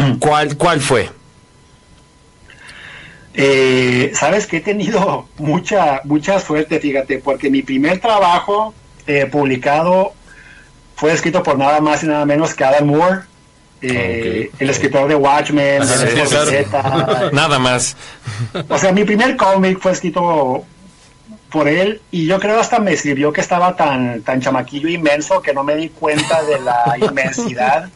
¿Cuál, 0.18 0.56
cuál 0.56 0.80
fue? 0.80 1.10
Eh, 3.34 4.12
Sabes 4.14 4.46
que 4.46 4.58
he 4.58 4.60
tenido 4.60 5.28
mucha, 5.38 6.00
mucha 6.04 6.38
suerte, 6.40 6.80
fíjate, 6.80 7.18
porque 7.18 7.50
mi 7.50 7.62
primer 7.62 8.00
trabajo 8.00 8.74
eh, 9.06 9.26
publicado 9.26 10.12
fue 10.96 11.12
escrito 11.12 11.42
por 11.42 11.58
nada 11.58 11.80
más 11.80 12.02
y 12.04 12.06
nada 12.06 12.24
menos 12.24 12.54
que 12.54 12.64
Adam 12.64 12.86
Moore, 12.86 13.20
eh, 13.80 14.50
el 14.58 14.70
escritor 14.70 15.08
de 15.08 15.16
Watchmen, 15.16 15.82
Ajá, 15.82 15.98
de 15.98 16.10
sí, 16.10 16.16
Left 16.16 16.30
claro. 16.30 16.50
4 16.70 17.14
Dead. 17.18 17.32
Nada 17.32 17.58
más. 17.58 17.96
O 18.68 18.78
sea, 18.78 18.92
mi 18.92 19.04
primer 19.04 19.36
cómic 19.36 19.80
fue 19.80 19.90
escrito 19.90 20.64
por 21.50 21.66
él 21.66 22.00
y 22.12 22.26
yo 22.26 22.38
creo 22.38 22.60
hasta 22.60 22.78
me 22.78 22.96
sirvió 22.96 23.32
que 23.32 23.40
estaba 23.40 23.74
tan, 23.74 24.22
tan 24.22 24.40
chamaquillo 24.40 24.88
inmenso 24.88 25.42
que 25.42 25.52
no 25.52 25.64
me 25.64 25.74
di 25.74 25.88
cuenta 25.88 26.42
de 26.44 26.60
la 26.60 26.96
inmensidad. 27.10 27.88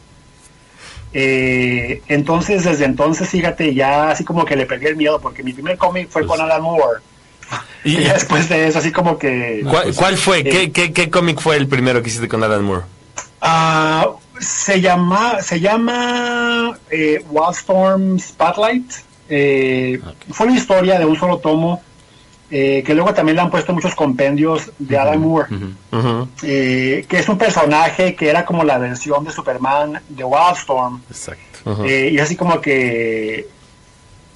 Eh, 1.13 2.01
entonces, 2.07 2.63
desde 2.63 2.85
entonces, 2.85 3.29
fíjate, 3.29 3.73
ya 3.73 4.11
así 4.11 4.23
como 4.23 4.45
que 4.45 4.55
le 4.55 4.65
perdí 4.65 4.87
el 4.87 4.95
miedo 4.95 5.19
porque 5.19 5.43
mi 5.43 5.53
primer 5.53 5.77
cómic 5.77 6.09
fue 6.09 6.25
con 6.25 6.39
Alan 6.39 6.61
Moore. 6.61 7.01
¿Y 7.83 7.97
Y 7.97 8.03
ya 8.03 8.13
después 8.13 8.49
de 8.49 8.67
eso, 8.67 8.79
así 8.79 8.91
como 8.91 9.17
que... 9.17 9.63
cuál, 9.69 9.93
cuál 9.95 10.17
fue? 10.17 10.39
Eh, 10.39 10.43
¿Qué, 10.43 10.71
qué, 10.71 10.91
qué 10.93 11.09
cómic 11.09 11.39
fue 11.39 11.55
el 11.55 11.67
primero 11.67 12.01
que 12.01 12.09
hiciste 12.09 12.27
con 12.27 12.43
Alan 12.43 12.63
Moore? 12.63 12.83
Ah, 13.41 14.09
se 14.39 14.81
llama, 14.81 15.41
se 15.41 15.59
llama 15.59 16.77
eh, 16.89 17.23
Wildstorm 17.29 18.19
Spotlight. 18.19 18.91
Eh, 19.29 19.99
Fue 20.31 20.47
una 20.47 20.57
historia 20.57 20.99
de 20.99 21.05
un 21.05 21.17
solo 21.17 21.37
tomo 21.37 21.81
eh, 22.49 22.83
que 22.85 22.93
luego 22.93 23.13
también 23.13 23.35
le 23.35 23.41
han 23.41 23.49
puesto 23.49 23.73
muchos 23.73 23.93
compendios 23.95 24.71
de 24.79 24.97
Alan 24.97 25.19
Moore, 25.19 25.47
eh, 26.43 27.05
que 27.07 27.19
es 27.19 27.27
un 27.29 27.37
personaje 27.37 28.15
que 28.15 28.29
era 28.29 28.45
como 28.45 28.63
la 28.63 28.77
versión 28.77 29.23
de 29.25 29.31
Superman 29.31 29.99
de 30.09 30.23
Wildstorm. 30.23 31.01
Exacto. 31.09 31.85
Eh, 31.85 32.09
y 32.13 32.19
así 32.19 32.35
como 32.35 32.61
que 32.61 33.47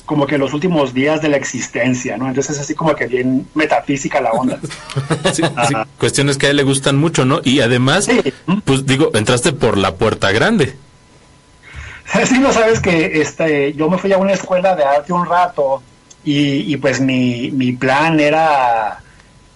como 0.05 0.27
que 0.27 0.37
los 0.37 0.53
últimos 0.53 0.93
días 0.93 1.21
de 1.21 1.29
la 1.29 1.37
existencia, 1.37 2.17
¿no? 2.17 2.27
Entonces 2.27 2.59
así 2.59 2.75
como 2.75 2.93
que 2.95 3.07
bien 3.07 3.47
metafísica 3.53 4.19
la 4.19 4.31
onda. 4.31 4.59
Sí, 5.33 5.41
sí, 5.67 5.73
cuestiones 5.97 6.37
que 6.37 6.47
a 6.47 6.49
él 6.49 6.57
le 6.57 6.63
gustan 6.63 6.97
mucho, 6.97 7.23
¿no? 7.23 7.39
Y 7.45 7.61
además, 7.61 8.05
Sí. 8.05 8.21
pues 8.65 8.85
digo, 8.85 9.11
entraste 9.13 9.53
por 9.53 9.77
la 9.77 9.95
puerta 9.95 10.31
grande. 10.33 10.75
Sí, 12.25 12.39
no 12.39 12.51
sabes 12.51 12.81
que 12.81 13.21
este, 13.21 13.71
yo 13.73 13.89
me 13.89 13.97
fui 13.97 14.11
a 14.11 14.17
una 14.17 14.33
escuela 14.33 14.75
de 14.75 14.83
arte 14.83 15.13
un 15.13 15.25
rato 15.25 15.81
y, 16.23 16.73
y 16.73 16.77
pues 16.77 16.99
mi, 17.01 17.51
mi 17.51 17.71
plan 17.73 18.19
era 18.19 18.99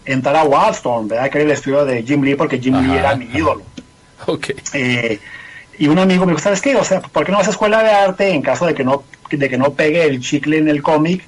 entrar 0.06 0.36
a 0.36 0.43
Wildstorm, 0.43 1.08
¿verdad? 1.08 1.30
Que 1.30 1.38
era 1.39 1.45
el 1.45 1.51
estudio 1.51 1.86
de 1.86 2.04
Jim 2.04 2.21
Lee 2.23 2.36
porque 2.36 2.60
Jim 2.60 2.75
Lee 2.75 2.91
Ajá, 2.91 2.99
era 2.99 3.15
mi 3.15 3.25
ajá. 3.25 3.38
ídolo. 3.38 3.63
Ok. 4.28 4.49
Eh, 4.73 5.19
y 5.78 5.88
un 5.88 5.99
amigo 5.99 6.25
me 6.25 6.32
dijo, 6.32 6.41
¿sabes 6.41 6.62
qué? 6.62 6.75
O 6.75 6.84
sea, 6.84 7.01
¿por 7.01 7.25
qué 7.25 7.32
no 7.32 7.38
vas 7.38 7.47
a 7.47 7.51
escuela 7.51 7.84
de 7.84 7.89
arte 7.89 8.30
en 8.30 8.41
caso 8.41 8.65
de 8.65 8.73
que 8.73 8.84
no, 8.84 9.04
de 9.30 9.49
que 9.49 9.58
no 9.58 9.73
pegue 9.73 10.04
el 10.06 10.19
chicle 10.21 10.58
en 10.58 10.69
el 10.69 10.82
cómic? 10.82 11.23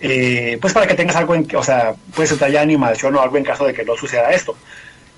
Eh, 0.00 0.58
pues 0.60 0.72
para 0.72 0.86
que 0.86 0.94
tengas 0.94 1.16
algo, 1.16 1.34
en, 1.34 1.46
o 1.56 1.62
sea, 1.62 1.94
puedes 2.14 2.30
entrar 2.32 2.50
ya 2.50 2.60
animación 2.62 3.14
o 3.16 3.20
algo 3.20 3.36
en 3.36 3.44
caso 3.44 3.66
de 3.66 3.74
que 3.74 3.84
no 3.84 3.96
suceda 3.96 4.30
esto. 4.30 4.56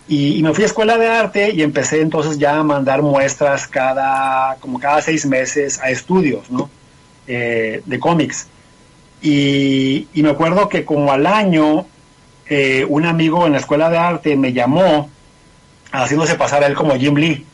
Y, 0.08 0.38
y 0.38 0.42
me 0.42 0.52
fui 0.52 0.64
a 0.64 0.66
escuela 0.66 0.98
de 0.98 1.06
arte 1.06 1.52
y 1.52 1.62
empecé 1.62 2.00
entonces 2.00 2.38
ya 2.38 2.56
a 2.58 2.62
mandar 2.64 3.02
muestras 3.02 3.68
cada, 3.68 4.56
como 4.58 4.80
cada 4.80 5.00
seis 5.02 5.24
meses 5.26 5.78
a 5.80 5.90
estudios, 5.90 6.50
¿no? 6.50 6.68
Eh, 7.28 7.82
de 7.86 7.98
cómics. 8.00 8.48
Y, 9.22 10.08
y 10.14 10.22
me 10.22 10.30
acuerdo 10.30 10.68
que 10.68 10.84
como 10.84 11.12
al 11.12 11.26
año, 11.26 11.86
eh, 12.46 12.86
un 12.88 13.04
amigo 13.06 13.46
en 13.46 13.52
la 13.52 13.58
escuela 13.58 13.90
de 13.90 13.98
arte 13.98 14.36
me 14.36 14.52
llamó 14.52 15.10
haciéndose 15.92 16.34
pasar 16.36 16.62
a 16.64 16.66
él 16.66 16.74
como 16.74 16.94
Jim 16.96 17.16
Lee. 17.16 17.46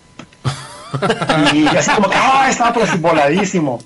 Y 1.52 1.66
así 1.66 1.90
como 1.90 2.08
que, 2.08 2.16
ah, 2.16 2.46
estaba 2.48 2.72
pero 2.72 2.86
voladísimo. 2.98 3.80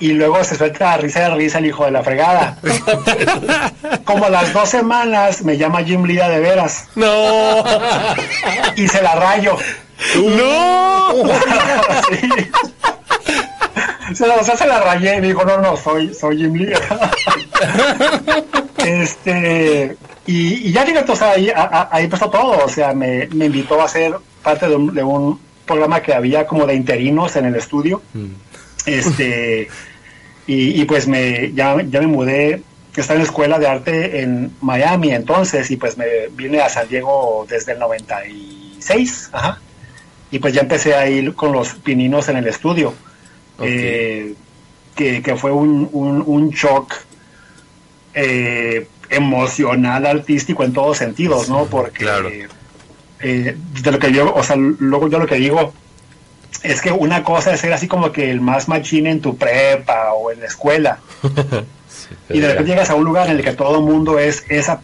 Y 0.00 0.12
luego 0.12 0.42
se 0.44 0.56
suelta 0.56 0.96
risa 0.98 1.20
de 1.20 1.30
risa 1.34 1.58
el 1.58 1.66
hijo 1.66 1.84
de 1.84 1.90
la 1.90 2.02
fregada. 2.04 2.58
Como 4.04 4.24
a 4.26 4.30
las 4.30 4.52
dos 4.52 4.68
semanas 4.68 5.42
me 5.42 5.56
llama 5.56 5.82
Jim 5.82 6.04
Lee 6.04 6.16
de 6.16 6.38
veras 6.40 6.84
No, 6.94 7.64
y 8.76 8.86
se 8.88 9.02
la 9.02 9.14
rayo. 9.16 9.56
no. 10.16 11.12
Sí. 12.10 12.28
Se 14.14 14.24
o 14.24 14.44
sea, 14.44 14.56
se 14.56 14.66
la 14.66 14.80
rayé 14.80 15.16
y 15.16 15.20
me 15.20 15.26
dijo, 15.28 15.44
no, 15.44 15.58
no, 15.58 15.76
soy, 15.76 16.14
soy 16.14 16.38
Jim 16.38 16.54
Lee. 16.54 16.72
este, 18.84 19.96
y, 20.26 20.68
y 20.68 20.72
ya 20.72 20.84
fíjate, 20.84 21.12
o 21.12 21.16
sea, 21.16 21.32
ahí, 21.32 21.50
a- 21.54 21.88
ahí 21.90 22.04
empezó 22.04 22.30
todo, 22.30 22.64
o 22.64 22.68
sea, 22.68 22.92
me, 22.94 23.26
me 23.32 23.46
invitó 23.46 23.80
a 23.82 23.88
ser 23.88 24.14
parte 24.42 24.68
de 24.68 24.76
un, 24.76 24.94
de 24.94 25.02
un 25.02 25.40
programa 25.66 26.00
que 26.00 26.14
había 26.14 26.46
como 26.46 26.66
de 26.66 26.74
interinos 26.74 27.36
en 27.36 27.46
el 27.46 27.56
estudio. 27.56 28.02
Este, 28.86 29.68
y, 30.46 30.80
y 30.80 30.84
pues 30.86 31.06
me, 31.06 31.52
ya, 31.52 31.76
ya 31.82 32.00
me 32.00 32.06
mudé, 32.06 32.62
estaba 32.96 33.16
en 33.16 33.22
la 33.24 33.28
escuela 33.28 33.58
de 33.58 33.66
arte 33.68 34.22
en 34.22 34.52
Miami 34.60 35.12
entonces, 35.12 35.70
y 35.70 35.76
pues 35.76 35.96
me 35.98 36.06
vine 36.32 36.60
a 36.60 36.68
San 36.68 36.88
Diego 36.88 37.46
desde 37.48 37.72
el 37.72 37.78
96, 37.78 39.30
ajá. 39.32 39.60
Y 40.30 40.38
pues 40.40 40.52
ya 40.54 40.62
empecé 40.62 40.94
a 40.94 41.08
ir 41.08 41.34
con 41.34 41.52
los 41.52 41.74
pininos 41.74 42.28
en 42.28 42.36
el 42.38 42.46
estudio. 42.48 42.94
Eh, 43.60 44.34
que, 44.94 45.22
que 45.22 45.36
fue 45.36 45.52
un, 45.52 45.88
un, 45.92 46.22
un 46.26 46.50
shock 46.50 46.94
eh, 48.14 48.88
emocional, 49.10 50.06
artístico 50.06 50.64
en 50.64 50.72
todos 50.72 50.98
sentidos, 50.98 51.48
¿no? 51.48 51.66
Porque 51.66 52.04
claro. 52.04 52.28
eh, 53.20 53.56
de 53.82 53.92
lo 53.92 53.98
que 53.98 54.12
yo, 54.12 54.34
o 54.34 54.42
sea, 54.42 54.56
luego 54.56 55.08
yo 55.08 55.18
lo 55.18 55.26
que 55.26 55.36
digo 55.36 55.72
es 56.62 56.80
que 56.80 56.90
una 56.90 57.22
cosa 57.22 57.52
es 57.52 57.60
ser 57.60 57.72
así 57.72 57.86
como 57.86 58.10
que 58.10 58.30
el 58.30 58.40
más 58.40 58.68
machín 58.68 59.06
en 59.06 59.20
tu 59.20 59.36
prepa 59.36 60.12
o 60.14 60.30
en 60.32 60.40
la 60.40 60.46
escuela 60.46 60.98
y 62.28 62.40
de 62.40 62.48
repente 62.48 62.72
llegas 62.72 62.90
a 62.90 62.94
un 62.94 63.04
lugar 63.04 63.28
en 63.28 63.36
el 63.36 63.44
que 63.44 63.52
todo 63.52 63.78
el 63.78 63.84
mundo 63.84 64.18
es 64.18 64.44
esa 64.48 64.80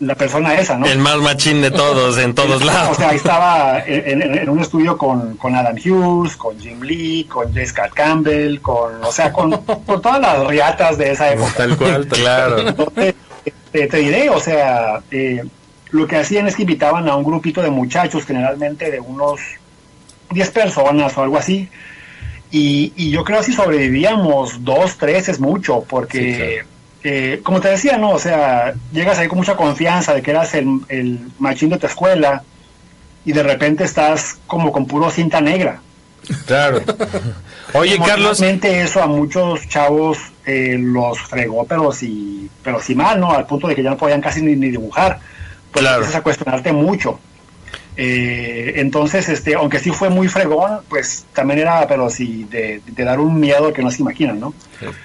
la 0.00 0.14
persona 0.14 0.54
esa, 0.54 0.76
¿no? 0.76 0.84
El 0.86 0.98
más 0.98 1.16
machín 1.16 1.62
de 1.62 1.70
todos, 1.70 2.18
en 2.18 2.34
todos 2.34 2.60
O 2.60 2.64
lados. 2.66 2.96
sea, 2.98 3.08
ahí 3.10 3.16
estaba 3.16 3.80
en, 3.86 4.20
en- 4.22 4.38
en 4.38 4.48
un 4.50 4.60
estudio 4.60 4.98
con, 4.98 5.36
con 5.36 5.54
Adam 5.56 5.74
Hughes, 5.76 6.36
con 6.36 6.58
Jim 6.60 6.80
Lee, 6.82 7.24
con 7.24 7.48
J. 7.54 7.64
Scott 7.66 7.94
Campbell, 7.94 8.60
con, 8.60 9.02
o 9.02 9.10
sea, 9.12 9.32
con, 9.32 9.50
con 9.62 10.02
todas 10.02 10.20
las 10.20 10.46
riatas 10.46 10.98
de 10.98 11.12
esa 11.12 11.32
época. 11.32 11.52
Tal 11.56 11.76
cual, 11.76 12.06
Claro. 12.08 12.68
Entonces, 12.68 13.14
te, 13.72 13.86
te 13.86 13.96
diré, 13.98 14.28
o 14.28 14.38
sea, 14.40 15.00
eh, 15.10 15.42
lo 15.90 16.06
que 16.06 16.16
hacían 16.16 16.46
es 16.46 16.56
que 16.56 16.62
invitaban 16.62 17.08
a 17.08 17.16
un 17.16 17.24
grupito 17.24 17.62
de 17.62 17.70
muchachos, 17.70 18.26
generalmente 18.26 18.90
de 18.90 19.00
unos 19.00 19.40
10 20.30 20.50
personas 20.50 21.16
o 21.16 21.22
algo 21.22 21.38
así, 21.38 21.68
y, 22.50 22.92
y 22.96 23.10
yo 23.10 23.24
creo 23.24 23.38
que 23.40 23.46
si 23.46 23.52
sobrevivíamos 23.54 24.62
dos, 24.64 24.98
tres 24.98 25.28
es 25.28 25.40
mucho, 25.40 25.84
porque, 25.88 26.18
Sí, 26.20 26.34
claro. 26.36 26.68
Eh, 27.08 27.40
como 27.44 27.60
te 27.60 27.68
decía, 27.68 27.98
¿no? 27.98 28.10
O 28.10 28.18
sea, 28.18 28.74
llegas 28.92 29.18
ahí 29.18 29.28
con 29.28 29.38
mucha 29.38 29.54
confianza 29.54 30.12
de 30.12 30.22
que 30.22 30.32
eras 30.32 30.54
el, 30.54 30.80
el 30.88 31.20
machín 31.38 31.70
de 31.70 31.78
tu 31.78 31.86
escuela, 31.86 32.42
y 33.24 33.32
de 33.32 33.42
repente 33.42 33.84
estás 33.84 34.38
como 34.46 34.72
con 34.72 34.86
puro 34.86 35.10
cinta 35.10 35.40
negra. 35.40 35.80
Claro. 36.46 36.80
Oye, 37.74 37.98
Carlos, 38.04 38.40
eso 38.42 39.02
a 39.02 39.06
muchos 39.06 39.68
chavos 39.68 40.18
eh, 40.44 40.76
los 40.78 41.20
fregó, 41.20 41.64
pero 41.66 41.92
sí, 41.92 42.50
pero 42.62 42.80
sí 42.80 42.94
mal, 42.94 43.20
¿no? 43.20 43.32
Al 43.32 43.46
punto 43.46 43.68
de 43.68 43.74
que 43.74 43.82
ya 43.82 43.90
no 43.90 43.96
podían 43.96 44.20
casi 44.20 44.42
ni, 44.42 44.56
ni 44.56 44.70
dibujar. 44.70 45.20
Pues 45.72 45.82
Claro. 45.82 45.98
empiezas 45.98 46.20
a 46.20 46.22
cuestionarte 46.22 46.72
mucho. 46.72 47.20
Eh, 47.98 48.74
entonces, 48.76 49.28
este, 49.28 49.54
aunque 49.54 49.78
sí 49.78 49.90
fue 49.90 50.10
muy 50.10 50.28
fregón, 50.28 50.80
pues 50.88 51.24
también 51.32 51.60
era, 51.60 51.86
pero 51.88 52.10
sí, 52.10 52.46
de, 52.50 52.80
de 52.86 53.04
dar 53.04 53.20
un 53.20 53.40
miedo 53.40 53.72
que 53.72 53.82
no 53.82 53.90
se 53.90 54.02
imaginan, 54.02 54.38
¿no? 54.38 54.52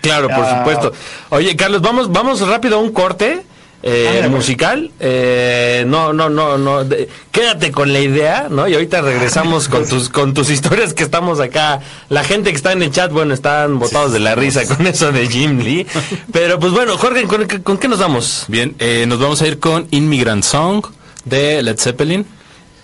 Claro, 0.01 0.27
por 0.27 0.43
Ah. 0.43 0.57
supuesto. 0.59 0.91
Oye, 1.29 1.55
Carlos, 1.55 1.81
vamos, 1.81 2.11
vamos 2.11 2.45
rápido 2.47 2.77
a 2.77 2.79
un 2.79 2.91
corte. 2.91 3.43
eh, 3.83 4.09
acuerdo. 4.09 4.29
musical, 4.37 4.91
eh, 4.99 5.83
no, 5.87 6.13
no, 6.13 6.29
no, 6.29 6.55
no, 6.59 6.83
de- 6.83 7.09
quédate 7.31 7.71
con 7.71 7.91
la 7.91 7.99
idea, 7.99 8.45
¿no? 8.47 8.67
Y 8.67 8.75
ahorita 8.75 9.01
regresamos 9.01 9.67
con 9.69 9.87
tus, 9.89 10.07
con 10.07 10.35
tus 10.35 10.51
historias 10.51 10.93
que 10.93 11.01
estamos 11.01 11.39
acá. 11.39 11.79
La 12.07 12.23
gente 12.23 12.51
que 12.51 12.57
está 12.57 12.73
en 12.73 12.83
el 12.83 12.91
chat, 12.91 13.11
bueno, 13.11 13.33
están 13.33 13.79
botados 13.79 14.13
de 14.13 14.19
la 14.19 14.35
risa 14.35 14.67
con 14.67 14.85
eso 14.85 15.11
de 15.11 15.25
Jim 15.27 15.57
Lee. 15.61 15.87
Pero 16.31 16.59
pues 16.59 16.73
bueno, 16.73 16.95
Jorge, 16.95 17.23
¿con, 17.23 17.47
qué- 17.47 17.63
con 17.63 17.79
qué 17.79 17.87
nos 17.87 17.97
vamos? 17.97 18.45
Bien, 18.49 18.75
eh, 18.77 19.05
nos 19.07 19.19
vamos 19.19 19.41
a 19.41 19.47
ir 19.47 19.57
con 19.59 19.87
Immigrant 19.89 20.43
Song 20.43 20.85
de 21.25 21.63
Led 21.63 21.79
Zeppelin. 21.79 22.23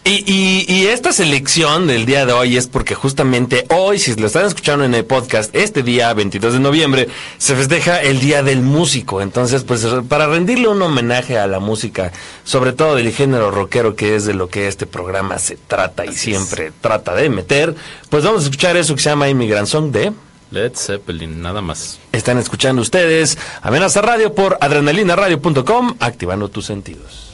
Y, 0.08 0.24
y, 0.26 0.74
y 0.74 0.88
esta 0.88 1.12
selección 1.12 1.86
del 1.86 2.06
día 2.06 2.26
de 2.26 2.32
hoy 2.32 2.56
es 2.56 2.68
porque 2.68 2.96
justamente 2.96 3.66
hoy, 3.70 4.00
si 4.00 4.16
lo 4.16 4.28
están 4.28 4.46
escuchando 4.46 4.86
en 4.86 4.96
el 4.96 5.04
podcast, 5.04 5.54
este 5.54 5.84
día 5.84 6.14
22 6.14 6.54
de 6.54 6.60
noviembre, 6.62 7.10
se 7.38 7.58
festeja 7.58 8.02
el 8.02 8.22
Día 8.22 8.42
del 8.42 8.62
Músico. 8.62 9.22
Entonces, 9.22 9.66
pues 9.66 9.86
para 10.08 10.28
rendirle 10.28 10.70
un 10.70 10.82
homenaje 10.82 11.38
a 11.38 11.46
la 11.46 11.60
música, 11.60 12.14
sobre 12.46 12.72
todo 12.72 12.96
del 12.96 13.12
género 13.12 13.52
rockero, 13.52 13.98
que 13.98 14.16
es 14.16 14.24
de 14.24 14.34
lo 14.34 14.48
que 14.48 14.70
este 14.70 14.86
programa 14.86 15.40
se 15.40 15.58
trata 15.58 16.06
y 16.06 16.14
siempre 16.14 16.72
trata 16.80 17.14
de 17.14 17.30
meter, 17.30 17.76
pues 18.10 18.24
vamos 18.24 18.44
a 18.44 18.46
escuchar 18.46 18.78
eso 18.78 18.96
que 18.96 19.02
se 19.02 19.10
llama 19.10 19.28
Immigrant 19.28 19.68
Song 19.68 19.92
de... 19.92 20.14
Led 20.52 20.72
Zeppelin, 20.74 21.42
nada 21.42 21.62
más. 21.62 22.00
Están 22.14 22.38
escuchando 22.38 22.82
ustedes 22.82 23.38
Amenaza 23.62 24.02
Radio 24.02 24.34
por 24.34 24.58
adrenalinaradio.com, 24.62 25.98
activando 26.00 26.48
tus 26.48 26.66
sentidos. 26.66 27.27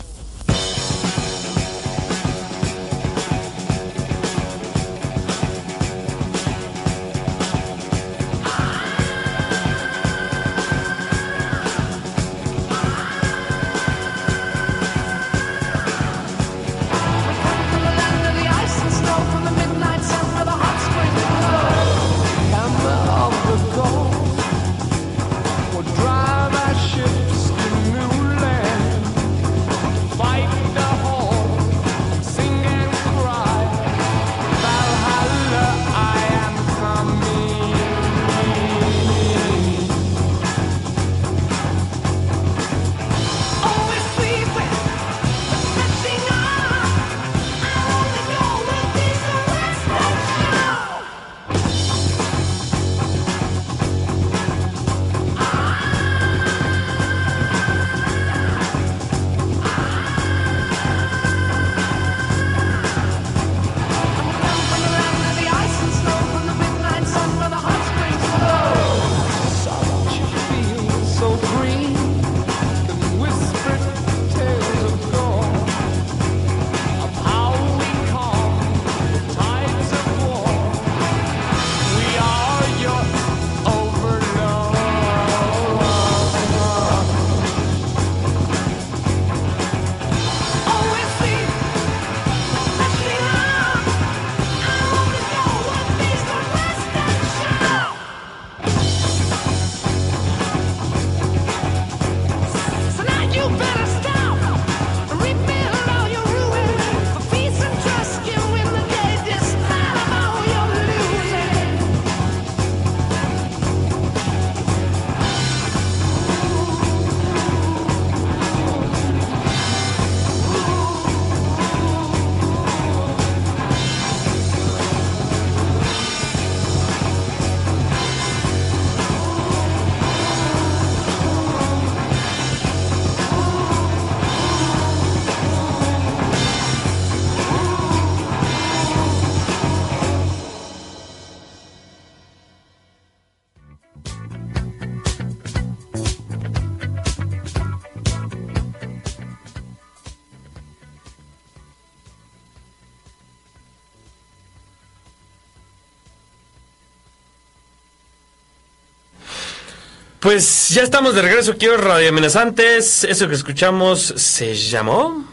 Pues 160.24 160.70
ya 160.70 160.84
estamos 160.84 161.16
de 161.16 161.22
regreso 161.22 161.54
en 161.60 161.82
Radio 161.82 162.08
Amenazantes. 162.08 163.04
Eso 163.04 163.28
que 163.28 163.36
escuchamos 163.36 164.00
se 164.00 164.56
llamó. 164.56 165.26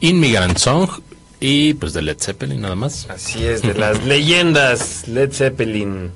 Immigrant 0.00 0.58
Song 0.58 0.86
y 1.40 1.72
pues 1.72 1.94
de 1.94 2.02
Led 2.02 2.18
Zeppelin 2.20 2.60
nada 2.60 2.74
más. 2.74 3.08
Así 3.08 3.46
es, 3.46 3.62
de 3.62 3.72
las 3.72 4.04
leyendas 4.04 5.08
Led 5.08 5.32
Zeppelin. 5.32 6.10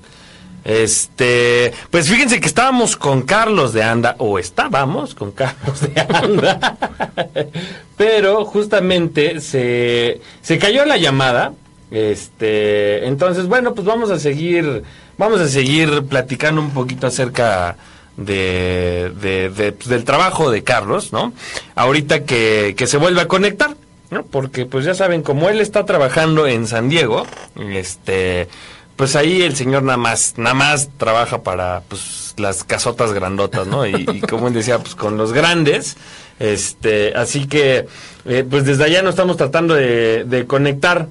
Este, 0.62 1.72
pues 1.90 2.10
fíjense 2.10 2.38
que 2.38 2.48
estábamos 2.48 2.98
con 2.98 3.22
Carlos 3.22 3.72
de 3.72 3.82
Anda, 3.82 4.14
o 4.18 4.38
estábamos 4.38 5.14
con 5.14 5.32
Carlos 5.32 5.80
de 5.80 5.98
Anda, 5.98 6.76
pero 7.96 8.44
justamente 8.44 9.40
se, 9.40 10.20
se 10.42 10.58
cayó 10.58 10.84
la 10.84 10.98
llamada. 10.98 11.54
Este, 11.90 13.06
entonces, 13.06 13.46
bueno, 13.46 13.72
pues 13.72 13.86
vamos 13.86 14.10
a 14.10 14.18
seguir, 14.18 14.82
vamos 15.16 15.40
a 15.40 15.48
seguir 15.48 16.02
platicando 16.02 16.60
un 16.60 16.72
poquito 16.72 17.06
acerca 17.06 17.78
de, 18.18 19.72
pues, 19.78 19.88
del 19.88 20.04
trabajo 20.04 20.50
de 20.50 20.62
Carlos, 20.62 21.12
¿no? 21.12 21.32
Ahorita 21.74 22.24
que, 22.24 22.74
que 22.76 22.86
se 22.86 22.98
vuelve 22.98 23.20
a 23.20 23.28
conectar, 23.28 23.76
¿no? 24.10 24.24
Porque 24.24 24.66
pues 24.66 24.84
ya 24.84 24.94
saben, 24.94 25.22
como 25.22 25.48
él 25.48 25.60
está 25.60 25.86
trabajando 25.86 26.46
en 26.46 26.66
San 26.66 26.88
Diego, 26.88 27.26
este, 27.56 28.48
pues 28.96 29.16
ahí 29.16 29.42
el 29.42 29.56
señor 29.56 29.84
nada 29.84 29.98
más, 29.98 30.34
nada 30.36 30.54
más 30.54 30.90
trabaja 30.98 31.42
para 31.42 31.82
pues 31.88 32.34
las 32.36 32.64
casotas 32.64 33.12
grandotas, 33.12 33.66
¿no? 33.66 33.86
Y, 33.86 34.06
y 34.12 34.20
como 34.20 34.48
él 34.48 34.54
decía, 34.54 34.78
pues 34.78 34.94
con 34.94 35.16
los 35.16 35.32
grandes, 35.32 35.96
este, 36.40 37.14
así 37.14 37.46
que 37.46 37.86
eh, 38.26 38.44
pues 38.48 38.64
desde 38.64 38.84
allá 38.84 39.02
nos 39.02 39.10
estamos 39.10 39.36
tratando 39.36 39.74
de 39.74 40.44
conectar 40.46 41.08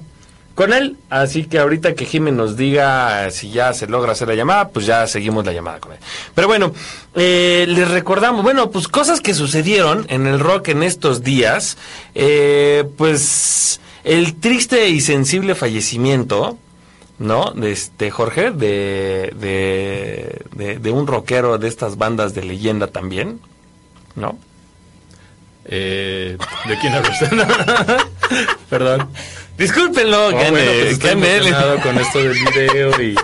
con 0.58 0.72
él, 0.72 0.96
así 1.08 1.44
que 1.44 1.60
ahorita 1.60 1.94
que 1.94 2.04
Jiménez 2.04 2.36
nos 2.36 2.56
diga 2.56 3.30
si 3.30 3.52
ya 3.52 3.72
se 3.72 3.86
logra 3.86 4.10
hacer 4.10 4.26
la 4.26 4.34
llamada, 4.34 4.70
pues 4.70 4.86
ya 4.86 5.06
seguimos 5.06 5.46
la 5.46 5.52
llamada 5.52 5.78
con 5.78 5.92
él. 5.92 5.98
Pero 6.34 6.48
bueno, 6.48 6.72
eh, 7.14 7.64
les 7.68 7.88
recordamos, 7.88 8.42
bueno, 8.42 8.68
pues 8.72 8.88
cosas 8.88 9.20
que 9.20 9.34
sucedieron 9.34 10.04
en 10.08 10.26
el 10.26 10.40
rock 10.40 10.70
en 10.70 10.82
estos 10.82 11.22
días, 11.22 11.78
eh, 12.16 12.82
pues 12.96 13.78
el 14.02 14.34
triste 14.34 14.88
y 14.88 15.00
sensible 15.00 15.54
fallecimiento, 15.54 16.58
¿no? 17.20 17.52
De 17.52 17.70
este 17.70 18.10
Jorge, 18.10 18.50
de, 18.50 19.32
de, 19.38 20.42
de, 20.56 20.80
de 20.80 20.90
un 20.90 21.06
rockero 21.06 21.58
de 21.58 21.68
estas 21.68 21.98
bandas 21.98 22.34
de 22.34 22.42
leyenda 22.42 22.88
también, 22.88 23.38
¿no? 24.16 24.36
Eh, 25.68 26.36
¿De 26.66 26.78
quién 26.78 26.94
habla 26.94 27.10
usted? 27.10 27.30
Perdón. 28.70 29.08
Discúlpenlo, 29.58 30.28
Oh, 30.28 30.30
bueno, 30.32 30.50
pues 30.52 30.92
estoy 30.92 31.10
emocionado 31.10 31.80
con 31.80 31.98
esto 31.98 32.18
del 32.22 32.32
video 32.38 33.02
y... 33.02 33.14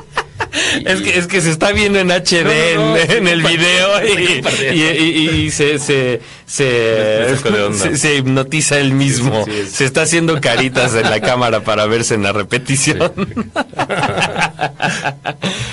Es 0.85 1.01
que, 1.01 1.19
es 1.19 1.27
que 1.29 1.41
se 1.41 1.51
está 1.51 1.71
viendo 1.73 1.99
en 2.01 2.11
HD 2.11 2.75
No, 2.77 2.81
no, 2.85 2.91
no, 2.91 2.97
en, 2.97 3.11
en 3.13 3.29
el 3.29 3.43
video 3.43 4.05
y, 4.05 4.75
y- 4.75 5.51
se, 5.51 5.79
se, 5.79 6.21
se, 6.47 7.37
se- 7.73 7.97
se 7.97 8.17
hipnotiza 8.17 8.79
él 8.79 8.93
mismo. 8.93 9.45
Sí, 9.45 9.53
sí, 9.53 9.63
sí. 9.67 9.71
Se 9.77 9.85
está 9.85 10.03
haciendo 10.03 10.41
caritas 10.41 10.95
en 10.95 11.09
la 11.09 11.21
cámara 11.21 11.61
para 11.61 11.87
verse 11.87 12.15
en 12.15 12.25
la 12.25 12.33
repetición. 12.33 13.13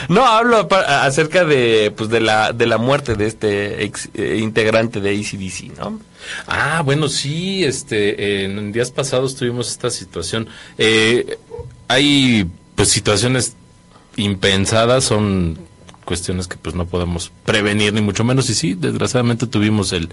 no, 0.10 0.26
hablo 0.26 0.68
acerca 0.88 1.44
de, 1.46 1.92
pues, 1.96 2.10
de, 2.10 2.20
la, 2.22 2.52
de 2.54 2.66
la 2.68 2.78
muerte 2.78 3.16
de 3.16 3.28
este 3.28 3.84
ex, 3.84 4.10
eh, 4.14 4.38
integrante 4.40 5.00
de 5.00 5.10
ACDC, 5.12 5.78
¿no? 5.78 6.00
Ah, 6.48 6.82
bueno, 6.84 7.08
sí, 7.08 7.64
este, 7.64 8.46
en 8.46 8.72
días 8.72 8.92
pasados 8.92 9.36
tuvimos 9.36 9.70
esta 9.70 9.90
situación. 9.90 10.48
Eh, 10.78 11.38
hay, 11.88 12.48
pues, 12.76 12.90
situaciones 12.90 13.56
impensadas, 14.18 15.04
son 15.04 15.58
cuestiones 16.06 16.48
que, 16.48 16.58
pues, 16.58 16.76
no 16.76 16.86
podemos 16.86 17.32
prevenir, 17.46 17.94
ni 17.94 18.02
mucho 18.02 18.24
menos. 18.24 18.50
Y 18.50 18.56
sí, 18.56 18.74
desgraciadamente 18.74 19.48
tuvimos 19.48 19.94
el, 19.94 20.10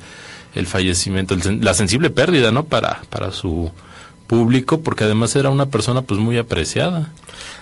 el 0.54 0.66
fallecimiento, 0.66 1.35
el 1.35 1.64
la 1.64 1.74
sensible 1.74 2.11
pérdida, 2.11 2.50
¿no? 2.52 2.64
Para, 2.64 3.02
para 3.11 3.33
su 3.33 3.70
público, 4.28 4.80
porque 4.80 5.02
además 5.04 5.34
era 5.34 5.50
una 5.50 5.66
persona, 5.66 6.02
pues, 6.02 6.20
muy 6.20 6.38
apreciada. 6.38 7.10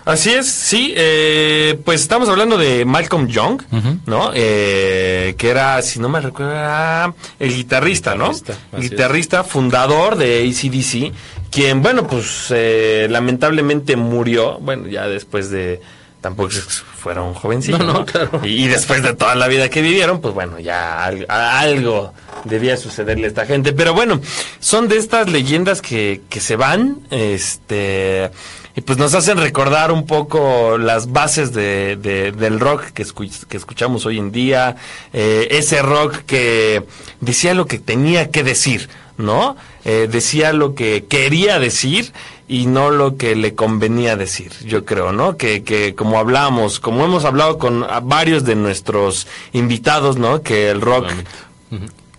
Así 0.05 0.31
es, 0.31 0.47
sí, 0.49 0.93
eh, 0.97 1.81
pues 1.85 2.01
estamos 2.01 2.29
hablando 2.29 2.57
de 2.59 2.85
Malcolm 2.85 3.27
Young. 3.27 3.63
¿no? 4.07 4.31
Eh, 4.35 5.35
que 5.39 5.49
era, 5.51 5.81
si 5.83 5.99
no 5.99 6.09
me 6.09 6.21
recuerdo, 6.21 6.53
era 6.53 7.13
el 7.41 7.55
guitarrista, 7.55 8.15
¿no? 8.15 8.31
Guitarrista, 8.33 8.53
es. 8.73 8.81
guitarrista, 8.91 9.45
fundador 9.45 10.17
de 10.17 10.49
ACDC, 10.49 11.13
quien, 11.51 11.83
bueno, 11.83 12.07
pues 12.07 12.47
eh, 12.51 13.09
lamentablemente 13.11 13.97
murió, 13.97 14.59
bueno, 14.61 14.87
ya 14.87 15.09
después 15.09 15.51
de, 15.51 15.81
tampoco 16.21 16.51
es 16.51 16.61
que 16.61 16.71
fuera 16.71 17.23
un 17.23 17.35
jovencito, 17.35 17.79
No, 17.79 17.85
no, 17.87 17.93
¿no? 17.95 18.05
claro. 18.07 18.41
Y, 18.45 18.65
y 18.65 18.69
después 18.69 19.03
de 19.03 19.15
toda 19.15 19.35
la 19.35 19.49
vida 19.49 19.69
que 19.71 19.83
vivieron, 19.83 20.21
pues 20.21 20.35
bueno, 20.35 20.61
ya 20.61 21.05
algo 21.05 22.13
debía 22.49 22.77
sucederle 22.77 23.27
a 23.27 23.29
esta 23.29 23.47
gente. 23.47 23.73
Pero 23.73 23.95
bueno, 23.95 24.21
son 24.61 24.89
de 24.89 24.97
estas 24.97 25.31
leyendas 25.31 25.83
que, 25.83 26.23
que 26.29 26.41
se 26.41 26.57
van, 26.57 26.99
este, 27.11 28.31
y 28.75 28.81
pues 28.83 28.99
nos 28.99 29.15
hacen 29.15 29.39
recordar 29.39 29.91
un 29.93 30.07
poco 30.07 30.77
las 30.79 31.11
bases 31.13 31.53
de, 31.53 31.97
de- 31.97 32.33
del 32.33 32.61
rock 32.61 32.85
que, 32.93 33.05
escu- 33.07 33.47
que 33.47 33.57
escuchamos 33.57 34.05
hoy 34.07 34.19
en 34.19 34.33
día, 34.33 34.77
eh, 35.13 35.49
ese 35.51 35.81
rock 35.83 36.17
que 36.27 36.83
decía 37.21 37.55
lo 37.55 37.67
que 37.67 37.79
tenía 37.79 38.31
que 38.31 38.43
decir, 38.43 38.89
¿no? 39.17 39.57
Eh, 39.85 40.09
decía 40.11 40.53
lo 40.53 40.75
que 40.75 41.05
quería 41.09 41.59
decir 41.59 42.13
y 42.49 42.67
no 42.67 42.91
lo 42.91 43.17
que 43.17 43.35
le 43.35 43.55
convenía 43.55 44.15
decir, 44.15 44.53
yo 44.65 44.85
creo, 44.85 45.11
¿no? 45.11 45.37
Que, 45.37 45.63
que 45.65 45.95
como 45.95 46.19
hablamos, 46.19 46.79
como 46.79 47.05
hemos 47.05 47.25
hablado 47.25 47.57
con 47.59 47.85
varios 48.03 48.45
de 48.45 48.57
nuestros 48.57 49.27
invitados, 49.53 50.17
¿no? 50.19 50.43
Que 50.43 50.71
el 50.71 50.81
rock 50.81 51.07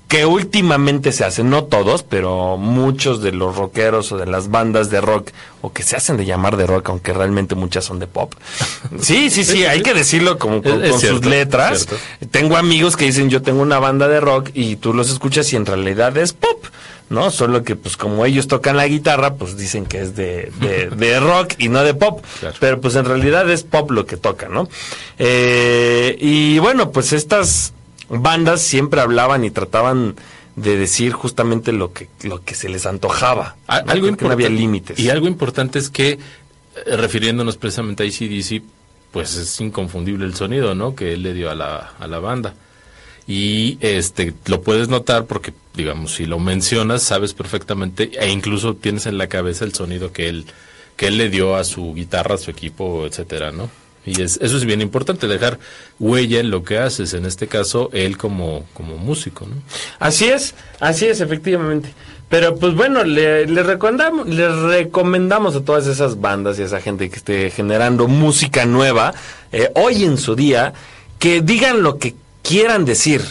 que 0.08 0.26
últimamente 0.26 1.12
se 1.12 1.26
hace, 1.26 1.43
no 1.43 1.65
todos, 1.65 2.04
pero 2.04 2.58
muchos 2.58 3.22
de 3.22 3.34
los 3.34 3.58
rockeros 3.58 4.12
o 4.13 4.17
de 4.17 4.26
las 4.26 4.50
bandas 4.50 4.89
de 4.89 5.02
rock, 5.02 5.32
o 5.62 5.74
que 5.74 5.84
se 5.84 5.98
hacen 5.98 6.15
de 6.15 6.26
llamar 6.26 6.56
de 6.56 6.65
rock, 6.65 6.89
aunque 6.89 7.12
realmente 7.12 7.56
muchas 7.56 7.86
son 7.86 8.00
de 8.00 8.08
pop. 8.08 8.34
Sí, 9.02 9.30
sí, 9.30 9.43
sí, 9.43 9.65
hay 9.65 9.82
que 9.82 9.93
decirlo 9.93 10.38
como 10.38 10.62
con, 10.63 10.82
sus 11.00 11.26
letras. 11.26 11.88
Tengo 12.32 12.58
amigos 12.58 12.96
que 12.96 13.06
dicen 13.06 13.30
yo 13.30 13.41
tengo 13.41 13.62
una 13.62 13.80
banda 13.80 14.08
de 14.08 14.20
rock 14.20 14.50
y 14.54 14.78
tú 14.78 14.93
los 14.93 15.10
escuchas 15.10 15.52
y 15.54 15.56
en 15.56 15.65
realidad 15.65 16.15
es 16.17 16.34
pop. 16.34 16.65
¿No? 17.10 17.32
Solo 17.32 17.63
que 17.63 17.78
pues 17.78 17.96
como 17.96 18.26
ellos 18.26 18.48
tocan 18.48 18.76
la 18.76 18.86
guitarra, 18.86 19.36
pues 19.36 19.56
dicen 19.56 19.86
que 19.86 20.02
es 20.02 20.17
de, 20.17 20.52
de, 20.60 20.89
de 20.96 21.20
rock 21.22 21.54
y 21.58 21.70
no 21.70 21.84
de 21.84 21.93
pop. 21.93 22.22
Claro. 22.41 22.58
Pero 22.60 22.82
pues 22.82 22.96
en 22.96 23.06
realidad 23.06 23.50
es 23.50 23.63
pop 23.63 23.91
lo 23.91 24.06
que 24.06 24.17
tocan, 24.17 24.54
¿no? 24.54 24.67
Eh, 25.17 26.17
y 26.20 26.60
bueno, 26.60 26.91
pues 26.91 27.13
estas 27.13 27.72
bandas 28.10 28.62
siempre 28.62 29.02
hablaban 29.02 29.43
y 29.43 29.52
trataban 29.52 30.15
de 30.56 30.76
decir 30.78 31.12
justamente 31.13 31.72
lo 31.72 31.93
que 31.93 32.10
lo 32.24 32.43
que 32.43 32.56
se 32.56 32.67
les 32.70 32.86
antojaba. 32.86 33.56
¿no? 33.67 33.74
Algo 33.76 33.86
no 33.88 33.93
había 33.93 34.10
importante- 34.48 34.50
límites. 34.50 35.00
Y 35.00 35.10
algo 35.10 35.28
importante 35.28 35.78
es 35.80 35.89
que, 35.89 36.12
eh, 36.12 36.20
refiriéndonos 36.98 37.58
precisamente 37.58 38.04
a 38.04 38.06
ICDC, 38.08 38.63
pues 39.12 39.36
es 39.36 39.60
inconfundible 39.62 40.26
el 40.26 40.36
sonido, 40.36 40.74
¿no? 40.76 40.96
Que 40.96 41.13
él 41.13 41.24
le 41.24 41.34
dio 41.34 41.50
a 41.52 41.56
la, 41.56 41.93
a 42.00 42.08
la 42.08 42.20
banda. 42.20 42.56
Y 43.28 43.78
este 43.82 44.34
lo 44.46 44.62
puedes 44.62 44.88
notar 44.88 45.26
porque, 45.26 45.54
digamos, 45.76 46.13
si 46.15 46.26
lo 46.26 46.39
mencionas, 46.39 47.04
sabes 47.04 47.34
perfectamente, 47.34 48.12
e 48.20 48.30
incluso 48.30 48.74
tienes 48.76 49.06
en 49.06 49.17
la 49.17 49.28
cabeza 49.28 49.65
el 49.65 49.74
sonido 49.74 50.12
que 50.13 50.30
él, 50.30 50.46
que 50.96 51.08
él 51.08 51.17
le 51.17 51.30
dio 51.30 51.56
a 51.56 51.63
su 51.65 51.93
guitarra, 51.93 52.36
a 52.36 52.38
su 52.38 52.52
equipo, 52.52 53.06
etcétera, 53.06 53.52
¿no? 53.52 53.70
Y 54.08 54.22
es, 54.22 54.39
eso 54.41 54.58
es 54.58 54.65
bien 54.65 54.82
importante, 54.82 55.28
dejar 55.28 55.60
huella 56.00 56.39
en 56.39 56.50
lo 56.50 56.63
que 56.63 56.78
haces, 56.80 57.13
en 57.13 57.26
este 57.26 57.48
caso, 57.48 57.89
él 57.91 58.17
como, 58.17 58.65
como 58.74 58.98
músico, 58.98 59.46
¿no? 59.46 59.56
Así 60.00 60.26
es, 60.26 60.56
así 60.80 61.06
es, 61.06 61.20
efectivamente. 61.20 61.93
Pero 62.30 62.56
pues 62.58 62.74
bueno, 62.74 63.04
le, 63.04 63.46
le 63.46 63.63
recomendamos, 63.63 64.27
le 64.27 64.50
recomendamos 64.50 65.56
a 65.56 65.62
todas 65.62 65.88
esas 65.88 66.19
bandas 66.19 66.58
y 66.58 66.62
a 66.62 66.65
esa 66.65 66.81
gente 66.81 67.10
que 67.10 67.17
esté 67.17 67.52
generando 67.52 68.08
música 68.08 68.65
nueva, 68.65 69.13
eh, 69.52 69.69
hoy 69.75 70.04
en 70.04 70.17
su 70.17 70.36
día, 70.36 70.73
que 71.19 71.42
digan 71.42 71.84
lo 71.84 71.98
que 71.98 72.15
quieran 72.44 72.86
decir, 72.86 73.21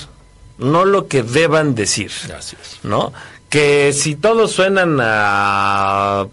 no 0.58 0.84
lo 0.84 1.08
que 1.08 1.22
deban 1.22 1.74
decir. 1.74 2.10
Así 2.36 2.56
es. 2.60 2.84
¿no? 2.84 3.12
Que 3.48 3.92
si 3.92 4.16
todos 4.16 4.52
suenan 4.52 4.98
a 5.00 6.26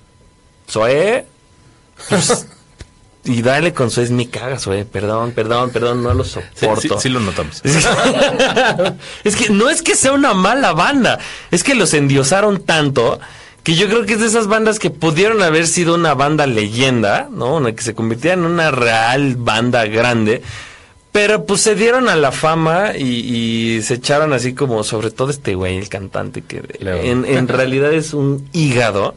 Zoé, 0.69 1.25
pues, 2.09 2.47
y 3.25 3.41
dale 3.41 3.73
con 3.73 3.89
Zoé, 3.89 4.03
es 4.05 4.11
mi 4.11 4.27
caga, 4.27 4.59
Zoé, 4.59 4.85
perdón, 4.85 5.31
perdón, 5.31 5.69
perdón, 5.71 6.03
no 6.03 6.13
lo 6.13 6.23
Sí, 6.23 6.39
soporto. 6.59 6.81
sí, 6.81 7.03
sí 7.03 7.09
lo 7.09 7.19
notamos. 7.19 7.61
es 9.23 9.35
que 9.35 9.49
no 9.49 9.69
es 9.69 9.81
que 9.81 9.95
sea 9.95 10.11
una 10.11 10.33
mala 10.33 10.73
banda, 10.73 11.19
es 11.51 11.63
que 11.63 11.75
los 11.75 11.93
endiosaron 11.93 12.61
tanto 12.63 13.19
que 13.63 13.75
yo 13.75 13.87
creo 13.87 14.05
que 14.05 14.13
es 14.13 14.19
de 14.19 14.25
esas 14.27 14.47
bandas 14.47 14.77
que 14.77 14.89
pudieron 14.89 15.41
haber 15.41 15.67
sido 15.67 15.95
una 15.95 16.13
banda 16.15 16.45
leyenda, 16.47 17.29
¿no? 17.31 17.55
Una 17.55 17.71
que 17.73 17.81
se 17.81 17.95
convirtiera 17.95 18.33
en 18.33 18.43
una 18.45 18.71
real 18.71 19.35
banda 19.37 19.85
grande. 19.85 20.41
Pero 21.13 21.45
pues 21.45 21.61
se 21.61 21.75
dieron 21.75 22.09
a 22.09 22.15
la 22.15 22.31
fama 22.31 22.91
y, 22.97 23.03
y 23.77 23.81
se 23.83 23.93
echaron 23.93 24.33
así 24.33 24.53
como, 24.53 24.83
sobre 24.83 25.11
todo 25.11 25.29
este 25.29 25.53
güey, 25.55 25.77
el 25.77 25.87
cantante, 25.87 26.41
que 26.41 26.61
en, 26.81 27.23
en 27.25 27.47
realidad 27.47 27.93
es 27.93 28.13
un 28.13 28.49
hígado. 28.51 29.15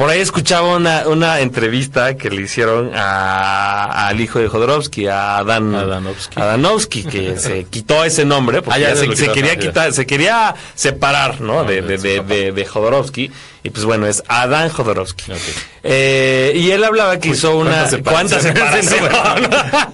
Por 0.00 0.08
ahí 0.08 0.20
escuchaba 0.20 0.76
una, 0.78 1.06
una 1.08 1.40
entrevista 1.40 2.16
que 2.16 2.30
le 2.30 2.40
hicieron 2.40 2.90
a- 2.94 4.06
al 4.08 4.18
hijo 4.18 4.38
de 4.38 4.48
Jodorowsky, 4.48 5.08
a 5.08 5.36
Adán 5.36 5.74
Adanovsky. 5.74 6.40
Adanovsky, 6.40 7.02
que 7.04 7.36
se 7.38 7.64
quitó 7.64 8.02
ese 8.02 8.24
nombre 8.24 8.62
porque 8.62 8.78
Ah, 8.78 8.82
ya 8.82 8.88
ya 8.94 8.96
se 8.96 9.14
se, 9.14 9.28
quería 9.30 9.58
quitar, 9.58 9.92
se 9.92 10.06
quería 10.06 10.54
separar, 10.74 11.42
¿no? 11.42 11.60
Ah, 11.60 11.64
de, 11.64 11.82
de 11.82 11.98
de, 12.22 12.52
de, 12.52 12.64
Jodorowsky. 12.64 13.30
Y 13.62 13.68
pues 13.68 13.84
bueno, 13.84 14.06
es 14.06 14.22
Adán 14.26 14.70
Jodorowsky. 14.70 15.32
Ok. 15.32 15.38
Eh, 15.82 16.52
y 16.56 16.70
él 16.70 16.82
hablaba 16.82 17.18
que 17.18 17.28
hizo 17.28 17.58
una... 17.58 17.86
¿cuánta 18.02 18.40
separación? 18.40 19.06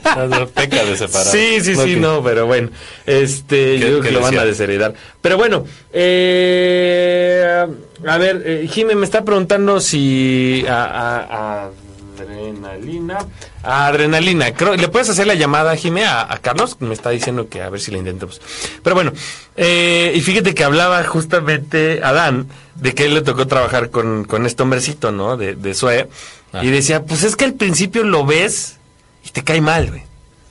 ¿Cuántas 0.04 0.48
Peca 0.50 0.84
de 0.84 0.96
separar. 0.96 1.26
Sí, 1.26 1.59
sí, 1.62 1.74
sí, 1.74 1.94
Ok. 1.96 2.00
no, 2.00 2.22
pero 2.22 2.46
bueno, 2.46 2.70
este, 3.07 3.57
¿Qué- 3.74 3.78
yo 3.80 3.86
creo 3.88 4.00
que 4.02 4.11
lo 4.12 4.20
van 4.20 4.38
a 4.38 4.44
desheredar. 4.44 4.94
Pero 5.20 5.36
bueno, 5.36 5.64
eh, 5.92 7.66
a 8.07 8.18
ver, 8.18 8.42
eh, 8.44 8.68
Jimé 8.70 8.94
me 8.94 9.05
está 9.05 9.24
preguntando 9.24 9.80
si 9.80 10.64
a, 10.68 10.84
a- 10.84 11.64
a 11.64 11.70
adrenalina, 12.18 13.18
a 13.62 13.86
adrenalina, 13.88 14.53
creo, 14.55 14.74
¿le 14.74 14.88
puedes 14.88 15.09
hacer 15.11 15.26
la 15.26 15.34
llamada, 15.34 15.76
Jimé, 15.76 16.05
a, 16.07 16.32
a 16.32 16.38
Carlos? 16.38 16.76
Me 16.80 16.94
está 16.94 17.11
diciendo 17.11 17.49
que 17.49 17.61
a 17.62 17.68
ver 17.68 17.78
si 17.80 17.90
la 17.90 17.99
intentamos. 17.99 18.40
Pero 18.82 18.94
bueno, 18.94 19.12
eh, 19.57 20.12
y 20.14 20.20
fíjate 20.22 20.55
que 20.55 20.64
hablaba 20.64 21.05
justamente 21.05 22.01
Adán 22.03 22.49
de 22.74 22.94
que 22.94 23.05
él 23.05 23.14
le 23.14 23.20
tocó 23.22 23.47
trabajar 23.47 23.90
con, 23.90 24.24
con 24.24 24.47
este 24.47 24.62
hombrecito, 24.62 25.12
¿no? 25.12 25.36
De, 25.36 25.55
de 25.55 25.74
Sue. 25.74 26.09
Ah. 26.53 26.64
Y 26.64 26.68
decía, 26.70 27.05
pues 27.05 27.22
es 27.22 27.36
que 27.36 27.44
al 27.44 27.55
principio 27.55 28.03
lo 28.03 28.24
ves 28.24 28.76
y 29.24 29.30
te 29.30 29.44
cae 29.44 29.61
mal, 29.61 29.88
güey. 29.90 30.03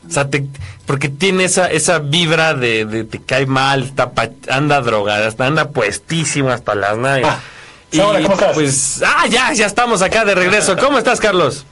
O 0.07 0.11
sea, 0.11 0.29
te- 0.29 0.45
porque 0.85 1.09
tiene 1.09 1.45
esa, 1.45 1.69
esa 1.71 1.99
vibra 1.99 2.53
de, 2.53 2.85
de 2.85 3.03
te 3.03 3.19
cae 3.21 3.45
mal, 3.45 3.83
está 3.83 4.11
pa- 4.11 4.29
anda 4.49 4.81
drogada, 4.81 5.27
hasta 5.27 5.45
anda 5.47 5.69
puestísimo 5.69 6.49
hasta 6.51 6.75
las 6.75 6.97
nalgas. 6.97 7.37
Ah, 7.97 8.01
hola, 8.07 8.21
¿cómo 8.21 8.33
estás? 8.33 8.53
Pues, 8.53 9.03
ah, 9.05 9.25
ya, 9.29 9.53
ya 9.53 9.65
estamos 9.65 10.01
acá 10.01 10.25
de 10.25 10.35
regreso. 10.35 10.75
¿Cómo 10.77 10.97
estás, 10.97 11.19
Carlos? 11.19 11.65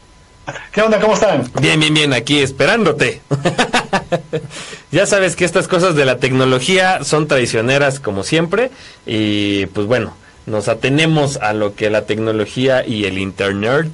¿Qué 0.72 0.82
onda? 0.82 1.00
¿Cómo 1.00 1.14
están? 1.14 1.50
Bien, 1.62 1.80
bien, 1.80 1.94
bien, 1.94 2.12
aquí 2.14 2.40
esperándote. 2.40 3.22
ya 4.92 5.06
sabes 5.06 5.36
que 5.36 5.46
estas 5.46 5.68
cosas 5.68 5.96
de 5.96 6.06
la 6.06 6.18
tecnología 6.18 7.04
son 7.04 7.28
traicioneras 7.28 8.00
como 8.00 8.24
siempre 8.24 8.72
y 9.06 9.66
pues 9.68 9.88
bueno, 9.88 10.16
nos 10.46 10.68
atenemos 10.68 11.38
a 11.38 11.54
lo 11.54 11.76
que 11.76 11.90
la 11.90 12.06
tecnología 12.06 12.86
y 12.86 13.06
el 13.06 13.18
internet 13.20 13.88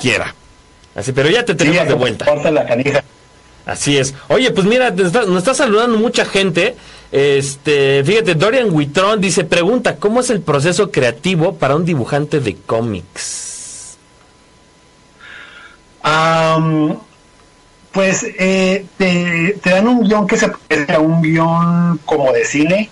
quiera. 0.00 0.34
Así, 0.94 1.12
pero 1.12 1.28
ya 1.28 1.44
te 1.44 1.54
tenemos 1.54 1.82
Sí, 1.82 1.88
de 1.88 1.94
vuelta. 1.94 2.24
Corta 2.24 2.50
la 2.50 2.66
canija. 2.66 3.04
Así 3.66 3.96
es. 3.96 4.14
Oye, 4.28 4.50
pues 4.50 4.66
mira, 4.66 4.90
nos 4.90 5.06
está, 5.06 5.24
nos 5.24 5.38
está 5.38 5.54
saludando 5.54 5.98
mucha 5.98 6.24
gente. 6.24 6.76
Este, 7.10 8.02
fíjate, 8.04 8.34
Dorian 8.34 8.74
Huitrón 8.74 9.20
dice, 9.20 9.44
pregunta, 9.44 9.96
¿cómo 9.96 10.20
es 10.20 10.30
el 10.30 10.40
proceso 10.40 10.90
creativo 10.90 11.54
para 11.54 11.76
un 11.76 11.84
dibujante 11.84 12.40
de 12.40 12.56
cómics? 12.56 13.96
Am, 16.02 16.98
pues 17.92 18.26
eh, 18.38 18.84
te, 18.98 19.56
te 19.62 19.70
dan 19.70 19.88
un 19.88 20.02
guion 20.06 20.26
que 20.26 20.36
se 20.36 20.48
parece 20.48 20.92
a 20.92 20.98
un 20.98 21.22
guion 21.22 21.98
como 22.04 22.32
de 22.32 22.44
cine. 22.44 22.90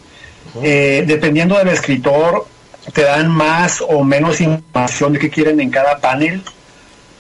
Eh, 0.63 1.05
dependiendo 1.07 1.57
del 1.59 1.69
escritor, 1.69 2.47
te 2.93 3.03
dan 3.03 3.29
más 3.29 3.83
o 3.87 4.05
menos 4.05 4.41
información 4.41 5.13
de 5.13 5.19
qué 5.19 5.31
quieren 5.31 5.61
en 5.61 5.71
cada 5.71 5.99
panel. 5.99 6.43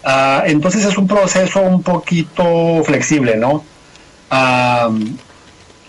Ah, 0.04 0.42
entonces 0.46 0.84
es 0.84 0.96
un 0.98 1.06
proceso 1.06 1.60
un 1.60 1.82
poquito 1.82 2.82
flexible, 2.84 3.36
¿no? 3.36 3.64
Am, 4.30 5.16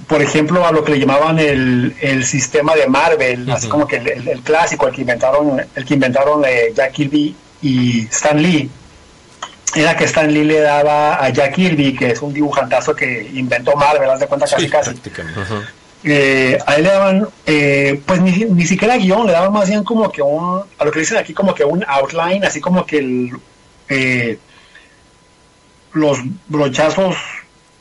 por 0.08 0.22
ejemplo, 0.22 0.66
a 0.68 0.72
lo 0.72 0.84
que 0.84 0.92
le 0.92 1.00
llamaban 1.00 1.40
el, 1.40 1.96
el 2.02 2.26
sistema 2.26 2.76
de 2.76 2.88
Marvel, 2.88 3.50
así 3.50 3.68
como 3.70 3.88
que 3.88 3.98
el, 3.98 4.08
el- 4.10 4.28
el 4.28 4.42
clásico, 4.42 4.88
el 4.88 4.94
que 4.94 5.02
inventaron, 5.02 5.62
el 5.76 5.86
que 5.86 5.94
inventaron 5.94 6.44
eh, 6.46 6.74
Jack 6.76 6.92
Kirby 6.92 7.36
y 7.62 8.02
Stan 8.12 8.40
Lee, 8.42 8.70
era 9.76 9.96
que 9.98 10.04
Stan 10.04 10.32
Lee 10.32 10.44
le 10.44 10.60
daba 10.60 11.16
a 11.24 11.30
Jack 11.30 11.56
Kirby, 11.56 11.96
que 11.96 12.12
es 12.12 12.22
un 12.22 12.34
dibujantazo 12.34 12.94
que 12.96 13.32
inventó 13.34 13.76
Marvel, 13.76 14.10
haz 14.10 14.20
de 14.20 14.28
cuenta 14.28 14.46
casi 14.46 14.66
Sí, 14.66 14.70
casi. 14.70 14.92
prácticamente. 14.92 15.40
Eh, 16.04 16.58
a 16.68 16.76
él 16.76 16.84
le 16.84 16.90
daban, 16.90 17.28
eh, 17.46 18.02
pues 18.06 18.20
ni, 18.22 18.32
ni 18.46 18.66
siquiera 18.68 18.98
guion, 18.98 19.26
le 19.26 19.32
daban 19.32 19.54
más 19.54 19.70
bien 19.70 19.86
como 19.86 20.12
que 20.12 20.22
un, 20.22 20.62
a 20.78 20.84
lo 20.86 20.92
que 20.92 21.00
dicen 21.00 21.18
aquí, 21.18 21.34
como 21.34 21.56
que 21.56 21.64
un 21.64 21.84
outline, 21.88 22.44
así 22.44 22.60
como 22.60 22.86
que 22.86 22.98
el, 22.98 23.32
eh, 23.90 24.38
los 25.94 26.20
brochazos 26.48 27.16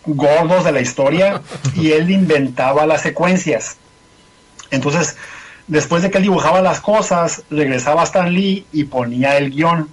gordos 0.05 0.65
de 0.65 0.73
la 0.73 0.81
historia 0.81 1.43
y 1.75 1.93
él 1.93 2.11
inventaba 2.11 2.87
las 2.87 3.03
secuencias. 3.03 3.77
Entonces, 4.71 5.17
después 5.67 6.03
de 6.03 6.11
que 6.11 6.19
él 6.19 6.25
dibujaba 6.25 6.61
las 6.61 6.81
cosas, 6.81 7.43
regresaba 7.51 8.03
a 8.03 8.05
Stan 8.05 8.33
Lee 8.33 8.67
y 8.73 8.85
ponía 8.85 9.37
el 9.37 9.51
guion. 9.51 9.89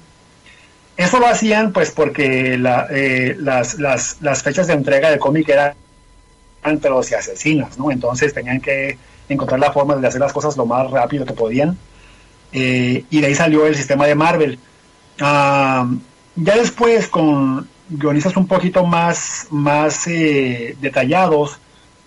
Eso 0.98 1.20
lo 1.20 1.28
hacían 1.28 1.72
pues 1.72 1.92
porque 1.92 2.58
la, 2.58 2.88
eh, 2.90 3.36
las, 3.40 3.80
las, 3.80 4.18
las 4.22 4.44
fechas 4.44 4.68
de 4.68 4.74
entrega 4.74 5.10
del 5.10 5.20
cómic 5.20 5.48
eran 5.50 5.74
pero 6.82 7.02
y 7.10 7.14
asesinas, 7.14 7.78
¿no? 7.78 7.92
Entonces 7.92 8.34
tenían 8.34 8.60
que 8.60 8.98
encontrar 9.30 9.60
la 9.60 9.72
forma 9.72 9.96
de 9.96 10.08
hacer 10.08 10.20
las 10.20 10.34
cosas 10.34 10.58
lo 10.58 10.66
más 10.66 10.90
rápido 10.92 11.26
que 11.26 11.34
podían. 11.34 11.78
Eh, 12.52 13.06
y 13.10 13.22
de 13.22 13.28
ahí 13.28 13.36
salió 13.36 13.66
el 13.66 13.76
sistema 13.76 14.08
de 14.08 14.16
Marvel. 14.16 14.60
Ah, 15.20 15.88
ya 16.36 16.56
después, 16.56 17.08
con 17.08 17.68
guionistas 17.90 18.38
un 18.38 18.48
poquito 18.48 18.86
más, 18.86 19.48
más 19.50 20.08
eh, 20.08 20.76
detallados, 20.80 21.58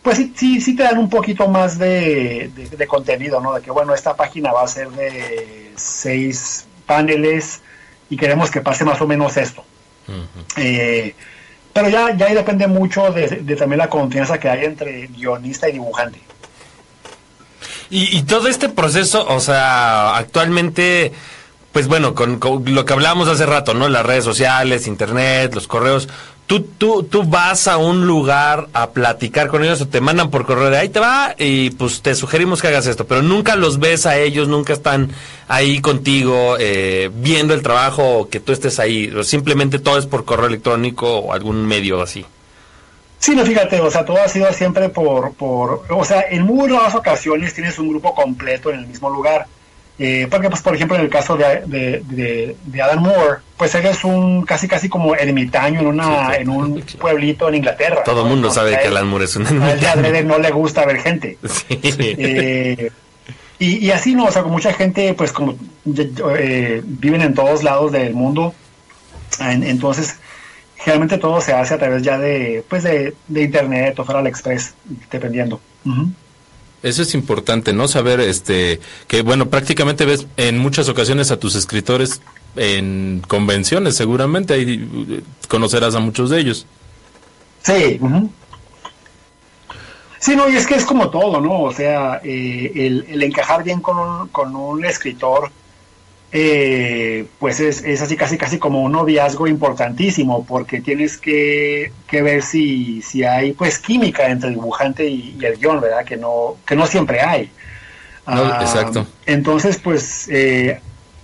pues 0.02 0.16
sí, 0.18 0.32
sí, 0.36 0.60
sí 0.60 0.74
te 0.76 0.82
dan 0.84 0.98
un 0.98 1.10
poquito 1.10 1.46
más 1.48 1.78
de, 1.78 2.50
de- 2.54 2.76
de 2.76 2.86
contenido, 2.86 3.40
¿no? 3.40 3.52
De 3.54 3.60
que, 3.62 3.70
bueno, 3.70 3.94
esta 3.94 4.14
página 4.16 4.52
va 4.52 4.62
a 4.64 4.68
ser 4.68 4.88
de 4.90 5.72
seis 5.76 6.66
paneles 6.86 7.60
y 8.10 8.16
queremos 8.16 8.50
que 8.50 8.60
pase 8.60 8.84
más 8.84 9.00
o 9.00 9.06
menos 9.06 9.36
esto. 9.36 9.64
Eh, 10.56 11.14
pero 11.72 11.88
ya, 11.88 12.14
ya 12.16 12.26
ahí 12.26 12.34
depende 12.34 12.66
mucho 12.66 13.10
de, 13.12 13.28
de 13.28 13.56
también 13.56 13.78
la 13.78 13.88
confianza 13.88 14.38
que 14.38 14.48
hay 14.48 14.64
entre 14.64 15.06
guionista 15.06 15.68
y 15.68 15.72
dibujante. 15.72 16.20
Y, 17.90 18.16
y 18.18 18.22
todo 18.22 18.48
este 18.48 18.68
proceso, 18.68 19.26
o 19.28 19.40
sea, 19.40 20.16
actualmente, 20.16 21.12
pues 21.72 21.88
bueno, 21.88 22.14
con, 22.14 22.38
lo 22.66 22.84
que 22.84 22.92
hablábamos 22.92 23.28
hace 23.28 23.46
rato, 23.46 23.72
¿no? 23.72 23.88
Las 23.88 24.04
redes 24.04 24.24
sociales, 24.24 24.86
internet, 24.86 25.54
los 25.54 25.66
correos. 25.66 26.08
Tú, 26.46 26.60
tú, 26.60 27.04
tú 27.04 27.22
vas 27.22 27.66
a 27.66 27.78
un 27.78 28.06
lugar 28.06 28.68
a 28.74 28.90
platicar 28.90 29.48
con 29.48 29.64
ellos 29.64 29.80
o 29.80 29.88
te 29.88 30.02
mandan 30.02 30.28
por 30.28 30.44
correo 30.44 30.68
de 30.68 30.76
ahí 30.76 30.90
te 30.90 31.00
va 31.00 31.34
y 31.38 31.70
pues 31.70 32.02
te 32.02 32.14
sugerimos 32.14 32.60
que 32.60 32.68
hagas 32.68 32.86
esto, 32.86 33.06
pero 33.06 33.22
nunca 33.22 33.56
los 33.56 33.78
ves 33.78 34.04
a 34.04 34.18
ellos, 34.18 34.48
nunca 34.48 34.74
están 34.74 35.12
ahí 35.48 35.80
contigo 35.80 36.56
eh, 36.58 37.10
viendo 37.14 37.54
el 37.54 37.62
trabajo 37.62 38.28
que 38.28 38.40
tú 38.40 38.52
estés 38.52 38.78
ahí, 38.80 39.08
o 39.16 39.22
simplemente 39.24 39.78
todo 39.78 39.96
es 39.96 40.04
por 40.04 40.26
correo 40.26 40.48
electrónico 40.48 41.20
o 41.20 41.32
algún 41.32 41.64
medio 41.66 42.02
así. 42.02 42.26
Sí, 43.18 43.34
no, 43.36 43.46
fíjate, 43.46 43.80
o 43.80 43.90
sea, 43.90 44.04
todo 44.04 44.20
ha 44.20 44.28
sido 44.28 44.52
siempre 44.52 44.88
por, 44.88 45.32
por, 45.34 45.84
o 45.88 46.04
sea, 46.04 46.22
en 46.28 46.42
muy 46.42 46.68
raras 46.68 46.94
ocasiones 46.96 47.54
tienes 47.54 47.78
un 47.78 47.88
grupo 47.88 48.14
completo 48.14 48.68
en 48.68 48.80
el 48.80 48.86
mismo 48.88 49.08
lugar. 49.08 49.46
Eh, 49.98 50.26
porque, 50.30 50.48
pues, 50.48 50.62
por 50.62 50.74
ejemplo, 50.74 50.96
en 50.96 51.02
el 51.02 51.10
caso 51.10 51.36
de, 51.36 51.62
de, 51.66 52.02
de, 52.08 52.56
de 52.64 52.82
Adam 52.82 53.00
Moore, 53.02 53.40
pues 53.56 53.74
él 53.74 53.86
es 53.86 54.02
un 54.04 54.42
casi 54.44 54.66
casi 54.66 54.88
como 54.88 55.14
ermitaño 55.14 55.80
en 55.80 55.86
una 55.86 56.34
en 56.34 56.48
un 56.48 56.80
pueblito 57.00 57.48
en 57.48 57.56
Inglaterra. 57.56 58.02
Todo 58.02 58.22
el 58.22 58.24
¿no? 58.24 58.30
mundo 58.30 58.50
sabe 58.50 58.74
a 58.74 58.80
que 58.80 58.88
Alan 58.88 59.06
Moore 59.06 59.26
es 59.26 59.36
un 59.36 59.46
a 59.46 59.72
él 59.72 59.84
ermitaño. 59.84 60.24
no 60.28 60.38
le 60.38 60.50
gusta 60.50 60.84
ver 60.86 60.98
gente. 61.00 61.38
Sí. 61.46 61.78
Eh, 62.00 62.90
y, 63.58 63.76
y 63.86 63.90
así 63.92 64.14
no, 64.16 64.24
o 64.24 64.32
sea, 64.32 64.42
con 64.42 64.50
mucha 64.50 64.72
gente, 64.72 65.14
pues 65.14 65.30
como 65.30 65.54
eh, 65.86 66.82
viven 66.84 67.20
en 67.22 67.34
todos 67.34 67.62
lados 67.62 67.92
del 67.92 68.12
mundo, 68.14 68.54
en- 69.38 69.62
entonces 69.62 70.16
generalmente 70.76 71.18
todo 71.18 71.40
se 71.40 71.52
hace 71.52 71.74
a 71.74 71.78
través 71.78 72.02
ya 72.02 72.18
de, 72.18 72.64
pues 72.68 72.82
de, 72.82 73.14
de 73.28 73.42
internet 73.42 73.96
o 74.00 74.04
Federal 74.04 74.26
Express, 74.26 74.74
dependiendo. 75.12 75.60
Ujú. 75.84 76.08
Eso 76.82 77.02
es 77.02 77.14
importante, 77.14 77.72
¿no? 77.72 77.86
Saber, 77.86 78.20
este, 78.20 78.80
que 79.06 79.22
bueno, 79.22 79.48
prácticamente 79.48 80.04
ves 80.04 80.26
en 80.36 80.58
muchas 80.58 80.88
ocasiones 80.88 81.30
a 81.30 81.38
tus 81.38 81.54
escritores 81.54 82.20
en 82.56 83.22
convenciones, 83.26 83.96
seguramente 83.96 84.54
ahí 84.54 84.88
eh, 85.08 85.20
conocerás 85.48 85.94
a 85.94 86.00
muchos 86.00 86.30
de 86.30 86.40
ellos. 86.40 86.66
Sí. 87.62 88.00
Sí, 90.18 90.36
no, 90.36 90.48
y 90.48 90.56
es 90.56 90.66
que 90.66 90.74
es 90.74 90.84
como 90.84 91.10
todo, 91.10 91.40
¿no? 91.40 91.62
O 91.62 91.72
sea, 91.72 92.20
eh, 92.22 92.70
el, 92.74 93.06
el 93.08 93.22
encajar 93.22 93.64
bien 93.64 93.80
con 93.80 93.98
un, 93.98 94.28
con 94.28 94.54
un 94.54 94.84
escritor, 94.84 95.50
eh, 96.32 97.26
pues 97.38 97.60
es, 97.60 97.84
es 97.84 98.00
así 98.00 98.16
casi 98.16 98.38
casi 98.38 98.58
como 98.58 98.82
un 98.82 98.92
noviazgo 98.92 99.46
importantísimo, 99.46 100.44
porque 100.46 100.80
tienes 100.80 101.18
que, 101.18 101.92
que 102.06 102.22
ver 102.22 102.42
si, 102.42 103.02
si 103.02 103.22
hay 103.22 103.52
pues 103.52 103.78
química 103.78 104.28
entre 104.28 104.48
el 104.48 104.54
dibujante 104.54 105.06
y, 105.06 105.36
y 105.38 105.44
el 105.44 105.58
guion, 105.58 105.80
¿verdad? 105.80 106.04
Que 106.04 106.16
no, 106.16 106.56
que 106.66 106.74
no 106.74 106.86
siempre 106.86 107.20
hay. 107.20 107.50
No, 108.26 108.44
Ah, 108.44 108.58
exacto. 108.62 109.06
Entonces, 109.26 109.78
pues 109.78 110.26
eh, 110.30 110.80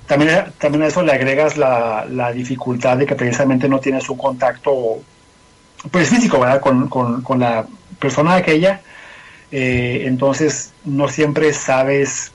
también, 0.06 0.46
también 0.58 0.82
a 0.82 0.88
eso 0.88 1.02
le 1.02 1.12
agregas 1.12 1.56
la, 1.56 2.06
la 2.10 2.32
dificultad 2.32 2.98
de 2.98 3.06
que 3.06 3.14
precisamente 3.14 3.68
no 3.68 3.78
tienes 3.78 4.10
un 4.10 4.18
contacto 4.18 5.00
pues 5.90 6.10
físico, 6.10 6.40
¿verdad? 6.40 6.60
Con, 6.60 6.88
con, 6.88 7.22
con 7.22 7.40
la 7.40 7.66
persona 7.98 8.34
aquella. 8.34 8.82
Eh, 9.50 10.02
entonces 10.06 10.72
no 10.84 11.08
siempre 11.08 11.54
sabes 11.54 12.32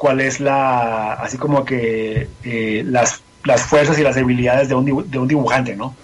cuál 0.00 0.20
es 0.22 0.40
la, 0.40 1.12
así 1.12 1.36
como 1.36 1.62
que 1.66 2.26
eh, 2.42 2.82
las, 2.86 3.20
las 3.44 3.60
fuerzas 3.66 3.98
y 3.98 4.02
las 4.02 4.14
debilidades 4.14 4.70
de 4.70 4.74
un, 4.74 5.10
de 5.10 5.18
un 5.18 5.28
dibujante, 5.28 5.76
¿no? 5.76 5.94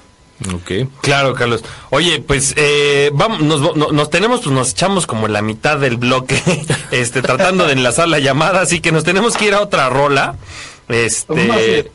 Ok. 0.55 0.87
Claro, 1.01 1.33
Carlos. 1.33 1.65
Oye, 1.89 2.21
pues 2.21 2.53
eh, 2.59 3.11
vamos, 3.15 3.41
nos, 3.41 3.75
no- 3.75 3.91
nos 3.93 4.11
tenemos, 4.11 4.43
pues 4.43 4.55
nos 4.55 4.73
echamos 4.73 5.07
como 5.07 5.27
en 5.27 5.33
la 5.33 5.41
mitad 5.41 5.79
del 5.79 5.97
bloque, 5.97 6.39
este, 6.91 7.23
tratando 7.23 7.67
de 7.67 7.73
enlazar 7.73 8.07
la 8.07 8.19
llamada, 8.19 8.61
así 8.61 8.81
que 8.81 8.93
nos 8.93 9.03
tenemos 9.03 9.35
que 9.35 9.47
ir 9.47 9.55
a 9.55 9.63
otra 9.63 9.89
rola. 9.89 10.37
Este, 10.91 11.91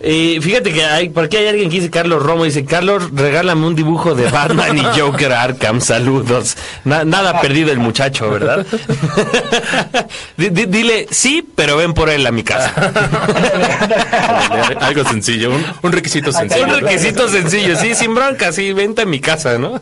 eh, 0.00 0.38
fíjate 0.42 0.72
que 0.72 0.84
hay, 0.84 1.08
por 1.08 1.24
aquí 1.24 1.36
hay 1.38 1.48
alguien 1.48 1.70
que 1.70 1.76
dice 1.76 1.90
Carlos 1.90 2.22
Romo, 2.22 2.44
dice 2.44 2.64
Carlos, 2.64 3.04
regálame 3.14 3.66
un 3.66 3.74
dibujo 3.74 4.14
de 4.14 4.30
Batman 4.30 4.76
y 4.76 4.84
Joker 5.00 5.32
Arkham, 5.32 5.80
saludos. 5.80 6.56
Na- 6.84 7.04
nada 7.04 7.40
perdido 7.40 7.72
el 7.72 7.78
muchacho, 7.78 8.30
¿verdad? 8.30 8.66
Di- 10.36 10.50
di- 10.50 10.66
dile, 10.66 11.06
sí, 11.10 11.46
pero 11.54 11.76
ven 11.78 11.94
por 11.94 12.10
él 12.10 12.26
a 12.26 12.30
mi 12.30 12.44
casa. 12.44 12.72
Algo 14.80 15.04
sencillo, 15.04 15.50
un, 15.50 15.64
un 15.82 15.92
requisito 15.92 16.32
sencillo. 16.32 16.64
Un 16.64 16.80
requisito 16.80 17.28
sencillo, 17.28 17.76
sí, 17.76 17.94
sin 17.94 18.14
bronca, 18.14 18.52
sí, 18.52 18.72
vente 18.72 19.02
a 19.02 19.06
mi 19.06 19.20
casa, 19.20 19.58
¿no? 19.58 19.80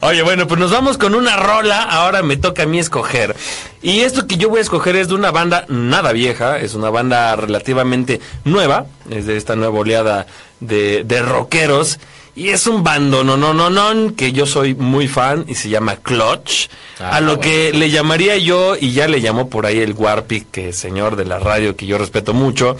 Oye, 0.00 0.22
bueno, 0.22 0.46
pues 0.46 0.60
nos 0.60 0.70
vamos 0.70 0.98
con 0.98 1.14
una 1.14 1.36
rola, 1.36 1.82
ahora 1.82 2.22
me 2.22 2.36
toca 2.36 2.64
a 2.64 2.66
mí 2.66 2.78
escoger. 2.78 3.34
Y 3.82 4.00
esto 4.00 4.26
que 4.26 4.36
yo 4.36 4.48
voy 4.48 4.58
a 4.58 4.62
escoger 4.62 4.96
es 4.96 5.08
de 5.08 5.14
una 5.14 5.30
banda 5.30 5.64
nada 5.68 6.12
vieja, 6.12 6.58
es 6.58 6.74
una 6.74 6.90
banda 6.90 7.36
relativamente 7.36 8.20
nueva, 8.44 8.86
es 9.10 9.26
de 9.26 9.36
esta 9.36 9.56
nueva 9.56 9.78
oleada 9.78 10.26
de, 10.60 11.04
de 11.04 11.22
rockeros. 11.22 11.98
Y 12.36 12.48
es 12.48 12.66
un 12.66 12.82
bando, 12.82 13.22
no, 13.22 13.36
no, 13.36 13.54
no, 13.54 13.70
no, 13.70 14.16
que 14.16 14.32
yo 14.32 14.44
soy 14.44 14.74
muy 14.74 15.06
fan 15.06 15.44
y 15.46 15.54
se 15.54 15.68
llama 15.68 15.96
Clutch. 15.96 16.68
Ah, 16.98 17.16
a 17.16 17.20
lo 17.20 17.36
bueno. 17.36 17.42
que 17.42 17.72
le 17.72 17.90
llamaría 17.90 18.36
yo, 18.38 18.76
y 18.76 18.90
ya 18.90 19.06
le 19.06 19.20
llamó 19.20 19.48
por 19.48 19.66
ahí 19.66 19.78
el 19.78 19.92
Warpic, 19.92 20.50
que 20.50 20.70
es 20.70 20.76
señor 20.76 21.14
de 21.14 21.26
la 21.26 21.38
radio 21.38 21.76
que 21.76 21.86
yo 21.86 21.96
respeto 21.96 22.34
mucho, 22.34 22.76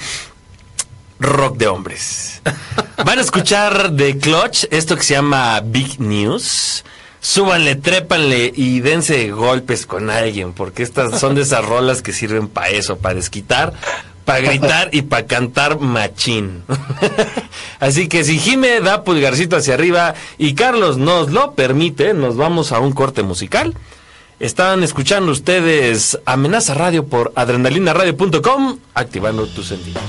rock 1.21 1.57
de 1.57 1.69
hombres. 1.69 2.43
Van 3.05 3.19
a 3.19 3.23
escuchar 3.23 3.93
de 3.93 4.19
Clutch 4.19 4.65
esto 4.71 4.97
que 4.97 5.03
se 5.03 5.15
llama 5.15 5.61
Big 5.65 6.01
News. 6.01 6.85
Súbanle, 7.21 7.77
trépanle 7.77 8.53
y 8.55 8.81
dense 8.81 9.31
golpes 9.31 9.87
con 9.87 10.11
alguien, 10.11 10.53
porque 10.53 10.83
estas 10.83 11.19
son 11.19 11.35
de 11.35 11.43
esas 11.43 11.65
rolas 11.65 12.03
que 12.03 12.13
sirven 12.13 12.49
para 12.49 12.69
eso, 12.69 12.99
para 12.99 13.15
desquitar, 13.15 13.73
para 14.25 14.41
gritar 14.41 14.89
y 14.93 15.03
para 15.03 15.27
cantar 15.27 15.81
machín. 15.81 16.63
Así 17.81 18.09
que 18.09 18.25
si 18.25 18.39
Jime 18.39 18.81
da 18.81 19.05
pulgarcito 19.05 19.57
hacia 19.57 19.75
arriba 19.75 20.15
y 20.39 20.55
Carlos 20.55 20.97
nos 20.97 21.31
lo 21.31 21.55
permite, 21.55 22.15
nos 22.15 22.37
vamos 22.37 22.73
a 22.73 22.81
un 22.81 22.93
corte 22.93 23.23
musical. 23.23 23.75
Están 24.41 24.83
escuchando 24.83 25.31
ustedes 25.31 26.19
Amenaza 26.27 26.75
Radio 26.75 27.07
por 27.07 27.33
adrenalinaradio.com, 27.37 28.79
activando 28.95 29.47
tus 29.47 29.69
sentidos. 29.69 30.03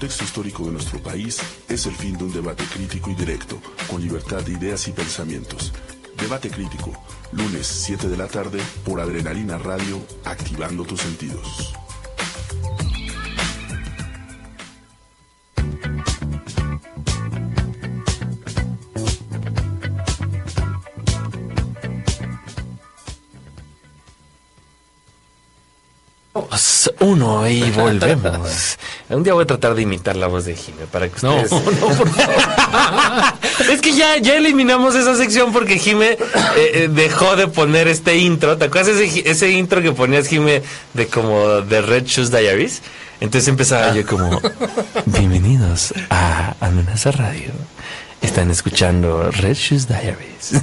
Contexto 0.00 0.24
histórico 0.24 0.64
de 0.64 0.72
nuestro 0.72 0.98
país 1.02 1.42
es 1.68 1.84
el 1.84 1.94
fin 1.94 2.16
de 2.16 2.24
un 2.24 2.32
debate 2.32 2.64
crítico 2.64 3.10
y 3.10 3.14
directo, 3.14 3.60
con 3.86 4.00
libertad 4.00 4.42
de 4.42 4.52
ideas 4.52 4.88
y 4.88 4.92
pensamientos. 4.92 5.74
Debate 6.16 6.48
crítico, 6.48 6.90
lunes 7.32 7.66
7 7.66 8.08
de 8.08 8.16
la 8.16 8.26
tarde 8.26 8.62
por 8.82 8.98
Adrenalina 8.98 9.58
Radio, 9.58 10.00
activando 10.24 10.84
tus 10.84 11.02
sentidos. 11.02 11.74
Dos, 26.32 26.90
Uno 27.00 27.46
y 27.48 27.70
volvemos. 27.70 28.78
Un 29.10 29.24
día 29.24 29.34
voy 29.34 29.42
a 29.42 29.46
tratar 29.46 29.74
de 29.74 29.82
imitar 29.82 30.16
la 30.16 30.28
voz 30.28 30.44
de 30.44 30.54
Jime 30.54 30.86
para 30.90 31.08
que 31.08 31.14
No, 31.22 31.34
ustedes... 31.42 31.50
no, 31.80 31.88
por 31.88 32.08
favor. 32.08 33.34
es 33.70 33.80
que 33.80 33.92
ya, 33.92 34.18
ya 34.18 34.36
eliminamos 34.36 34.94
esa 34.94 35.16
sección 35.16 35.52
porque 35.52 35.78
Jime 35.78 36.10
eh, 36.12 36.18
eh, 36.56 36.88
dejó 36.92 37.34
de 37.34 37.48
poner 37.48 37.88
este 37.88 38.18
intro. 38.18 38.56
¿Te 38.56 38.66
acuerdas 38.66 38.96
ese, 38.96 39.28
ese 39.28 39.50
intro 39.50 39.82
que 39.82 39.92
ponías 39.92 40.28
Jime 40.28 40.62
de 40.94 41.06
como 41.08 41.60
de 41.62 41.82
Red 41.82 42.04
Shoes 42.04 42.30
Diaries? 42.30 42.82
Entonces 43.20 43.48
empezaba 43.48 43.92
yo 43.94 44.06
como 44.06 44.40
bienvenidos 45.06 45.92
a 46.08 46.54
Amenaza 46.60 47.10
Radio. 47.10 47.50
Están 48.22 48.50
escuchando 48.50 49.30
Red 49.30 49.56
Shoes 49.56 49.88
Diaries. 49.88 50.62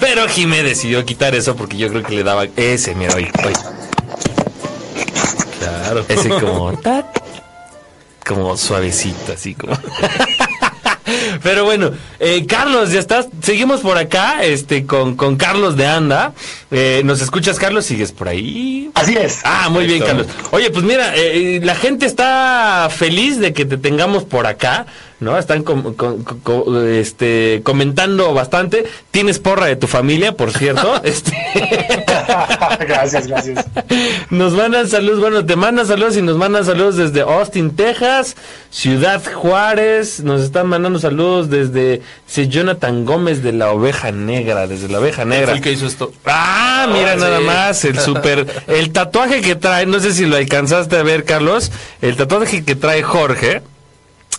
Pero 0.00 0.28
Jime 0.28 0.62
decidió 0.62 1.04
quitar 1.04 1.34
eso 1.34 1.54
porque 1.56 1.76
yo 1.76 1.88
creo 1.88 2.02
que 2.02 2.14
le 2.14 2.24
daba 2.24 2.46
ese, 2.56 2.94
mira, 2.94 3.14
oye, 3.14 3.30
oye. 3.44 3.54
Claro. 5.82 6.04
Ese 6.08 6.28
como 6.28 6.72
tat, 6.78 7.06
como 8.24 8.56
suavecito, 8.56 9.32
así 9.32 9.54
como. 9.54 9.76
Pero 11.42 11.64
bueno, 11.64 11.90
eh, 12.20 12.46
Carlos, 12.46 12.92
ya 12.92 13.00
estás. 13.00 13.26
Seguimos 13.42 13.80
por 13.80 13.98
acá, 13.98 14.44
este, 14.44 14.86
con, 14.86 15.16
con 15.16 15.36
Carlos 15.36 15.76
de 15.76 15.86
Anda. 15.86 16.32
Eh, 16.70 17.02
¿Nos 17.04 17.20
escuchas, 17.20 17.58
Carlos? 17.58 17.84
¿Sigues 17.84 18.12
por 18.12 18.28
ahí? 18.28 18.90
Así 18.94 19.16
es. 19.16 19.40
Ah, 19.44 19.68
muy 19.68 19.86
bien, 19.86 20.00
Carlos. 20.00 20.28
Oye, 20.52 20.70
pues 20.70 20.84
mira, 20.84 21.12
eh, 21.16 21.60
la 21.62 21.74
gente 21.74 22.06
está 22.06 22.88
feliz 22.94 23.40
de 23.40 23.52
que 23.52 23.64
te 23.64 23.76
tengamos 23.76 24.22
por 24.24 24.46
acá, 24.46 24.86
¿no? 25.22 25.38
Están 25.38 25.62
com- 25.62 25.94
com- 25.94 26.22
com- 26.22 26.86
este, 26.86 27.60
comentando 27.64 28.34
bastante. 28.34 28.84
Tienes 29.10 29.38
porra 29.38 29.66
de 29.66 29.76
tu 29.76 29.86
familia, 29.86 30.32
por 30.32 30.52
cierto. 30.52 31.00
este, 31.04 31.32
gracias, 32.86 33.26
gracias. 33.26 33.64
nos 34.30 34.52
mandan 34.52 34.88
saludos, 34.88 35.20
bueno, 35.20 35.44
te 35.46 35.56
mandan 35.56 35.86
saludos 35.86 36.16
y 36.16 36.22
nos 36.22 36.36
mandan 36.36 36.64
saludos 36.64 36.96
desde 36.96 37.20
Austin, 37.22 37.74
Texas, 37.76 38.36
Ciudad 38.70 39.22
Juárez, 39.32 40.20
nos 40.20 40.42
están 40.42 40.66
mandando 40.66 40.98
saludos 40.98 41.50
desde 41.50 42.02
sí, 42.26 42.48
Jonathan 42.48 43.04
Gómez 43.04 43.42
de 43.42 43.52
la 43.52 43.70
Oveja 43.72 44.12
Negra, 44.12 44.66
desde 44.66 44.88
la 44.88 44.98
Oveja 45.00 45.24
Negra. 45.24 45.52
El 45.52 45.60
que 45.60 45.72
hizo 45.72 45.86
esto. 45.86 46.12
Ah, 46.26 46.88
mira 46.92 47.12
Oh, 47.14 47.16
nada 47.18 47.38
sí. 47.38 47.44
más, 47.44 47.84
el 47.84 47.98
super, 47.98 48.46
el 48.66 48.90
tatuaje 48.92 49.40
que 49.42 49.54
trae, 49.54 49.86
no 49.86 50.00
sé 50.00 50.12
si 50.12 50.26
lo 50.26 50.36
alcanzaste 50.36 50.96
a 50.96 51.02
ver, 51.02 51.24
Carlos, 51.24 51.70
el 52.00 52.16
tatuaje 52.16 52.64
que 52.64 52.74
trae 52.74 53.02
Jorge 53.02 53.62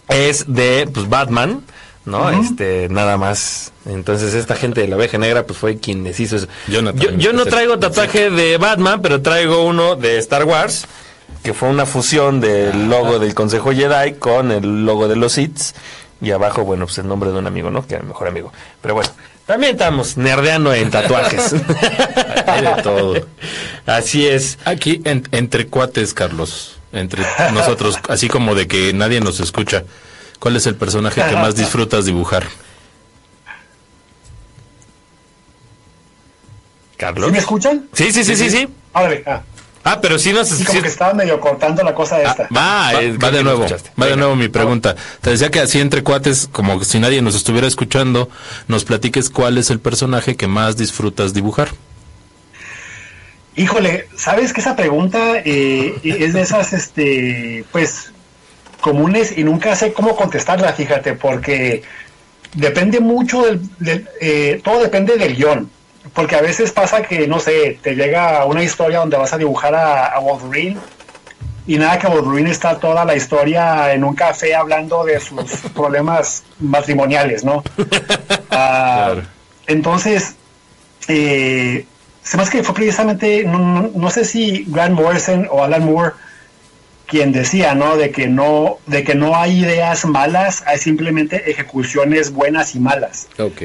es 0.09 0.45
de, 0.47 0.87
pues, 0.93 1.09
Batman, 1.09 1.63
¿no? 2.05 2.29
Este, 2.29 2.87
nada 2.89 3.17
más. 3.17 3.71
Entonces, 3.85 4.33
esta 4.33 4.55
gente 4.55 4.81
de 4.81 4.87
la 4.87 4.95
oveja 4.95 5.17
negra, 5.17 5.45
pues, 5.45 5.57
fue 5.59 5.77
quien 5.77 6.03
les 6.03 6.19
hizo 6.19 6.35
eso. 6.35 6.47
Yo, 6.67 6.81
yo 7.17 7.33
no 7.33 7.45
traigo 7.45 7.79
tatuaje 7.79 8.29
de 8.29 8.57
Batman, 8.57 9.01
pero 9.01 9.21
traigo 9.21 9.65
uno 9.65 9.95
de 9.95 10.17
Star 10.19 10.43
Wars, 10.45 10.85
que 11.43 11.53
fue 11.53 11.69
una 11.69 11.85
fusión 11.85 12.39
del 12.41 12.89
logo 12.89 13.19
del 13.19 13.33
Consejo 13.33 13.71
Jedi 13.71 14.13
con 14.13 14.51
el 14.51 14.85
logo 14.85 15.07
de 15.07 15.15
los 15.15 15.33
Sith. 15.33 15.59
Y 16.21 16.31
abajo, 16.31 16.63
bueno, 16.63 16.85
pues 16.85 16.97
el 16.99 17.07
nombre 17.07 17.31
de 17.31 17.37
un 17.39 17.47
amigo, 17.47 17.69
¿no? 17.69 17.85
Que 17.85 17.95
era 17.95 18.01
el 18.03 18.07
mejor 18.07 18.29
amigo. 18.29 18.53
Pero 18.81 18.93
bueno, 18.93 19.09
también 19.45 19.73
estamos 19.73 20.15
nerdeando 20.15 20.73
en 20.73 20.89
tatuajes. 20.89 21.53
Hay 22.47 22.61
de 22.61 22.81
todo. 22.81 23.27
Así 23.85 24.25
es. 24.25 24.57
Aquí, 24.63 25.01
en- 25.03 25.27
entre 25.33 25.67
cuates, 25.67 26.13
Carlos, 26.13 26.72
entre 26.93 27.25
nosotros, 27.51 27.99
así 28.07 28.27
como 28.29 28.55
de 28.55 28.67
que 28.67 28.93
nadie 28.93 29.19
nos 29.19 29.39
escucha, 29.39 29.83
¿cuál 30.39 30.55
es 30.55 30.65
el 30.67 30.75
personaje 30.75 31.21
que 31.27 31.35
más 31.35 31.55
disfrutas 31.55 32.05
dibujar? 32.05 32.45
Carlos. 36.97 37.27
¿Sí 37.27 37.31
me 37.33 37.39
escuchan? 37.39 37.89
Sí, 37.91 38.11
sí, 38.11 38.23
sí, 38.23 38.35
sí, 38.35 38.49
sí. 38.49 38.67
Órale, 38.93 39.23
ah. 39.27 39.41
Ah, 39.85 39.99
pero 39.99 40.17
sí 40.17 40.31
nos... 40.31 40.47
Sí, 40.47 40.63
como 40.63 40.81
que 40.81 40.87
estaba 40.87 41.13
medio 41.13 41.39
cortando 41.41 41.83
la 41.83 41.93
cosa 41.93 42.21
esta. 42.21 42.47
Va, 42.55 42.93
Va, 42.93 43.01
eh, 43.01 43.11
de 43.11 43.31
lo 43.31 43.43
nuevo, 43.43 43.65
escuchaste. 43.65 43.91
va 44.01 44.05
de 44.05 44.15
nuevo 44.15 44.35
mi 44.37 44.47
pregunta. 44.47 44.95
Te 45.19 45.31
decía 45.31 45.51
que 45.51 45.59
así 45.59 45.81
entre 45.81 46.03
cuates, 46.03 46.47
como 46.49 46.81
si 46.85 46.99
nadie 46.99 47.21
nos 47.21 47.35
estuviera 47.35 47.67
escuchando, 47.67 48.29
nos 48.69 48.85
platiques 48.85 49.29
cuál 49.29 49.57
es 49.57 49.69
el 49.71 49.79
personaje 49.81 50.37
que 50.37 50.47
más 50.47 50.77
disfrutas 50.77 51.33
dibujar. 51.33 51.69
Híjole, 53.55 54.07
¿sabes 54.17 54.51
que 54.53 54.61
esa 54.61 54.75
pregunta 54.75 55.37
eh, 55.45 55.95
es 56.03 56.33
de 56.33 56.41
esas, 56.41 56.73
este, 56.73 57.63
pues, 57.71 58.11
comunes 58.81 59.37
y 59.37 59.43
nunca 59.43 59.75
sé 59.75 59.93
cómo 59.93 60.15
contestarla, 60.15 60.73
fíjate, 60.73 61.13
porque 61.13 61.83
depende 62.55 62.99
mucho 62.99 63.43
del, 63.45 63.61
del- 63.79 64.09
eh, 64.19 64.59
todo 64.63 64.81
depende 64.81 65.17
del 65.17 65.35
guion, 65.35 65.69
porque 66.13 66.35
a 66.35 66.41
veces 66.41 66.71
pasa 66.71 67.03
que, 67.03 67.27
no 67.27 67.39
sé, 67.39 67.77
te 67.81 67.95
llega 67.95 68.43
una 68.45 68.63
historia 68.63 68.99
donde 68.99 69.17
vas 69.17 69.33
a 69.33 69.37
dibujar 69.37 69.75
a, 69.75 70.07
a 70.07 70.19
Wolverine 70.19 70.77
y 71.65 71.77
nada 71.77 71.97
que 71.97 72.07
Wolverine 72.07 72.49
está 72.51 72.77
toda 72.79 73.05
la 73.05 73.15
historia 73.15 73.93
en 73.93 74.03
un 74.03 74.15
café 74.15 74.53
hablando 74.55 75.05
de 75.05 75.19
sus 75.19 75.43
problemas 75.75 76.43
matrimoniales, 76.59 77.45
¿no? 77.45 77.63
Ah, 78.51 79.15
Entonces, 79.67 80.35
eh, 81.07 81.85
se 82.24 82.38
me 82.38 82.43
hace 82.43 82.51
que 82.53 82.63
fue 82.63 82.76
precisamente, 82.76 83.43
no, 83.43 83.59
no- 83.59 83.91
no 83.93 84.09
sé 84.09 84.26
si 84.26 84.65
Grant 84.67 84.95
Morrison 84.95 85.47
o 85.51 85.63
Alan 85.63 85.86
Moore 85.86 86.13
quien 87.05 87.32
decía, 87.32 87.76
¿no? 87.76 87.97
De 87.97 88.11
que 88.11 88.28
no, 88.28 88.78
de 88.88 89.03
que 89.03 89.13
no 89.13 89.36
hay 89.36 89.59
ideas 89.59 90.05
malas, 90.05 90.63
hay 90.65 90.80
simplemente 90.80 91.51
ejecuciones 91.51 92.32
buenas 92.32 92.76
y 92.76 92.80
malas. 92.80 93.28
Ok. 93.38 93.61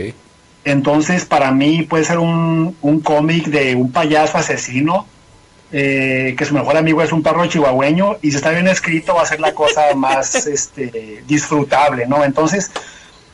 Entonces, 0.64 1.24
para 1.24 1.50
mí 1.52 1.82
puede 1.82 2.04
ser 2.04 2.18
un, 2.18 2.76
un 2.82 3.00
cómic 3.00 3.46
de 3.46 3.74
un 3.74 3.90
payaso 3.92 4.36
asesino, 4.36 5.06
eh, 5.72 6.34
que 6.36 6.44
su 6.44 6.52
mejor 6.54 6.76
amigo 6.76 7.02
es 7.02 7.12
un 7.12 7.22
perro 7.22 7.46
chihuahueño, 7.46 8.16
y 8.22 8.30
si 8.32 8.36
está 8.36 8.50
bien 8.50 8.68
escrito 8.68 9.14
va 9.14 9.22
a 9.22 9.26
ser 9.26 9.40
la 9.40 9.52
cosa 9.54 9.82
más 9.94 10.46
este, 10.46 11.22
disfrutable, 11.26 12.06
¿no? 12.06 12.24
Entonces, 12.24 12.70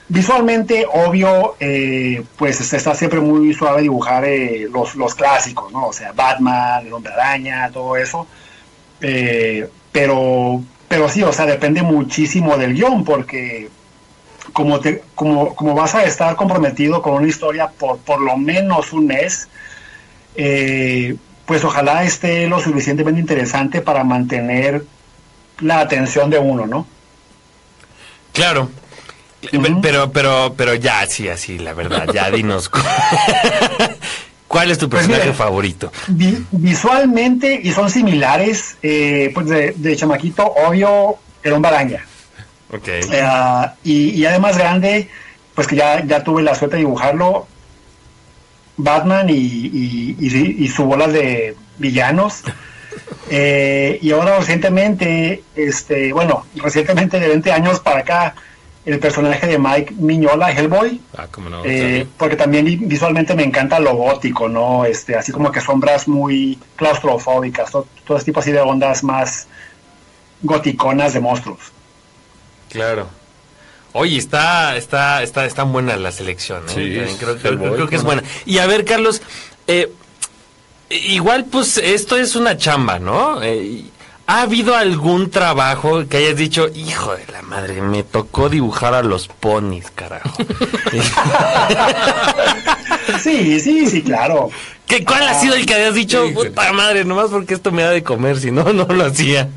visualmente, 0.08 0.86
obvio, 0.92 1.56
eh, 1.60 2.22
pues 2.36 2.60
este, 2.60 2.76
está 2.76 2.94
siempre 2.94 3.20
muy 3.20 3.54
suave 3.54 3.82
dibujar 3.82 4.24
eh, 4.24 4.68
los, 4.70 4.94
los 4.94 5.14
clásicos, 5.14 5.72
¿no? 5.72 5.88
O 5.88 5.92
sea, 5.92 6.12
Batman, 6.12 6.86
el 6.86 6.92
hombre 6.92 7.12
araña, 7.12 7.70
todo 7.70 7.96
eso. 7.96 8.26
Eh, 9.00 9.68
pero, 9.92 10.62
pero 10.88 11.08
sí, 11.08 11.22
o 11.22 11.32
sea, 11.32 11.46
depende 11.46 11.82
muchísimo 11.82 12.56
del 12.56 12.74
guion, 12.74 13.04
porque 13.04 13.68
como, 14.52 14.80
te, 14.80 15.02
como, 15.14 15.54
como 15.54 15.74
vas 15.74 15.94
a 15.94 16.04
estar 16.04 16.36
comprometido 16.36 17.02
con 17.02 17.14
una 17.14 17.28
historia 17.28 17.68
por, 17.68 17.98
por 17.98 18.20
lo 18.20 18.36
menos 18.36 18.92
un 18.92 19.06
mes, 19.06 19.48
eh, 20.36 21.16
pues 21.46 21.64
ojalá 21.64 22.04
esté 22.04 22.48
lo 22.48 22.60
suficientemente 22.60 23.20
interesante 23.20 23.80
para 23.80 24.04
mantener 24.04 24.84
la 25.60 25.80
atención 25.80 26.30
de 26.30 26.38
uno, 26.38 26.66
¿no? 26.66 26.86
Claro. 28.32 28.70
Pero, 29.82 30.10
pero, 30.12 30.54
pero 30.56 30.74
ya, 30.74 31.06
sí, 31.06 31.28
así, 31.28 31.58
la 31.58 31.72
verdad, 31.74 32.06
ya 32.12 32.30
dinos. 32.30 32.68
cu- 32.68 32.78
¿Cuál 34.48 34.70
es 34.70 34.78
tu 34.78 34.88
Pues 34.88 35.02
personaje 35.02 35.30
mira. 35.30 35.36
favorito? 35.36 35.92
Vi- 36.08 36.44
visualmente, 36.52 37.60
y 37.62 37.72
son 37.72 37.90
similares, 37.90 38.76
eh, 38.82 39.30
pues 39.34 39.48
de, 39.48 39.72
de 39.76 39.96
chamaquito, 39.96 40.44
obvio, 40.46 41.16
el 41.42 41.52
hombre 41.52 41.70
araña. 41.72 42.04
Ok. 42.72 42.86
Eh, 42.88 43.70
y, 43.82 44.10
y 44.10 44.26
además 44.26 44.56
grande, 44.56 45.08
pues 45.54 45.66
que 45.66 45.76
ya, 45.76 46.04
ya 46.04 46.22
tuve 46.22 46.42
la 46.42 46.54
suerte 46.54 46.76
de 46.76 46.82
dibujarlo, 46.82 47.46
Batman 48.76 49.28
y, 49.30 49.32
y, 49.34 50.16
y- 50.20 50.64
y 50.64 50.68
su 50.68 50.84
bola 50.84 51.06
de 51.08 51.56
villanos. 51.78 52.42
Eh, 53.30 53.98
y 54.02 54.12
ahora 54.12 54.38
recientemente, 54.38 55.42
este, 55.56 56.12
bueno, 56.12 56.46
recientemente 56.56 57.18
de 57.18 57.28
20 57.28 57.50
años 57.52 57.80
para 57.80 58.00
acá, 58.00 58.34
el 58.86 58.98
personaje 58.98 59.46
de 59.46 59.58
Mike 59.58 59.94
Miñola, 59.98 60.52
Hellboy, 60.52 61.00
Ah, 61.16 61.26
cómo 61.30 61.48
no. 61.48 61.62
eh, 61.64 62.06
porque 62.18 62.36
también 62.36 62.66
vi- 62.66 62.76
visualmente 62.76 63.34
me 63.34 63.42
encanta 63.44 63.80
lo 63.80 63.94
gótico, 63.94 64.48
¿no? 64.48 64.84
Este, 64.84 65.16
así 65.16 65.32
como 65.32 65.50
que 65.50 65.60
sombras 65.62 66.06
muy 66.06 66.58
claustrofóbicas, 66.76 67.70
to- 67.70 67.86
todo, 68.06 68.16
ese 68.18 68.26
tipo 68.26 68.40
así 68.40 68.52
de 68.52 68.60
ondas 68.60 69.02
más 69.02 69.46
goticonas 70.42 71.14
de 71.14 71.20
monstruos. 71.20 71.60
Claro. 72.70 73.08
Oye, 73.92 74.18
está, 74.18 74.76
está, 74.76 75.22
está, 75.22 75.46
está 75.46 75.62
buena 75.62 75.96
la 75.96 76.10
selección, 76.12 76.64
¿eh? 76.68 77.06
Sí, 77.08 77.16
creo, 77.18 77.36
creo- 77.38 77.52
Hellboy, 77.52 77.74
creo 77.74 77.88
que 77.88 77.96
es 77.96 78.02
buena. 78.02 78.22
Y 78.44 78.58
a 78.58 78.66
ver, 78.66 78.84
Carlos, 78.84 79.22
eh, 79.66 79.90
igual 80.90 81.46
pues 81.46 81.78
esto 81.78 82.16
es 82.16 82.36
una 82.36 82.56
chamba, 82.56 82.98
¿no? 82.98 83.42
Eh, 83.42 83.84
¿Ha 84.26 84.42
habido 84.42 84.74
algún 84.74 85.30
trabajo 85.30 86.08
que 86.08 86.16
hayas 86.16 86.36
dicho, 86.36 86.68
hijo 86.74 87.14
de 87.14 87.26
la 87.30 87.42
madre, 87.42 87.82
me 87.82 88.02
tocó 88.02 88.48
dibujar 88.48 88.94
a 88.94 89.02
los 89.02 89.28
ponis, 89.28 89.90
carajo? 89.90 90.36
Sí, 93.22 93.60
sí, 93.60 93.86
sí, 93.86 94.02
claro. 94.02 94.50
¿Qué, 94.86 95.04
¿Cuál 95.04 95.28
ha 95.28 95.34
sido 95.34 95.54
el 95.54 95.66
que 95.66 95.74
hayas 95.74 95.94
dicho, 95.94 96.24
puta 96.32 96.72
madre, 96.72 97.04
nomás 97.04 97.30
porque 97.30 97.54
esto 97.54 97.70
me 97.70 97.82
da 97.82 97.90
de 97.90 98.02
comer, 98.02 98.38
si 98.38 98.50
no, 98.50 98.64
no 98.72 98.84
lo 98.86 99.04
hacía? 99.04 99.48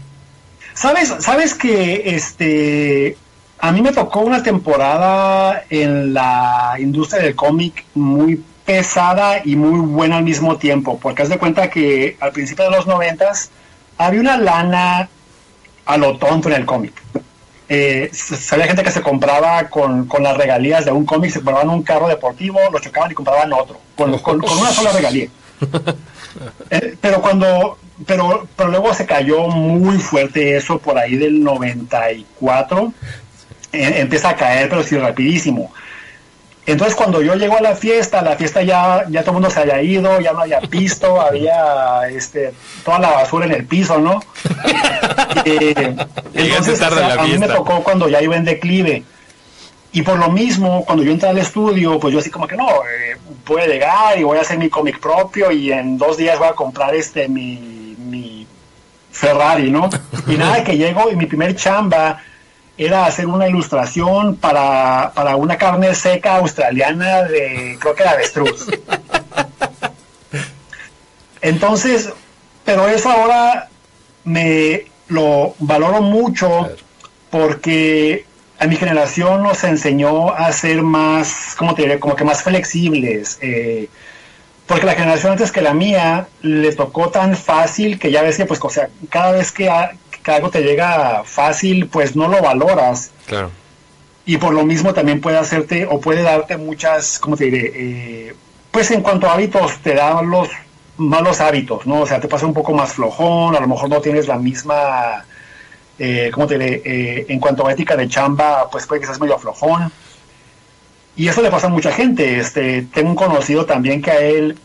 ¿Sabes, 0.74 1.13
sabes 1.20 1.53
que 1.53 2.03
este 2.15 3.18
a 3.59 3.72
mí 3.72 3.82
me 3.82 3.91
tocó 3.91 4.20
una 4.20 4.43
temporada 4.43 5.63
en 5.70 6.13
la 6.13 6.76
industria 6.80 7.24
del 7.24 7.36
cómic 7.36 7.86
muy 7.95 8.43
pesada 8.65 9.41
y 9.43 9.55
muy 9.55 9.80
buena 9.80 10.18
al 10.18 10.24
mismo 10.24 10.57
tiempo, 10.57 10.99
porque 11.01 11.24
haz 11.24 11.30
de 11.30 11.39
cuenta 11.39 11.70
que 11.70 12.18
al 12.20 12.32
principio 12.32 12.65
de 12.65 12.72
los 12.72 12.86
noventas 12.86 13.49
había 13.97 14.19
una 14.21 14.37
lana 14.37 15.09
a 15.85 15.97
lo 15.97 16.17
tonto 16.17 16.49
en 16.49 16.55
el 16.55 16.65
cómic. 16.65 16.93
Eh, 17.69 18.09
había 18.51 18.67
gente 18.67 18.83
que 18.83 18.91
se 18.91 19.01
compraba 19.01 19.65
con, 19.69 20.07
con 20.07 20.23
las 20.23 20.37
regalías 20.37 20.85
de 20.85 20.91
un 20.91 21.05
cómic, 21.05 21.31
se 21.31 21.39
compraban 21.39 21.69
un 21.69 21.83
carro 21.83 22.07
deportivo, 22.07 22.59
lo 22.71 22.79
chocaban 22.79 23.11
y 23.11 23.15
compraban 23.15 23.51
otro, 23.53 23.79
con, 23.95 24.17
con- 24.19 24.39
con 24.39 24.57
una 24.57 24.71
sola 24.71 24.91
regalía. 24.91 25.27
Eh, 26.69 26.95
pero 27.01 27.19
cuando, 27.19 27.79
pero, 28.05 28.47
pero 28.55 28.69
luego 28.69 28.93
se 28.93 29.07
cayó 29.07 29.47
muy 29.47 29.97
fuerte 29.97 30.55
eso 30.55 30.77
por 30.77 30.99
ahí 30.99 31.15
del 31.15 31.43
94, 31.43 32.93
eh, 33.73 33.93
empieza 33.97 34.29
a 34.29 34.35
caer, 34.35 34.69
pero 34.69 34.83
sí 34.83 34.95
rapidísimo. 34.97 35.73
Entonces 36.68 36.95
cuando 36.95 37.22
yo 37.22 37.34
llego 37.36 37.57
a 37.57 37.61
la 37.61 37.76
fiesta, 37.76 38.22
la 38.22 38.36
fiesta 38.36 38.61
ya, 38.61 39.05
ya 39.09 39.22
todo 39.22 39.32
el 39.32 39.36
mundo 39.36 39.49
se 39.49 39.61
había 39.61 39.82
ido, 39.82 40.20
ya 40.20 40.34
no 40.34 40.41
había 40.41 40.59
pisto, 40.59 41.20
había 41.28 42.09
este, 42.09 42.53
toda 42.84 42.99
la 42.99 43.11
basura 43.11 43.45
en 43.45 43.53
el 43.53 43.65
piso, 43.65 43.97
¿no? 43.99 44.22
Eh, 45.45 45.95
entonces, 46.34 46.80
tarde 46.80 46.95
o 46.95 46.99
sea, 46.99 47.13
a 47.13 47.15
la 47.15 47.22
a 47.22 47.26
mí 47.26 47.38
me 47.38 47.47
tocó 47.47 47.82
cuando 47.82 48.09
ya 48.09 48.22
iba 48.22 48.36
en 48.36 48.43
declive. 48.43 49.03
Y 49.93 50.01
por 50.01 50.20
lo 50.20 50.30
mismo, 50.30 50.84
cuando 50.84 51.03
yo 51.05 51.11
entré 51.11 51.30
al 51.30 51.38
estudio, 51.38 51.99
pues 51.99 52.13
yo 52.13 52.20
así 52.20 52.30
como 52.30 52.47
que 52.47 52.57
no, 52.57 52.68
eh, 52.68 53.15
voy 53.45 53.61
a 53.61 53.68
llegar 53.68 54.20
y 54.20 54.24
voy 54.24 54.38
a 54.38 54.41
hacer 54.41 54.57
mi 54.57 54.70
cómic 54.70 54.99
propio 54.99 55.49
y 55.51 55.72
en 55.72 55.97
dos 55.97 56.18
días 56.18 56.38
voy 56.38 56.49
a 56.49 56.53
comprar 56.53 56.93
este 56.95 57.30
mi, 57.30 57.95
mi 57.97 58.45
Ferrari, 59.11 59.72
¿no? 59.72 59.89
Y 60.28 60.36
nada, 60.36 60.63
que 60.65 60.78
llego 60.78 61.09
y 61.09 61.15
mi 61.15 61.28
primer 61.28 61.55
chamba 61.55 62.22
era 62.78 63.05
hacer 63.05 63.25
una 63.28 63.47
ilustración 63.47 64.36
para, 64.36 65.11
para 65.15 65.36
una 65.36 65.57
carne 65.57 65.95
seca 65.95 66.38
australiana 66.38 67.23
de, 67.23 67.78
creo 67.80 67.95
que 67.95 68.03
de 68.03 68.09
avestruz. 68.09 68.67
Entonces, 71.41 72.11
pero 72.65 72.88
eso 72.88 73.09
ahora 73.09 73.69
me 74.23 74.86
lo 75.07 75.55
valoro 75.59 76.01
mucho 76.01 76.69
porque 77.30 78.25
a 78.59 78.67
mi 78.67 78.75
generación 78.75 79.43
nos 79.43 79.63
enseñó 79.63 80.34
a 80.34 80.51
ser 80.51 80.82
más, 80.82 81.55
¿cómo 81.57 81.75
te 81.75 81.84
diré? 81.84 81.99
Como 81.99 82.15
que 82.15 82.23
más 82.23 82.43
flexibles. 82.43 83.38
eh, 83.41 83.89
porque 84.67 84.86
la 84.86 84.95
generación 84.95 85.32
antes 85.32 85.51
que 85.51 85.61
la 85.61 85.73
mía 85.73 86.28
le 86.41 86.73
tocó 86.73 87.09
tan 87.09 87.38
fácil 87.38 87.97
que 87.97 88.11
ya 88.11 88.21
ves 88.21 88.36
que, 88.36 88.45
pues, 88.45 88.59
o 88.61 88.69
sea, 88.69 88.89
cada 89.09 89.32
vez 89.32 89.53
que, 89.53 89.69
que 90.28 90.34
algo 90.34 90.49
te 90.49 90.61
llega 90.61 91.23
fácil, 91.23 91.88
pues 91.88 92.17
no 92.17 92.28
lo 92.28 92.41
valoras. 92.41 93.11
Claro. 93.28 93.49
Y 94.25 94.36
por 94.36 94.53
lo 94.53 94.65
mismo 94.65 94.93
también 94.93 95.21
puede 95.21 95.38
hacerte 95.38 95.88
o 95.89 96.01
puede 96.01 96.21
darte 96.21 96.57
muchas, 96.57 97.17
¿cómo 97.17 97.38
te 97.38 97.45
diré? 97.45 97.71
Eh, 97.73 98.36
pues 98.69 98.91
en 98.91 99.01
cuanto 99.01 99.30
a 99.30 99.36
hábitos, 99.36 99.78
te 99.78 99.93
da 99.95 100.21
los 100.21 100.49
malos 100.97 101.39
hábitos, 101.39 101.88
¿no? 101.88 102.01
O 102.01 102.05
sea, 102.05 102.19
te 102.19 102.28
pasa 102.28 102.45
un 102.45 102.53
poco 102.53 102.73
más 102.73 102.91
flojón, 102.91 103.55
a 103.55 103.61
lo 103.61 103.69
mejor 103.69 103.89
no 103.89 104.01
tienes 104.01 104.28
la 104.28 104.38
misma, 104.38 105.23
eh, 105.97 106.30
¿cómo 106.34 106.45
te 106.45 106.57
diré? 106.57 106.82
Eh, 106.84 107.25
en 107.30 107.39
cuanto 107.39 107.65
a 107.65 107.71
ética 107.71 107.95
de 107.95 108.09
chamba, 108.09 108.69
pues 108.69 108.86
puede 108.86 108.99
que 108.99 109.07
seas 109.07 109.21
medio 109.21 109.39
flojón. 109.39 109.93
Y 111.15 111.30
eso 111.30 111.41
le 111.41 111.49
pasa 111.49 111.67
a 111.67 111.69
mucha 111.69 111.93
gente. 111.93 112.38
Este, 112.38 112.82
tengo 112.93 113.11
un 113.11 113.15
conocido 113.15 113.65
también 113.65 114.01
que 114.01 114.11
a 114.11 114.19
él, 114.19 114.57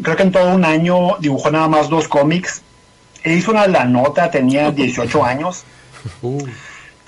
creo 0.00 0.14
que 0.14 0.22
en 0.22 0.30
todo 0.30 0.54
un 0.54 0.64
año 0.64 1.16
dibujó 1.18 1.50
nada 1.50 1.66
más 1.66 1.88
dos 1.88 2.06
cómics. 2.06 2.62
Hizo 3.24 3.50
una 3.50 3.66
la 3.66 3.84
nota, 3.84 4.30
tenía 4.30 4.70
18 4.72 5.24
años 5.24 5.64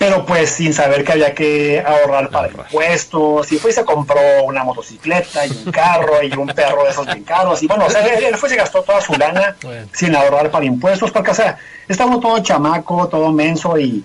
pero 0.02 0.26
pues 0.26 0.50
sin 0.50 0.74
saber 0.74 1.04
que 1.04 1.12
había 1.12 1.32
que 1.32 1.80
ahorrar 1.80 2.28
para 2.28 2.48
impuestos, 2.48 3.52
y 3.52 3.58
fue 3.58 3.70
y 3.70 3.74
se 3.74 3.84
compró 3.84 4.18
una 4.42 4.64
motocicleta 4.64 5.46
y 5.46 5.62
un 5.64 5.70
carro 5.70 6.20
y 6.24 6.32
un 6.34 6.48
perro 6.48 6.82
de 6.82 6.90
esos 6.90 7.06
bien 7.06 7.22
caros, 7.22 7.62
y 7.62 7.68
bueno, 7.68 7.86
o 7.86 7.88
sea, 7.88 8.04
él, 8.04 8.24
él 8.24 8.36
fue 8.36 8.48
y 8.48 8.50
se 8.50 8.56
gastó 8.56 8.82
toda 8.82 9.00
su 9.00 9.12
lana 9.14 9.54
sin 9.92 10.16
ahorrar 10.16 10.50
para 10.50 10.64
impuestos, 10.64 11.12
porque 11.12 11.30
o 11.30 11.34
sea, 11.34 11.56
estaba 11.86 12.10
uno 12.10 12.18
todo 12.18 12.40
chamaco, 12.40 13.06
todo 13.06 13.30
menso 13.30 13.78
y, 13.78 14.04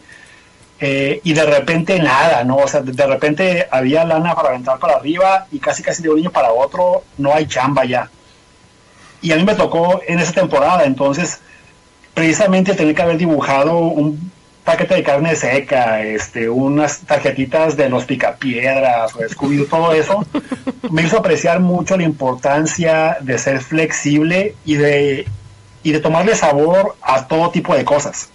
eh, 0.79 1.19
y 1.23 1.33
de 1.33 1.45
repente 1.47 1.99
nada, 1.99 2.43
¿no? 2.43 2.57
O 2.57 2.67
sea, 2.67 2.81
de, 2.81 2.91
de 2.91 3.07
repente 3.07 3.67
había 3.71 4.05
lana 4.05 4.35
para 4.35 4.49
aventar 4.49 4.77
para 4.77 4.97
arriba 4.97 5.47
y 5.51 5.57
casi 5.57 5.81
casi 5.81 6.03
de 6.03 6.09
un 6.09 6.17
niño 6.17 6.29
para 6.29 6.51
otro 6.51 7.05
no 7.17 7.33
hay 7.33 7.47
chamba 7.47 7.85
ya. 7.85 8.07
Y 9.23 9.31
a 9.31 9.35
mí 9.35 9.43
me 9.43 9.55
tocó 9.55 9.99
en 10.07 10.19
esa 10.19 10.31
temporada, 10.31 10.83
entonces 10.83 11.39
precisamente 12.17 12.73
tener 12.73 12.95
que 12.95 13.01
haber 13.03 13.17
dibujado 13.19 13.77
un 13.77 14.31
paquete 14.63 14.95
de 14.95 15.03
carne 15.03 15.35
seca, 15.35 16.01
este, 16.01 16.49
unas 16.49 17.01
tarjetitas 17.01 17.77
de 17.77 17.89
los 17.89 18.05
picapiedras 18.05 19.15
o 19.15 19.19
Scooby, 19.29 19.67
todo 19.67 19.93
eso, 19.93 20.25
me 20.89 21.03
hizo 21.03 21.19
apreciar 21.19 21.59
mucho 21.59 21.95
la 21.95 22.01
importancia 22.01 23.17
de 23.21 23.37
ser 23.37 23.61
flexible 23.61 24.55
y 24.65 24.77
de, 24.77 25.27
y 25.83 25.91
de 25.91 25.99
tomarle 25.99 26.35
sabor 26.35 26.95
a 27.03 27.27
todo 27.27 27.51
tipo 27.51 27.75
de 27.75 27.85
cosas. 27.85 28.29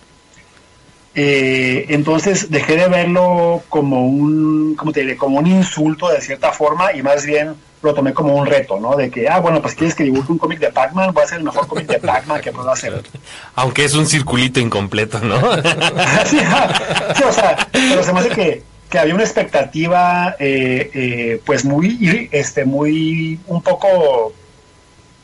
Eh, 1.17 1.87
entonces 1.89 2.53
dejé 2.53 2.77
de 2.77 2.87
verlo 2.87 3.65
como 3.69 4.07
un, 4.07 4.77
¿cómo 4.77 4.93
te 4.93 5.01
diré? 5.01 5.17
Como 5.17 5.41
un 5.41 5.49
insulto 5.49 6.09
de 6.09 6.21
cierta 6.21 6.53
forma 6.53 6.93
y 6.93 7.03
más 7.03 7.27
bien 7.27 7.57
lo 7.83 7.95
tomé 7.95 8.15
como 8.15 8.35
un 8.37 8.47
reto, 8.47 8.79
¿no? 8.79 8.97
De 8.97 9.11
que, 9.11 9.29
ah, 9.29 9.41
bueno, 9.41 9.61
pues 9.61 9.75
quieres 9.75 9.95
que 9.95 10.05
dibuje 10.05 10.31
un 10.31 10.39
cómic 10.39 10.61
de 10.61 10.71
Pac-Man, 10.71 11.13
voy 11.13 11.23
a 11.23 11.25
hacer 11.25 11.39
el 11.39 11.45
mejor 11.45 11.67
cómic 11.67 11.87
de 11.87 11.99
Pac-Man 11.99 12.41
que 12.41 12.53
puedo 12.53 12.71
hacer. 12.71 13.03
Aunque 13.57 13.85
es 13.85 13.95
un 13.95 14.07
circulito 14.07 14.61
incompleto, 14.61 15.19
¿no? 15.21 15.37
sí, 16.25 16.39
ah, 16.45 17.13
sí, 17.17 17.23
o 17.25 17.33
sea, 17.33 17.69
pero 17.73 18.03
se 18.03 18.13
me 18.13 18.21
hace 18.21 18.29
que, 18.31 18.63
que 18.89 18.99
había 18.99 19.15
una 19.15 19.25
expectativa, 19.25 20.37
eh, 20.39 20.91
eh, 20.95 21.43
pues 21.45 21.65
muy, 21.65 22.29
este, 22.31 22.65
muy, 22.65 23.41
un 23.47 23.63
poco 23.63 24.33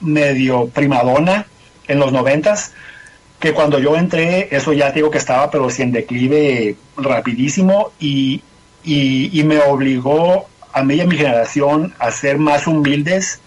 medio 0.01 0.69
primadona 0.69 1.47
en 1.87 1.99
los 2.01 2.13
noventas, 2.13 2.73
que 3.39 3.53
cuando 3.53 3.79
yo 3.79 3.97
entré, 3.97 4.49
eso 4.51 4.73
ya 4.73 4.89
te 4.89 4.97
digo 4.97 5.13
que 5.13 5.19
estaba, 5.19 5.49
pero 5.51 5.71
sí 5.71 5.83
en 5.83 5.93
declive 5.93 6.75
rapidísimo 6.97 7.93
y, 8.01 8.43
y, 8.83 9.39
y 9.39 9.45
me 9.45 9.61
obligó 9.61 10.49
a 10.73 10.83
mí 10.83 10.95
y 10.97 11.01
a 11.01 11.07
mi 11.07 11.17
generación 11.17 11.95
a 11.99 12.11
ser 12.11 12.39
más 12.39 12.67
humildes 12.67 13.41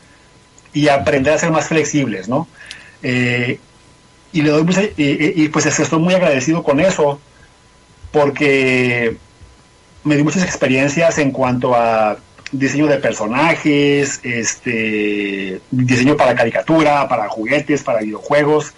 y 0.73 0.87
aprender 0.87 1.33
a 1.33 1.37
ser 1.37 1.51
más 1.51 1.67
flexibles, 1.67 2.27
¿no? 2.27 2.47
Eh, 3.03 3.59
y 4.33 4.41
le 4.41 4.49
doy 4.51 4.63
mucha- 4.63 4.83
y, 4.83 4.91
y- 5.03 5.33
y, 5.43 5.49
pues 5.49 5.65
estoy 5.65 5.99
muy 5.99 6.13
agradecido 6.13 6.63
con 6.63 6.79
eso 6.79 7.19
porque 8.11 9.17
me 10.03 10.15
dio 10.15 10.23
muchas 10.23 10.43
experiencias 10.43 11.17
en 11.17 11.31
cuanto 11.31 11.75
a 11.75 12.17
diseño 12.51 12.87
de 12.87 12.97
personajes, 12.97 14.19
este 14.23 15.61
diseño 15.71 16.17
para 16.17 16.35
caricatura, 16.35 17.07
para 17.07 17.29
juguetes, 17.29 17.83
para 17.83 18.01
videojuegos, 18.01 18.73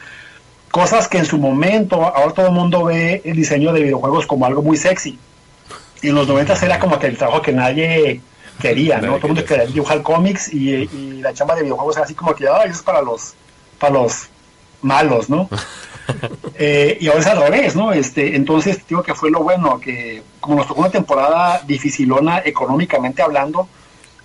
cosas 0.70 1.08
que 1.08 1.18
en 1.20 1.26
su 1.26 1.38
momento 1.38 2.04
ahora 2.16 2.34
todo 2.34 2.48
el 2.48 2.52
mundo 2.54 2.86
ve 2.86 3.22
el 3.26 3.36
diseño 3.36 3.74
de 3.74 3.82
videojuegos 3.84 4.28
como 4.28 4.46
algo 4.46 4.62
muy 4.62 4.78
sexy. 4.78 5.18
Y 6.02 6.10
en 6.10 6.16
los 6.16 6.28
90 6.28 6.54
era 6.66 6.80
como 6.80 7.00
que 7.00 7.08
el 7.08 7.18
trabajo 7.18 7.42
que 7.42 7.54
nadie 7.54 8.22
quería, 8.60 9.00
¿no? 9.00 9.16
Todo 9.18 9.28
el 9.28 9.34
mundo 9.34 9.46
quería 9.46 9.66
dibujar 9.66 10.02
cómics 10.02 10.54
y, 10.54 10.70
y 10.74 11.22
la 11.22 11.34
chamba 11.34 11.56
de 11.56 11.64
videojuegos 11.64 11.96
era 11.98 12.06
así 12.06 12.14
como 12.14 12.34
que, 12.36 12.48
ay, 12.48 12.70
eso 12.70 12.80
es 12.80 12.84
para 12.84 13.02
los, 13.02 13.34
para 13.80 13.94
los 13.94 14.28
malos, 14.82 15.30
¿no? 15.30 15.50
Eh, 16.56 16.98
y 17.00 17.08
ahora 17.08 17.22
es 17.22 17.28
al 17.28 17.42
revés, 17.42 17.76
¿no? 17.78 17.94
Este, 17.94 18.36
entonces 18.36 18.78
digo 18.90 19.04
que 19.04 19.16
fue 19.16 19.32
lo 19.32 19.40
bueno, 19.42 19.80
que 19.80 20.22
como 20.42 20.58
nos 20.58 20.68
tocó 20.68 20.82
una 20.82 20.90
temporada 20.90 21.62
dificilona 21.66 22.42
económicamente 22.44 23.22
hablando, 23.22 23.70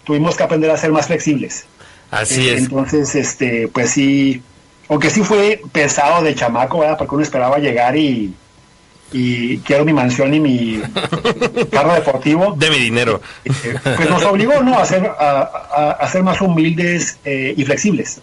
tuvimos 0.03 0.37
que 0.37 0.43
aprender 0.43 0.73
a 0.73 0.77
ser 0.77 0.91
más 0.91 1.07
flexibles. 1.07 1.67
Así 2.11 2.49
Eh, 2.49 2.55
es. 2.55 2.63
Entonces, 2.63 3.15
este, 3.15 3.69
pues 3.69 3.91
sí, 3.91 4.43
aunque 4.89 5.09
sí 5.09 5.23
fue 5.23 5.63
pesado 5.71 6.23
de 6.25 6.35
chamaco, 6.35 6.81
¿verdad? 6.81 6.99
Porque 6.99 7.15
uno 7.15 7.23
esperaba 7.23 7.59
llegar 7.59 7.97
y, 7.97 8.35
y 9.13 9.59
quiero 9.59 9.85
mi 9.85 9.93
mansión 9.93 10.35
y 10.35 10.41
mi 10.41 10.83
carro 11.71 11.95
deportivo, 11.95 12.55
De 12.59 12.71
mi 12.71 12.79
dinero. 12.79 13.21
eh, 13.45 13.53
pues 13.97 14.11
nos 14.11 14.23
obligó 14.25 14.63
¿no? 14.63 14.79
a, 14.79 14.85
ser, 14.85 15.07
a, 15.07 15.41
a- 15.75 15.91
a 16.01 16.09
ser 16.09 16.23
más 16.23 16.41
humildes 16.41 17.19
eh, 17.25 17.55
y 17.57 17.65
flexibles. 17.65 18.21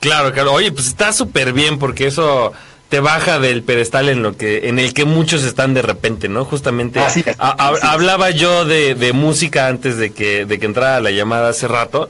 Claro, 0.00 0.32
claro. 0.32 0.52
Oye, 0.52 0.72
pues 0.72 0.86
está 0.86 1.12
súper 1.12 1.52
bien 1.52 1.78
porque 1.78 2.06
eso 2.06 2.52
te 2.88 3.00
baja 3.00 3.40
del 3.40 3.62
pedestal 3.64 4.08
en 4.08 4.22
lo 4.22 4.36
que 4.36 4.68
en 4.68 4.78
el 4.78 4.94
que 4.94 5.04
muchos 5.04 5.42
están 5.42 5.74
de 5.74 5.82
repente, 5.82 6.28
¿no? 6.28 6.44
Justamente 6.44 7.00
Así 7.00 7.24
es, 7.26 7.34
a- 7.40 7.48
a- 7.50 7.68
así 7.70 7.74
es. 7.78 7.84
hablaba 7.84 8.30
yo 8.30 8.64
de, 8.64 8.94
de 8.94 9.12
música 9.12 9.66
antes 9.66 9.96
de 9.96 10.12
que 10.12 10.44
de 10.46 10.58
que 10.60 10.66
entrara 10.66 11.00
la 11.00 11.10
llamada 11.10 11.48
hace 11.48 11.66
rato. 11.66 12.08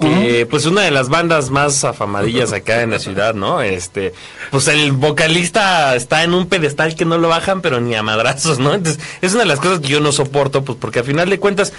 Que 0.00 0.46
pues 0.48 0.66
una 0.66 0.82
de 0.82 0.90
las 0.90 1.08
bandas 1.08 1.50
más 1.50 1.82
afamadillas 1.84 2.52
acá 2.52 2.82
en 2.82 2.90
la 2.90 2.98
ciudad, 2.98 3.34
¿no? 3.34 3.62
Este, 3.62 4.12
pues 4.50 4.68
el 4.68 4.92
vocalista 4.92 5.94
está 5.96 6.22
en 6.22 6.34
un 6.34 6.46
pedestal 6.46 6.94
que 6.94 7.04
no 7.04 7.16
lo 7.18 7.28
bajan, 7.28 7.62
pero 7.62 7.80
ni 7.80 7.94
a 7.94 8.02
madrazos, 8.02 8.58
¿no? 8.58 8.74
Entonces, 8.74 9.02
es 9.22 9.32
una 9.32 9.42
de 9.42 9.48
las 9.48 9.60
cosas 9.60 9.80
que 9.80 9.88
yo 9.88 10.00
no 10.00 10.12
soporto, 10.12 10.62
pues 10.64 10.76
porque 10.80 10.98
al 10.98 11.04
final 11.06 11.30
de 11.30 11.38
cuentas, 11.40 11.72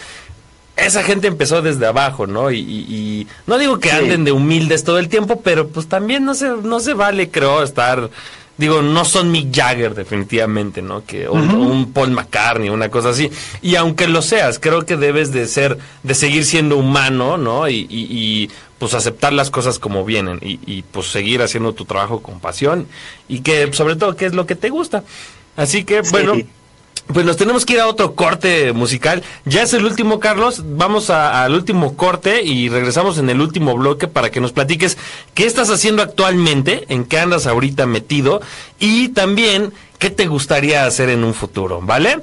esa 0.75 1.03
gente 1.03 1.27
empezó 1.27 1.61
desde 1.61 1.85
abajo, 1.87 2.27
¿no? 2.27 2.51
Y, 2.51 2.59
y- 2.59 2.85
y 2.95 3.27
no 3.47 3.57
digo 3.57 3.79
que 3.79 3.89
Sí. 3.89 3.95
anden 3.95 4.23
de 4.25 4.31
humildes 4.31 4.83
todo 4.83 4.99
el 4.99 5.09
tiempo, 5.09 5.41
pero 5.41 5.67
pues 5.67 5.87
también 5.87 6.23
no 6.25 6.33
se, 6.35 6.49
no 6.49 6.79
se 6.79 6.93
vale, 6.93 7.29
creo, 7.31 7.63
estar, 7.63 8.09
digo, 8.57 8.81
no 8.81 9.05
son 9.05 9.31
Mick 9.31 9.55
Jagger 9.55 9.93
definitivamente, 9.95 10.81
¿no? 10.81 11.05
Que 11.05 11.27
un, 11.29 11.49
un 11.51 11.93
Paul 11.93 12.11
McCartney, 12.11 12.69
una 12.69 12.89
cosa 12.89 13.09
así. 13.09 13.29
Y 13.61 13.75
aunque 13.75 14.07
lo 14.07 14.21
seas, 14.21 14.59
creo 14.59 14.85
que 14.85 14.97
debes 14.97 15.31
de 15.31 15.47
ser, 15.47 15.77
de 16.03 16.15
seguir 16.15 16.43
siendo 16.45 16.77
humano, 16.77 17.37
¿no? 17.37 17.69
Y, 17.69 17.85
y- 17.89 18.07
y, 18.09 18.49
pues 18.79 18.93
aceptar 18.93 19.33
las 19.33 19.49
cosas 19.49 19.79
como 19.79 20.05
vienen 20.05 20.37
y, 20.41 20.59
y, 20.67 20.83
pues 20.83 21.07
seguir 21.07 21.41
haciendo 21.41 21.73
tu 21.73 21.85
trabajo 21.85 22.21
con 22.21 22.39
pasión 22.39 22.85
y 23.27 23.39
que 23.39 23.73
sobre 23.73 23.95
todo 23.95 24.15
que 24.15 24.27
es 24.27 24.35
lo 24.35 24.45
que 24.45 24.55
te 24.55 24.69
gusta. 24.69 25.03
Así 25.55 25.83
que, 25.83 26.03
Sí. 26.03 26.11
bueno, 26.11 26.33
pues 27.13 27.25
nos 27.25 27.37
tenemos 27.37 27.65
que 27.65 27.73
ir 27.73 27.79
a 27.79 27.87
otro 27.87 28.13
corte 28.15 28.73
musical. 28.73 29.23
Ya 29.45 29.63
es 29.63 29.73
el 29.73 29.85
último, 29.85 30.19
Carlos. 30.19 30.61
Vamos 30.65 31.09
al 31.09 31.53
último 31.53 31.95
corte 31.95 32.43
y 32.43 32.69
regresamos 32.69 33.17
en 33.17 33.29
el 33.29 33.41
último 33.41 33.75
bloque 33.75 34.07
para 34.07 34.29
que 34.29 34.41
nos 34.41 34.51
platiques 34.51 34.97
qué 35.33 35.45
estás 35.45 35.69
haciendo 35.69 36.03
actualmente, 36.03 36.85
en 36.89 37.05
qué 37.05 37.19
andas 37.19 37.47
ahorita 37.47 37.85
metido 37.85 38.41
y 38.79 39.09
también 39.09 39.73
qué 39.99 40.09
te 40.09 40.27
gustaría 40.27 40.85
hacer 40.85 41.09
en 41.09 41.23
un 41.23 41.33
futuro, 41.33 41.79
¿vale? 41.81 42.19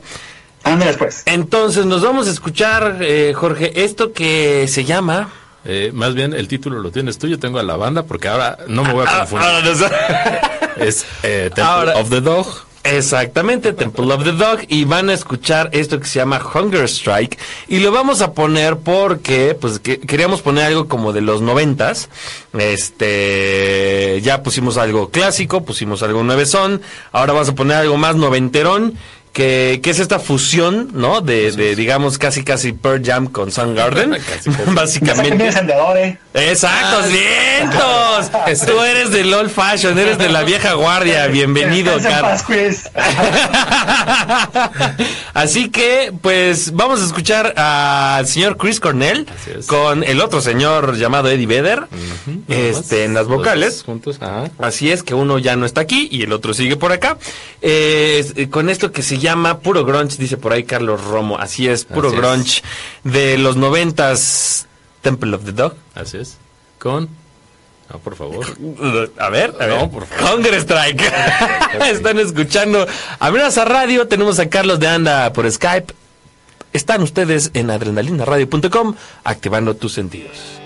Ande 0.64 0.86
después. 0.86 1.22
Entonces 1.26 1.84
nos 1.86 2.02
vamos 2.02 2.26
a 2.28 2.30
escuchar, 2.30 2.98
eh, 3.00 3.32
Jorge, 3.34 3.84
esto 3.84 4.12
que 4.12 4.66
se 4.68 4.84
llama... 4.84 5.30
Eh, 5.66 5.90
más 5.94 6.14
bien, 6.14 6.34
el 6.34 6.46
título 6.46 6.78
lo 6.78 6.90
tienes 6.90 7.18
tú, 7.18 7.26
yo 7.26 7.38
tengo 7.38 7.58
a 7.58 7.62
la 7.62 7.76
banda, 7.76 8.02
porque 8.02 8.28
ahora 8.28 8.58
no 8.68 8.82
me 8.84 8.92
voy 8.92 9.06
a 9.06 9.10
Ah, 9.10 9.18
confundir. 9.20 9.48
ahora 9.48 9.62
nos- 9.66 10.86
Es 10.86 11.06
eh, 11.22 11.44
Temple 11.54 11.64
Ahora- 11.64 11.96
of 11.96 12.10
the 12.10 12.20
Dog. 12.20 12.46
Exactamente, 12.84 13.72
Temple 13.72 14.12
of 14.12 14.24
the 14.24 14.32
Dog. 14.32 14.60
Y 14.68 14.84
van 14.84 15.08
a 15.08 15.14
escuchar 15.14 15.70
esto 15.72 15.98
que 15.98 16.06
se 16.06 16.18
llama 16.18 16.38
Hunger 16.54 16.84
Strike. 16.84 17.38
Y 17.66 17.78
lo 17.80 17.90
vamos 17.90 18.20
a 18.20 18.32
poner 18.34 18.76
porque, 18.76 19.56
pues, 19.58 19.78
que- 19.78 19.98
queríamos 20.00 20.42
poner 20.42 20.64
algo 20.66 20.86
como 20.86 21.12
de 21.14 21.22
los 21.22 21.40
noventas. 21.40 22.10
Este, 22.58 24.20
ya 24.22 24.42
pusimos 24.42 24.76
algo 24.76 25.08
clásico, 25.10 25.64
pusimos 25.64 26.02
algo 26.02 26.22
nuevezón. 26.22 26.82
Ahora 27.12 27.32
vamos 27.32 27.48
a 27.48 27.54
poner 27.54 27.78
algo 27.78 27.96
más 27.96 28.16
noventerón. 28.16 28.94
Que, 29.34 29.80
que 29.82 29.90
es 29.90 29.98
esta 29.98 30.20
fusión, 30.20 30.90
¿no? 30.94 31.20
De, 31.20 31.50
de, 31.50 31.74
digamos, 31.74 32.18
casi 32.18 32.44
casi 32.44 32.72
Pearl 32.72 33.04
Jam 33.04 33.26
con 33.26 33.50
Soundgarden. 33.50 34.16
Básicamente. 34.74 35.46
encendedor, 35.46 35.98
¿eh? 35.98 36.18
Exacto, 36.34 37.02
vientos. 37.08 38.30
Tú 38.66 38.80
eres 38.80 39.10
del 39.10 39.34
old 39.34 39.50
fashion, 39.50 39.98
eres 39.98 40.18
de 40.18 40.28
la 40.28 40.44
vieja 40.44 40.74
guardia. 40.74 41.26
Bienvenido, 41.26 41.94
Descansa 41.98 42.16
en 42.18 42.22
Car. 42.22 42.30
paz, 42.30 42.42
Chris. 42.46 42.90
Así 45.34 45.68
que, 45.70 46.12
pues, 46.22 46.72
vamos 46.72 47.02
a 47.02 47.04
escuchar 47.06 47.54
al 47.58 48.26
señor 48.26 48.56
Chris 48.56 48.80
Cornell 48.80 49.26
con 49.66 50.04
el 50.04 50.20
otro 50.20 50.40
señor 50.40 50.96
llamado 50.96 51.28
Eddie 51.28 51.46
Vedder, 51.46 51.84
este, 52.48 53.04
en 53.04 53.14
las 53.14 53.26
vocales. 53.26 53.82
juntos, 53.84 54.18
ajá. 54.20 54.50
Así 54.58 54.90
es 54.90 55.02
que 55.02 55.14
uno 55.14 55.38
ya 55.38 55.56
no 55.56 55.66
está 55.66 55.80
aquí 55.80 56.08
y 56.10 56.22
el 56.22 56.32
otro 56.32 56.54
sigue 56.54 56.76
por 56.76 56.92
acá. 56.92 57.18
Eh, 57.62 58.24
eh, 58.36 58.48
con 58.48 58.68
esto 58.68 58.92
que 58.92 59.02
se 59.02 59.18
llama 59.24 59.58
puro 59.58 59.84
grunge, 59.84 60.16
dice 60.18 60.36
por 60.36 60.52
ahí 60.52 60.64
Carlos 60.64 61.02
Romo. 61.02 61.38
Así 61.38 61.66
es, 61.66 61.84
puro 61.84 62.08
Así 62.08 62.16
es. 62.16 62.22
grunge 62.22 62.62
de 63.02 63.38
los 63.38 63.56
noventas, 63.56 64.66
Temple 65.02 65.34
of 65.34 65.44
the 65.44 65.52
Dog. 65.52 65.74
Así 65.94 66.18
es. 66.18 66.36
Con. 66.78 67.08
No, 67.90 67.98
por 67.98 68.14
favor. 68.16 68.46
A 69.18 69.28
ver, 69.30 69.54
a 69.58 69.66
ver. 69.66 69.78
No, 69.78 69.90
por 69.90 70.06
favor. 70.06 70.38
Hunger 70.38 70.54
Strike. 70.54 71.02
Están 71.90 72.18
escuchando 72.18 72.86
Amenaza 73.18 73.64
Radio. 73.64 74.06
Tenemos 74.08 74.38
a 74.38 74.48
Carlos 74.48 74.78
de 74.80 74.88
Anda 74.88 75.32
por 75.32 75.50
Skype. 75.50 75.92
Están 76.72 77.02
ustedes 77.02 77.50
en 77.54 77.70
adrenalinaradio.com 77.70 78.94
activando 79.24 79.74
tus 79.76 79.92
sentidos. 79.92 80.60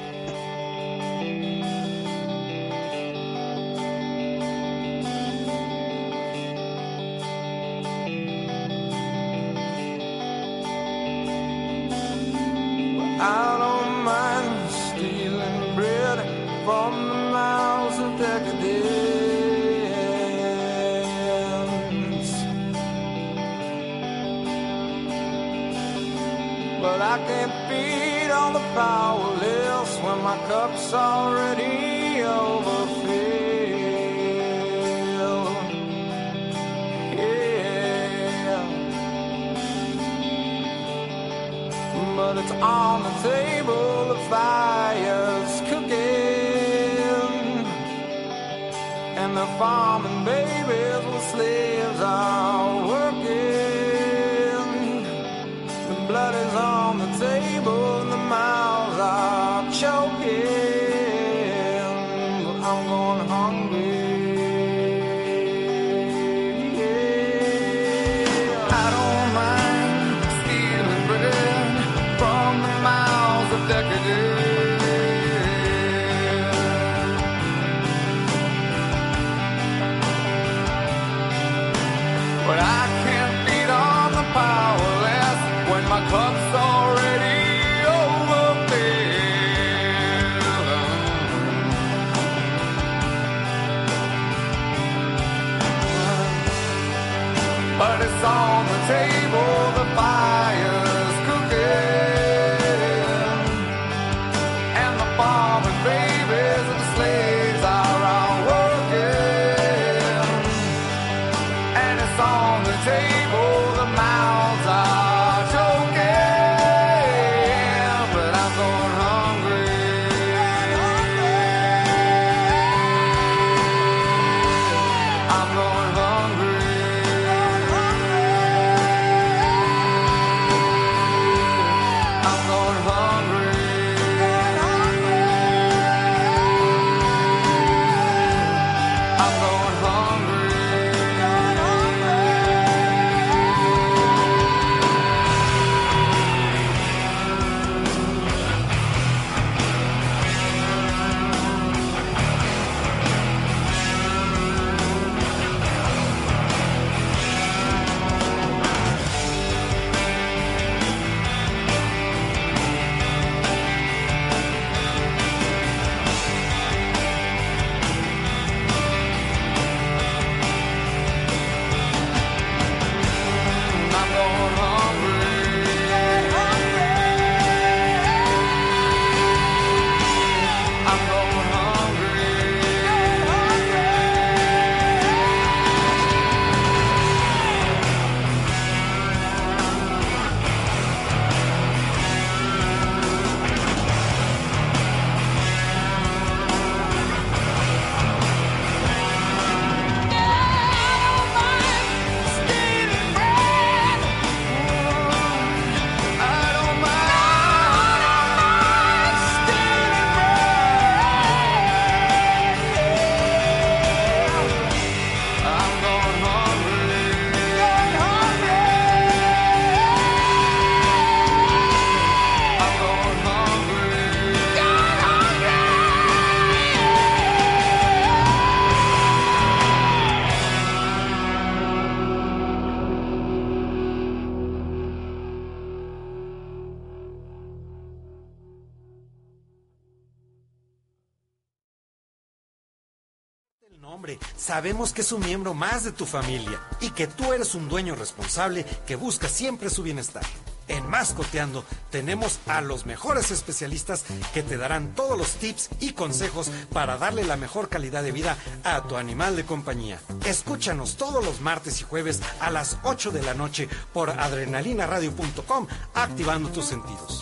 Sabemos 244.37 244.93
que 244.93 245.03
es 245.03 245.13
un 245.13 245.21
miembro 245.21 245.55
más 245.55 245.85
de 245.85 245.93
tu 245.93 246.07
familia 246.07 246.61
y 246.81 246.91
que 246.91 247.07
tú 247.07 247.33
eres 247.33 247.55
un 247.55 247.69
dueño 247.69 247.95
responsable 247.95 248.65
que 248.87 248.97
busca 248.97 249.29
siempre 249.29 249.71
su 249.71 249.83
bienestar. 249.83 250.25
En 250.69 250.87
Mascoteando 250.89 251.65
tenemos 251.91 252.41
a 252.47 252.61
los 252.61 252.87
mejores 252.87 253.31
especialistas 253.31 254.05
que 254.35 254.43
te 254.43 254.59
darán 254.59 254.95
todos 254.95 255.19
los 255.19 255.33
tips 255.37 255.71
y 255.81 255.93
consejos 255.93 256.51
para 256.73 256.99
darle 256.99 257.25
la 257.25 257.37
mejor 257.37 257.69
calidad 257.69 258.03
de 258.03 258.13
vida 258.13 258.37
a 258.65 258.83
tu 258.83 258.97
animal 258.97 259.35
de 259.35 259.47
compañía. 259.47 260.01
Escúchanos 260.27 260.97
todos 260.97 261.25
los 261.25 261.41
martes 261.41 261.81
y 261.81 261.85
jueves 261.85 262.21
a 262.41 262.51
las 262.51 262.77
8 262.83 263.11
de 263.11 263.23
la 263.23 263.35
noche 263.35 263.69
por 263.93 264.11
adrenalinaradio.com, 264.11 265.67
activando 265.95 266.51
tus 266.51 266.67
sentidos. 266.67 267.21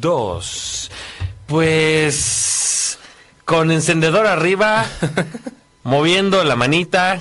Dos. 0.00 0.90
Pues 1.46 2.98
con 3.44 3.70
encendedor 3.72 4.26
arriba, 4.26 4.84
moviendo 5.82 6.44
la 6.44 6.54
manita, 6.56 7.20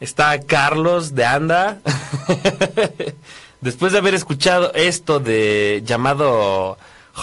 está 0.00 0.40
Carlos 0.40 1.14
de 1.14 1.24
Anda. 1.24 1.78
Después 3.60 3.92
de 3.92 3.98
haber 3.98 4.14
escuchado 4.14 4.72
esto 4.74 5.20
de 5.20 5.82
llamado 5.84 6.76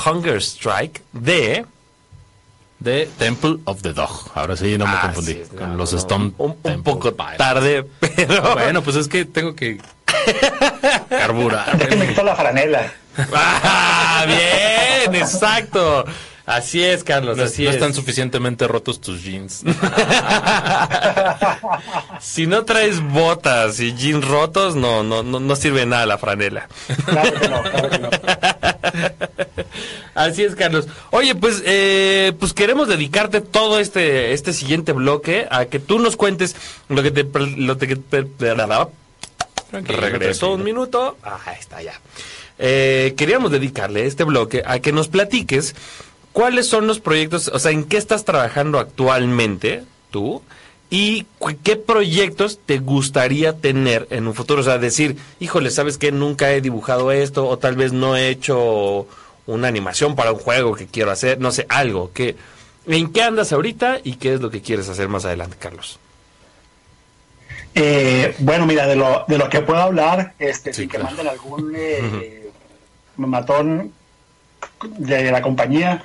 Hunger 0.05 0.37
Strike 0.41 1.01
de 1.11 1.65
De 2.79 3.09
Temple 3.17 3.57
of 3.65 3.81
the 3.81 3.93
Dog. 3.93 4.31
Ahora 4.35 4.55
sí, 4.55 4.77
no 4.77 4.85
me 4.87 4.93
Ah, 4.95 5.01
confundí. 5.03 5.33
sí, 5.33 5.43
con 5.57 5.71
no, 5.71 5.75
los 5.77 5.93
no, 5.93 5.99
Stone 5.99 6.31
un, 6.37 6.55
poco 6.83 7.13
tarde, 7.13 7.85
pero 7.99 8.53
Bueno, 8.55 8.81
pues 8.83 8.95
es 8.95 9.07
que 9.07 9.25
tengo 9.25 9.55
que 9.55 9.79
carburar. 11.09 11.77
Quitar 11.89 12.23
la 12.25 12.35
franela. 12.35 12.93
Ah, 13.33 14.25
bien, 14.27 15.15
exacto. 15.15 16.05
Así 16.45 16.81
es, 16.81 17.03
Carlos, 17.03 17.35
No, 17.37 17.43
así 17.43 17.63
no 17.63 17.69
es. 17.71 17.75
están 17.75 17.93
suficientemente 17.93 18.67
rotos 18.69 19.01
tus 19.01 19.21
jeans. 19.21 19.63
Si 22.21 22.47
no 22.47 22.63
traes 22.63 23.01
botas 23.01 23.79
y 23.81 23.93
jeans 23.93 24.25
rotos, 24.25 24.75
no, 24.75 25.03
no, 25.03 25.23
no, 25.23 25.39
no 25.41 25.55
sirve 25.57 25.85
nada 25.85 26.05
la 26.05 26.17
franela. 26.17 26.67
Claro 27.05 27.33
que 27.39 27.47
no, 27.49 27.61
claro 27.63 27.89
que 27.89 27.99
no. 27.99 28.09
Así 30.15 30.43
es, 30.43 30.55
Carlos. 30.55 30.87
Oye, 31.11 31.35
pues, 31.35 31.61
eh, 31.65 32.31
pues 32.39 32.53
queremos 32.53 32.87
dedicarte 32.87 33.41
todo 33.41 33.79
este, 33.79 34.31
este 34.33 34.53
siguiente 34.53 34.93
bloque 34.93 35.47
a 35.51 35.65
que 35.65 35.79
tú 35.79 35.99
nos 35.99 36.15
cuentes 36.15 36.55
lo 36.89 37.03
que 37.03 37.11
te, 37.11 37.23
lo 37.23 37.77
que 37.77 37.95
te- 37.97 38.23
tranquilo. 39.69 40.53
un 40.53 40.63
minuto. 40.63 41.17
Ah, 41.23 41.39
ahí 41.45 41.57
está 41.59 41.81
ya. 41.81 41.93
Eh, 42.59 43.13
queríamos 43.17 43.51
dedicarle 43.51 44.05
este 44.05 44.23
bloque 44.23 44.63
a 44.65 44.79
que 44.79 44.91
nos 44.91 45.07
platiques 45.07 45.75
cuáles 46.33 46.67
son 46.67 46.87
los 46.87 46.99
proyectos, 46.99 47.47
o 47.49 47.59
sea, 47.59 47.71
en 47.71 47.83
qué 47.83 47.97
estás 47.97 48.25
trabajando 48.25 48.79
actualmente 48.79 49.83
tú 50.11 50.41
y 50.89 51.25
qué 51.63 51.75
proyectos 51.75 52.59
te 52.65 52.79
gustaría 52.79 53.53
tener 53.53 54.07
en 54.09 54.27
un 54.27 54.33
futuro. 54.33 54.61
O 54.61 54.63
sea, 54.63 54.77
decir, 54.77 55.17
híjole, 55.39 55.69
¿sabes 55.69 55.97
qué? 55.97 56.11
Nunca 56.11 56.51
he 56.51 56.61
dibujado 56.61 57.11
esto 57.11 57.47
o 57.47 57.57
tal 57.57 57.75
vez 57.75 57.91
no 57.93 58.15
he 58.15 58.29
hecho 58.29 59.07
una 59.45 59.67
animación 59.67 60.15
para 60.15 60.31
un 60.31 60.39
juego 60.39 60.75
que 60.75 60.87
quiero 60.87 61.11
hacer, 61.11 61.39
no 61.39 61.51
sé, 61.51 61.65
algo. 61.69 62.11
Que, 62.13 62.35
¿En 62.85 63.11
qué 63.11 63.23
andas 63.23 63.51
ahorita 63.51 63.99
y 64.03 64.15
qué 64.15 64.33
es 64.33 64.41
lo 64.41 64.49
que 64.49 64.61
quieres 64.61 64.87
hacer 64.89 65.09
más 65.09 65.25
adelante, 65.25 65.57
Carlos? 65.59 65.99
Eh, 67.75 68.35
bueno, 68.39 68.65
mira, 68.65 68.87
de 68.87 68.95
lo, 68.95 69.25
de 69.27 69.37
lo 69.37 69.49
que 69.49 69.61
puedo 69.61 69.79
hablar, 69.79 70.33
este, 70.39 70.73
Sí, 70.73 70.81
sin 70.81 70.89
que 70.89 70.97
manden 70.97 71.27
algún 71.27 71.73
eh, 71.75 72.46
matón 73.17 73.91
de 74.97 75.31
la 75.31 75.41
compañía, 75.41 76.03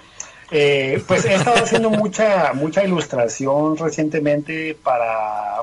eh, 0.50 1.02
pues 1.06 1.24
he 1.24 1.34
estado 1.34 1.62
haciendo 1.64 1.88
mucha, 1.90 2.52
mucha 2.52 2.84
ilustración 2.84 3.76
recientemente 3.78 4.76
para, 4.82 5.62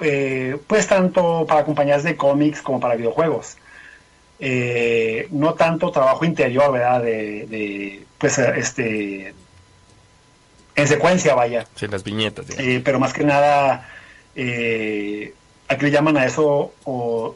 eh, 0.00 0.58
pues 0.66 0.86
tanto 0.86 1.44
para 1.46 1.64
compañías 1.64 2.04
de 2.04 2.16
cómics 2.16 2.62
como 2.62 2.78
para 2.78 2.94
videojuegos. 2.94 3.56
Eh, 4.38 5.28
no 5.30 5.54
tanto 5.54 5.90
trabajo 5.90 6.24
interior, 6.24 6.70
¿verdad? 6.70 7.02
De, 7.02 7.46
de, 7.46 8.04
pues, 8.18 8.38
este, 8.38 9.34
en 10.76 10.88
secuencia, 10.88 11.34
vaya. 11.34 11.66
Sí, 11.74 11.88
las 11.88 12.04
viñetas. 12.04 12.46
pero 12.84 13.00
más 13.00 13.12
que 13.12 13.24
nada, 13.24 13.88
aquí 14.34 15.84
le 15.84 15.90
llaman 15.90 16.16
a 16.16 16.26
eso 16.26 16.74
o 16.84 17.34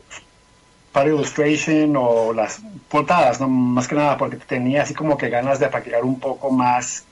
para 0.92 1.10
illustration 1.10 1.94
o 1.96 2.32
las 2.32 2.60
portadas, 2.88 3.40
¿no? 3.40 3.48
más 3.48 3.86
que 3.86 3.94
nada 3.94 4.16
porque 4.16 4.36
tenía 4.36 4.82
así 4.82 4.94
como 4.94 5.16
que 5.16 5.28
ganas 5.28 5.60
de 5.60 5.68
practicar 5.68 6.04
un 6.04 6.18
poco 6.18 6.50
más, 6.50 7.04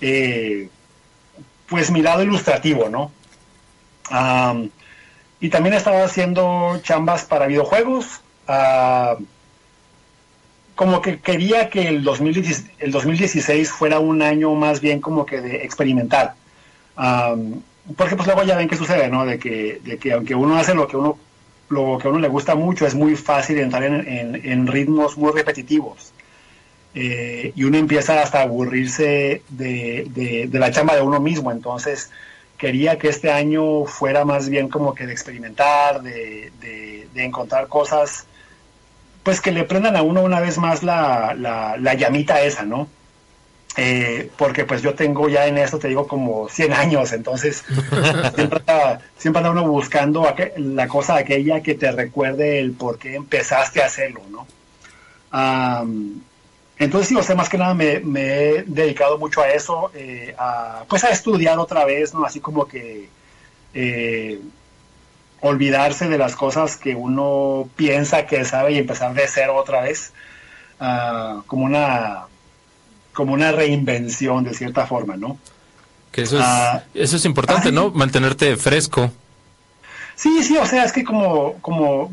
eh, 0.00 0.68
pues 1.66 1.90
mi 1.90 2.02
lado 2.02 2.22
ilustrativo, 2.22 2.88
¿no? 2.88 3.12
Am, 4.10 4.70
y 5.40 5.48
también 5.50 5.74
estaba 5.74 6.04
haciendo 6.04 6.80
chambas 6.82 7.24
para 7.24 7.46
videojuegos. 7.46 8.20
ah, 8.48 9.16
como 10.74 11.00
que 11.00 11.20
quería 11.20 11.70
que 11.70 11.86
el 11.86 12.02
2016, 12.02 12.70
el 12.80 12.90
2016 12.90 13.70
fuera 13.70 14.00
un 14.00 14.22
año 14.22 14.52
más 14.54 14.80
bien 14.80 15.00
como 15.00 15.24
que 15.24 15.40
de 15.40 15.64
experimentar. 15.64 16.34
Am, 16.96 17.62
porque 17.96 18.16
pues 18.16 18.26
luego 18.26 18.42
ya 18.44 18.56
ven 18.56 18.68
qué 18.68 18.76
sucede, 18.76 19.08
¿no? 19.08 19.24
De 19.24 19.38
que, 19.38 19.80
de 19.84 19.98
que 19.98 20.12
aunque 20.12 20.34
uno 20.34 20.56
hace 20.56 20.74
lo 20.74 20.88
que 20.88 20.96
uno 20.96 21.18
lo 21.68 21.98
que 21.98 22.08
a 22.08 22.10
uno 22.10 22.20
le 22.20 22.28
gusta 22.28 22.54
mucho, 22.54 22.86
es 22.86 22.94
muy 22.94 23.16
fácil 23.16 23.58
entrar 23.58 23.82
en, 23.84 24.66
ritmos 24.66 25.16
muy 25.16 25.32
repetitivos. 25.32 26.12
Eh, 26.94 27.52
y 27.56 27.64
uno 27.64 27.76
empieza 27.78 28.22
hasta 28.22 28.38
a 28.38 28.42
aburrirse 28.42 29.42
de, 29.48 30.06
de- 30.14 30.46
de 30.48 30.58
la 30.58 30.70
chamba 30.70 30.94
de 30.94 31.02
uno 31.02 31.18
mismo. 31.20 31.50
Entonces, 31.50 32.10
quería 32.56 32.98
que 32.98 33.08
este 33.08 33.32
año 33.32 33.84
fuera 33.84 34.24
más 34.24 34.48
bien 34.48 34.68
como 34.68 34.94
que 34.94 35.06
de 35.06 35.12
experimentar, 35.12 36.02
de, 36.02 36.52
de- 36.60 37.08
de 37.12 37.24
encontrar 37.24 37.66
cosas, 37.68 38.26
pues 39.24 39.40
que 39.40 39.50
le 39.52 39.64
prendan 39.64 39.96
a 39.96 40.02
uno 40.02 40.22
una 40.22 40.38
vez 40.40 40.58
más 40.58 40.82
la, 40.82 41.34
la, 41.36 41.76
la 41.78 41.94
llamita 41.94 42.42
esa, 42.42 42.64
¿no? 42.64 42.86
Eh, 43.76 44.30
porque 44.36 44.64
pues 44.64 44.82
yo 44.82 44.94
tengo 44.94 45.28
ya 45.28 45.46
en 45.48 45.58
esto, 45.58 45.80
te 45.80 45.88
digo, 45.88 46.06
como 46.06 46.48
100 46.48 46.72
años, 46.72 47.12
entonces 47.12 47.64
siempre, 48.36 48.60
anda, 48.66 49.00
siempre 49.18 49.38
anda 49.38 49.50
uno 49.50 49.66
buscando 49.66 50.22
aqu- 50.24 50.52
la 50.56 50.86
cosa 50.86 51.16
aquella 51.16 51.60
que 51.60 51.74
te 51.74 51.90
recuerde 51.90 52.60
el 52.60 52.72
por 52.72 52.98
qué 52.98 53.16
empezaste 53.16 53.82
a 53.82 53.86
hacerlo, 53.86 54.20
¿no? 54.30 54.46
Entonces 56.78 57.08
sí, 57.08 57.16
o 57.16 57.22
sea, 57.22 57.34
más 57.36 57.48
que 57.48 57.58
nada 57.58 57.74
me, 57.74 58.00
me 58.00 58.20
he 58.50 58.62
dedicado 58.64 59.18
mucho 59.18 59.40
a 59.40 59.48
eso, 59.48 59.90
eh, 59.94 60.34
a, 60.38 60.84
pues 60.88 61.04
a 61.04 61.10
estudiar 61.10 61.58
otra 61.58 61.84
vez, 61.84 62.12
¿no? 62.14 62.24
Así 62.24 62.40
como 62.40 62.66
que 62.66 63.08
eh, 63.74 64.40
olvidarse 65.40 66.08
de 66.08 66.18
las 66.18 66.34
cosas 66.36 66.76
que 66.76 66.94
uno 66.94 67.68
piensa 67.76 68.26
que 68.26 68.44
sabe 68.44 68.72
y 68.72 68.78
empezar 68.78 69.14
de 69.14 69.26
cero 69.28 69.54
otra 69.56 69.82
vez, 69.82 70.12
ah, 70.80 71.42
como 71.46 71.64
una 71.64 72.24
como 73.14 73.32
una 73.32 73.50
reinvención 73.52 74.44
de 74.44 74.52
cierta 74.52 74.86
forma, 74.86 75.16
¿no? 75.16 75.38
Que 76.12 76.22
eso 76.22 76.36
es, 76.38 76.44
Ah. 76.46 76.82
eso 76.94 77.16
es 77.16 77.24
importante, 77.24 77.68
Ay. 77.68 77.74
¿no? 77.74 77.90
Mantenerte 77.90 78.56
fresco. 78.56 79.10
Sí, 80.16 80.42
sí, 80.44 80.56
o 80.58 80.66
sea, 80.66 80.84
es 80.84 80.92
que 80.92 81.02
como, 81.02 81.54
como, 81.60 82.12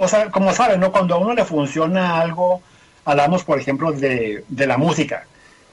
o 0.00 0.08
sea, 0.08 0.30
como 0.30 0.52
saben, 0.54 0.80
¿no? 0.80 0.90
Cuando 0.90 1.14
a 1.14 1.18
uno 1.18 1.34
le 1.34 1.44
funciona 1.44 2.20
algo, 2.20 2.62
hablamos, 3.04 3.44
por 3.44 3.60
ejemplo, 3.60 3.92
de, 3.92 4.44
de 4.48 4.66
la 4.66 4.76
música. 4.78 5.24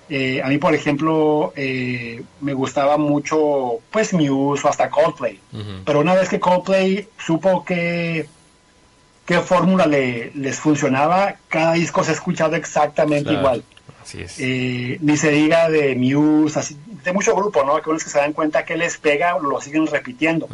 Eh, 0.07 0.41
a 0.43 0.47
mí, 0.49 0.59
por 0.59 0.75
ejemplo, 0.75 1.51
eh, 1.55 2.21
me 2.41 2.53
gustaba 2.53 2.97
mucho, 2.97 3.79
pues, 3.89 4.13
Muse 4.13 4.67
o 4.67 4.69
hasta 4.69 4.89
Coldplay. 4.91 5.39
Pero 5.83 6.01
una 6.01 6.13
vez 6.13 6.29
que 6.29 6.39
Coldplay 6.39 7.07
supo 7.17 7.65
que 7.65 8.27
qué 9.25 9.39
fórmula 9.39 9.87
le, 9.87 10.31
les 10.35 10.59
funcionaba, 10.59 11.37
cada 11.49 11.73
disco 11.73 12.03
se 12.03 12.11
ha 12.11 12.13
escuchado 12.13 12.55
exactamente 12.55 13.23
Claro. 13.31 13.39
igual. 13.39 13.63
Así 14.01 14.21
es. 14.21 14.35
Eh, 14.39 14.97
ni 15.01 15.17
se 15.17 15.31
diga 15.31 15.69
de 15.69 15.95
Muse, 15.95 16.59
así, 16.59 16.77
de 17.03 17.11
mucho 17.13 17.35
grupo, 17.35 17.63
¿no? 17.63 17.81
Que 17.81 17.89
unos 17.89 18.03
que 18.03 18.09
se 18.09 18.19
dan 18.19 18.33
cuenta 18.33 18.63
que 18.65 18.77
les 18.77 18.97
pega, 18.97 19.37
lo 19.39 19.59
siguen 19.61 19.87
repitiendo. 19.87 20.47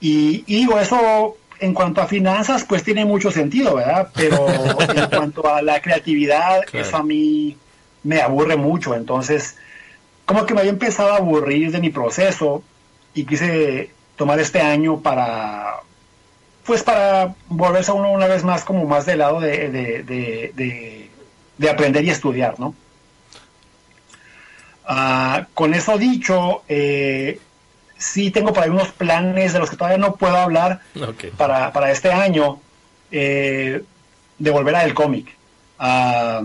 Y, 0.00 0.44
y 0.46 0.56
digo, 0.60 0.78
eso 0.78 1.36
en 1.60 1.72
cuanto 1.72 2.02
a 2.02 2.06
finanzas, 2.06 2.64
pues 2.64 2.82
tiene 2.82 3.04
mucho 3.04 3.30
sentido, 3.30 3.76
¿verdad? 3.76 4.08
Pero 4.14 4.46
en 4.94 5.06
cuanto 5.08 5.46
a 5.52 5.62
la 5.62 5.80
creatividad, 5.80 6.62
Claro. 6.66 6.86
eso 6.86 6.96
a 6.96 7.02
mí 7.02 7.56
me 8.02 8.20
aburre 8.20 8.56
mucho. 8.56 8.94
Entonces, 8.94 9.56
como 10.26 10.44
que 10.46 10.54
me 10.54 10.60
había 10.60 10.72
empezado 10.72 11.12
a 11.12 11.16
aburrir 11.18 11.70
de 11.70 11.80
mi 11.80 11.90
proceso 11.90 12.62
y 13.14 13.24
quise 13.24 13.90
tomar 14.16 14.38
este 14.40 14.60
año 14.60 15.00
para, 15.00 15.76
pues 16.66 16.82
para 16.82 17.34
volverse 17.48 17.90
a 17.90 17.94
uno 17.94 18.10
una 18.10 18.26
vez 18.26 18.44
más 18.44 18.64
como 18.64 18.84
más 18.84 19.06
del 19.06 19.18
lado 19.20 19.40
de, 19.40 19.70
de, 19.70 20.02
de, 20.02 20.52
de- 20.54 21.03
de 21.58 21.70
aprender 21.70 22.04
y 22.04 22.10
estudiar, 22.10 22.58
¿no? 22.58 22.74
Ah, 24.86 25.46
con 25.54 25.74
eso 25.74 25.96
dicho, 25.96 26.62
eh, 26.68 27.40
sí 27.96 28.30
tengo 28.30 28.52
por 28.52 28.64
ahí 28.64 28.70
unos 28.70 28.88
planes 28.88 29.52
de 29.52 29.58
los 29.58 29.70
que 29.70 29.76
todavía 29.76 29.98
no 29.98 30.16
puedo 30.16 30.36
hablar 30.36 30.80
para, 31.36 31.72
para 31.72 31.90
este 31.90 32.12
año 32.12 32.60
eh, 33.10 33.82
de 34.38 34.50
volver 34.50 34.76
al 34.76 34.94
cómic. 34.94 35.34
Ah, 35.78 36.42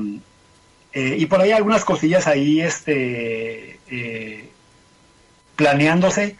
eh, 0.93 1.15
y 1.19 1.25
por 1.27 1.41
ahí 1.41 1.51
algunas 1.51 1.85
cosillas 1.85 2.27
ahí 2.27 2.61
este, 2.61 3.79
eh, 3.89 4.49
planeándose, 5.55 6.35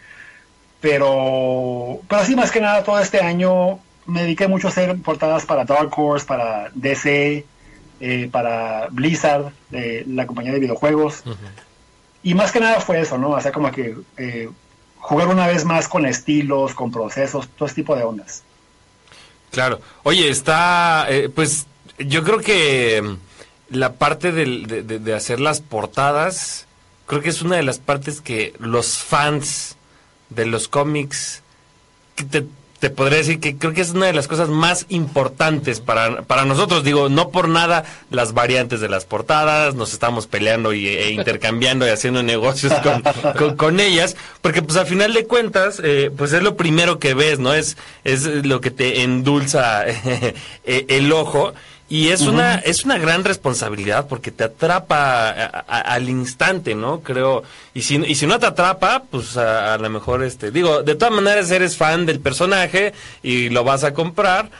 pero, 0.80 2.00
pero 2.08 2.24
sí, 2.24 2.34
más 2.34 2.50
que 2.50 2.60
nada, 2.60 2.82
todo 2.82 2.98
este 2.98 3.20
año 3.20 3.78
me 4.06 4.22
dediqué 4.22 4.48
mucho 4.48 4.66
a 4.66 4.70
hacer 4.70 4.96
portadas 5.02 5.46
para 5.46 5.64
Dark 5.64 5.96
Horse, 5.96 6.26
para 6.26 6.70
DC, 6.74 7.44
eh, 8.00 8.28
para 8.32 8.88
Blizzard, 8.90 9.52
eh, 9.72 10.04
la 10.08 10.26
compañía 10.26 10.52
de 10.52 10.58
videojuegos. 10.60 11.22
Y 12.22 12.34
más 12.34 12.52
que 12.52 12.60
nada 12.60 12.80
fue 12.80 13.00
eso, 13.00 13.16
¿no? 13.18 13.30
O 13.30 13.40
sea, 13.40 13.52
como 13.52 13.70
que 13.70 13.96
eh, 14.16 14.48
jugar 14.98 15.28
una 15.28 15.46
vez 15.46 15.64
más 15.64 15.88
con 15.88 16.04
estilos, 16.06 16.74
con 16.74 16.90
procesos, 16.90 17.48
todo 17.56 17.66
ese 17.66 17.76
tipo 17.76 17.96
de 17.96 18.02
ondas. 18.02 18.42
Claro. 19.50 19.80
Oye, 20.02 20.28
está, 20.28 21.06
eh, 21.08 21.28
pues 21.28 21.66
yo 21.98 22.22
creo 22.22 22.38
que 22.40 23.02
mm, 23.02 23.74
la 23.76 23.94
parte 23.94 24.32
del- 24.32 24.66
de, 24.66 24.82
de- 24.82 24.98
de 24.98 25.14
hacer 25.14 25.40
las 25.40 25.60
portadas, 25.60 26.66
creo 27.06 27.20
que 27.22 27.30
es 27.30 27.42
una 27.42 27.56
de 27.56 27.62
las 27.62 27.78
partes 27.78 28.20
que 28.20 28.52
los 28.58 28.98
fans 28.98 29.76
de 30.28 30.46
los 30.46 30.68
cómics, 30.68 31.42
que 32.14 32.24
te, 32.24 32.46
te 32.80 32.88
podría 32.88 33.18
decir 33.18 33.40
que 33.40 33.56
creo 33.56 33.74
que 33.74 33.82
es 33.82 33.90
una 33.90 34.06
de 34.06 34.14
las 34.14 34.26
cosas 34.26 34.48
más 34.48 34.86
importantes 34.88 35.80
para, 35.80 36.22
para 36.22 36.46
nosotros. 36.46 36.82
Digo, 36.82 37.10
no 37.10 37.28
por 37.28 37.48
nada 37.48 37.84
las 38.10 38.32
variantes 38.32 38.80
de 38.80 38.88
las 38.88 39.04
portadas, 39.04 39.74
nos 39.74 39.92
estamos 39.92 40.26
peleando 40.26 40.72
y, 40.72 40.88
e 40.88 41.10
intercambiando 41.12 41.86
y 41.86 41.90
haciendo 41.90 42.22
negocios 42.22 42.72
con, 42.82 43.02
con, 43.34 43.56
con 43.56 43.80
ellas, 43.80 44.16
porque 44.40 44.62
pues 44.62 44.78
al 44.78 44.86
final 44.86 45.12
de 45.12 45.26
cuentas, 45.26 45.80
eh, 45.84 46.10
pues 46.16 46.32
es 46.32 46.42
lo 46.42 46.56
primero 46.56 46.98
que 46.98 47.12
ves, 47.12 47.38
¿no? 47.38 47.52
Es, 47.52 47.76
es 48.04 48.24
lo 48.24 48.62
que 48.62 48.70
te 48.70 49.02
endulza 49.02 49.84
eh, 49.86 50.34
el 50.64 51.12
ojo. 51.12 51.52
Y 51.90 52.08
es 52.10 52.20
una 52.22 52.54
es 52.54 52.84
una 52.84 52.98
gran 52.98 53.24
responsabilidad 53.24 54.06
porque 54.08 54.30
te 54.30 54.44
atrapa 54.44 55.28
a- 55.28 55.64
a- 55.68 55.80
al 55.94 56.08
instante, 56.08 56.74
¿no? 56.76 57.00
Creo. 57.00 57.42
Y 57.74 57.82
si 57.82 57.96
y 57.96 58.14
si 58.14 58.26
no 58.28 58.38
te 58.38 58.46
atrapa, 58.46 59.02
pues 59.10 59.36
a, 59.36 59.74
a 59.74 59.78
lo 59.78 59.90
mejor 59.90 60.22
este 60.22 60.52
digo, 60.52 60.82
de 60.84 60.94
todas 60.94 61.12
maneras 61.12 61.50
eres 61.50 61.76
fan 61.76 62.06
del 62.06 62.20
personaje 62.20 62.92
y 63.24 63.48
lo 63.50 63.64
vas 63.64 63.82
a 63.82 63.92
comprar, 63.92 64.50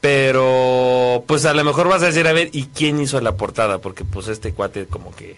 pero 0.00 1.24
pues 1.26 1.44
a 1.46 1.54
lo 1.54 1.62
mejor 1.64 1.88
vas 1.88 2.02
a 2.02 2.06
decir, 2.06 2.26
a 2.26 2.32
ver, 2.32 2.50
¿y 2.52 2.64
quién 2.74 3.00
hizo 3.00 3.20
la 3.20 3.36
portada? 3.36 3.78
Porque 3.78 4.04
pues 4.04 4.28
este 4.28 4.52
cuate 4.52 4.86
como 4.86 5.14
que 5.14 5.36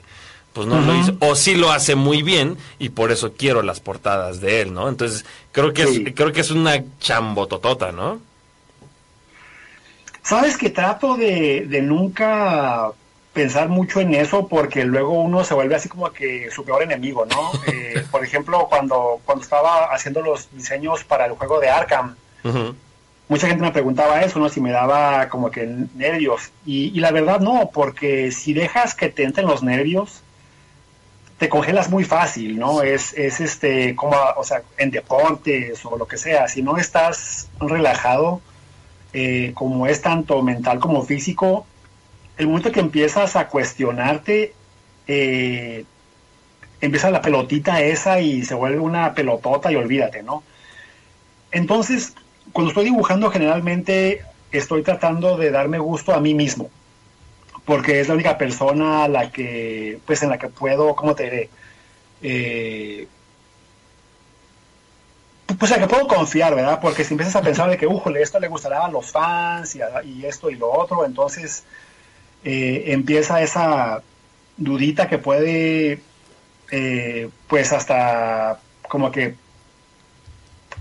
pues 0.54 0.66
no 0.66 0.80
lo 0.80 0.94
hizo 0.94 1.14
o 1.20 1.34
sí 1.34 1.54
lo 1.54 1.70
hace 1.72 1.94
muy 1.94 2.22
bien 2.22 2.58
y 2.78 2.90
por 2.90 3.10
eso 3.10 3.32
quiero 3.32 3.62
las 3.62 3.80
portadas 3.80 4.40
de 4.40 4.60
él, 4.62 4.74
¿no? 4.74 4.88
Entonces, 4.88 5.24
creo 5.50 5.72
que 5.72 5.86
Sí. 5.86 6.04
es 6.08 6.14
creo 6.14 6.32
que 6.32 6.42
es 6.42 6.50
una 6.50 6.82
chambototota, 7.00 7.90
¿no? 7.92 8.20
Sabes 10.22 10.56
que 10.56 10.70
trato 10.70 11.16
de, 11.16 11.66
de 11.68 11.82
nunca 11.82 12.92
pensar 13.32 13.68
mucho 13.68 14.00
en 14.00 14.14
eso 14.14 14.46
porque 14.46 14.84
luego 14.84 15.12
uno 15.12 15.42
se 15.44 15.54
vuelve 15.54 15.74
así 15.74 15.88
como 15.88 16.12
que 16.12 16.50
su 16.50 16.64
peor 16.64 16.82
enemigo, 16.82 17.26
¿no? 17.26 17.52
Eh, 17.72 18.04
por 18.10 18.24
ejemplo, 18.24 18.66
cuando, 18.68 19.20
cuando 19.24 19.42
estaba 19.42 19.92
haciendo 19.92 20.22
los 20.22 20.48
diseños 20.52 21.04
para 21.04 21.26
el 21.26 21.32
juego 21.32 21.60
de 21.60 21.70
Arkham, 21.70 22.16
mucha 23.28 23.46
gente 23.46 23.62
me 23.62 23.70
preguntaba 23.70 24.20
eso, 24.22 24.38
¿no? 24.38 24.48
Si 24.48 24.60
me 24.60 24.72
daba 24.72 25.28
como 25.28 25.50
que 25.50 25.66
nervios. 25.94 26.50
Y, 26.66 26.86
y 26.96 27.00
la 27.00 27.10
verdad 27.10 27.40
no, 27.40 27.70
porque 27.72 28.30
si 28.32 28.52
dejas 28.52 28.94
que 28.94 29.08
te 29.08 29.24
entren 29.24 29.46
los 29.46 29.62
nervios, 29.62 30.22
te 31.38 31.48
congelas 31.48 31.90
muy 31.90 32.04
fácil, 32.04 32.58
¿no? 32.58 32.82
Es, 32.82 33.14
es 33.14 33.40
este, 33.40 33.94
como, 33.96 34.16
o 34.36 34.44
sea, 34.44 34.62
en 34.78 34.90
deportes 34.90 35.84
o 35.84 35.96
lo 35.96 36.06
que 36.06 36.16
sea, 36.16 36.48
si 36.48 36.62
no 36.62 36.76
estás 36.76 37.48
relajado, 37.58 38.40
eh, 39.12 39.52
como 39.54 39.86
es 39.86 40.00
tanto 40.02 40.42
mental 40.42 40.78
como 40.78 41.02
físico, 41.02 41.66
el 42.36 42.46
momento 42.46 42.72
que 42.72 42.80
empiezas 42.80 43.36
a 43.36 43.48
cuestionarte, 43.48 44.54
eh, 45.06 45.84
empieza 46.80 47.10
la 47.10 47.22
pelotita 47.22 47.82
esa 47.82 48.20
y 48.20 48.44
se 48.44 48.54
vuelve 48.54 48.78
una 48.78 49.14
pelotota 49.14 49.70
y 49.70 49.76
olvídate, 49.76 50.22
¿no? 50.22 50.42
Entonces, 51.50 52.14
cuando 52.52 52.70
estoy 52.70 52.84
dibujando 52.86 53.30
generalmente 53.30 54.22
estoy 54.50 54.82
tratando 54.82 55.36
de 55.36 55.50
darme 55.50 55.78
gusto 55.78 56.14
a 56.14 56.20
mí 56.20 56.34
mismo, 56.34 56.70
porque 57.64 58.00
es 58.00 58.08
la 58.08 58.14
única 58.14 58.38
persona 58.38 59.04
a 59.04 59.08
la 59.08 59.30
que, 59.30 59.98
pues 60.06 60.22
en 60.22 60.30
la 60.30 60.38
que 60.38 60.48
puedo, 60.48 60.94
¿cómo 60.96 61.14
te 61.14 61.24
diré? 61.24 61.50
Eh, 62.22 63.06
pues 65.58 65.70
en 65.72 65.80
la 65.80 65.86
que 65.86 65.94
puedo 65.94 66.06
confiar, 66.06 66.54
¿verdad? 66.54 66.78
Porque 66.80 67.04
si 67.04 67.14
empiezas 67.14 67.36
a 67.36 67.42
pensar 67.42 67.68
de 67.70 67.76
que, 67.76 67.86
újole, 67.86 68.22
esto 68.22 68.38
le 68.40 68.48
gustará 68.48 68.84
a 68.84 68.90
los 68.90 69.10
fans 69.10 69.74
y, 69.76 69.82
a- 69.82 70.02
y 70.04 70.24
esto 70.24 70.50
y 70.50 70.56
lo 70.56 70.70
otro, 70.72 71.04
entonces 71.04 71.64
eh, 72.44 72.84
empieza 72.88 73.40
esa 73.42 74.02
dudita 74.56 75.08
que 75.08 75.18
puede, 75.18 76.00
eh, 76.70 77.28
pues 77.48 77.72
hasta 77.72 78.58
como 78.88 79.10
que 79.10 79.34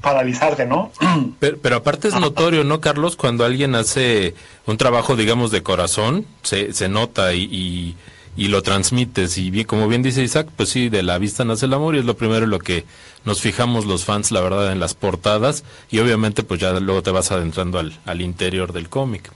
paralizarte, 0.02 0.66
¿no? 0.66 0.92
Pero, 1.40 1.58
pero 1.60 1.76
aparte 1.78 2.08
es 2.08 2.14
notorio, 2.16 2.64
¿no, 2.64 2.82
Carlos? 2.82 3.16
Cuando 3.16 3.46
alguien 3.46 3.74
hace 3.76 4.36
un 4.68 4.78
trabajo, 4.78 5.16
digamos, 5.16 5.52
de 5.52 5.64
corazón, 5.64 6.26
se, 6.44 6.74
se 6.74 6.88
nota 6.90 7.34
y, 7.34 7.44
y, 7.44 7.98
y 8.38 8.48
lo 8.48 8.62
transmites. 8.64 9.38
Y 9.38 9.50
bien, 9.52 9.66
como 9.68 9.88
bien 9.88 10.04
dice 10.04 10.24
Isaac, 10.24 10.48
pues 10.56 10.70
sí, 10.70 10.90
de 10.90 11.04
la 11.04 11.18
vista 11.18 11.44
nace 11.46 11.66
el 11.66 11.74
amor 11.74 11.96
y 11.96 12.00
es 12.00 12.06
lo 12.06 12.16
primero 12.18 12.46
en 12.46 12.50
lo 12.52 12.60
que 12.60 12.86
nos 13.26 13.42
fijamos 13.42 13.86
los 13.86 14.06
fans, 14.06 14.32
la 14.32 14.42
verdad, 14.42 14.72
en 14.72 14.80
las 14.80 14.94
portadas. 14.94 15.64
Y 15.90 16.00
obviamente, 16.00 16.44
pues 16.44 16.60
ya 16.60 16.72
luego 16.80 17.04
te 17.04 17.12
vas 17.12 17.32
adentrando 17.32 17.80
al, 17.80 18.00
al 18.06 18.22
interior 18.22 18.74
del 18.74 18.90
cómic. 18.90 19.32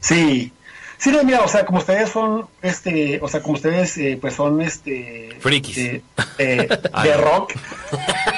Sí, 0.00 0.52
sí, 0.98 1.10
no, 1.10 1.22
mira, 1.24 1.40
o 1.40 1.48
sea, 1.48 1.64
como 1.66 1.78
ustedes 1.78 2.10
son, 2.10 2.46
este, 2.62 3.18
o 3.22 3.28
sea, 3.28 3.42
como 3.42 3.54
ustedes, 3.54 3.96
eh, 3.98 4.18
pues 4.20 4.34
son, 4.34 4.60
este, 4.62 5.36
Frikis. 5.40 5.76
eh, 5.78 6.02
eh, 6.38 6.68
de 7.02 7.16
rock, 7.16 7.52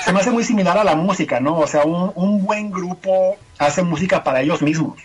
se 0.04 0.12
me 0.12 0.20
hace 0.20 0.30
muy 0.30 0.44
similar 0.44 0.78
a 0.78 0.84
la 0.84 0.94
música, 0.94 1.40
¿no? 1.40 1.58
O 1.58 1.66
sea, 1.66 1.84
un, 1.84 2.12
un 2.14 2.44
buen 2.44 2.70
grupo 2.70 3.36
hace 3.58 3.82
música 3.82 4.22
para 4.24 4.40
ellos 4.40 4.62
mismos. 4.62 4.98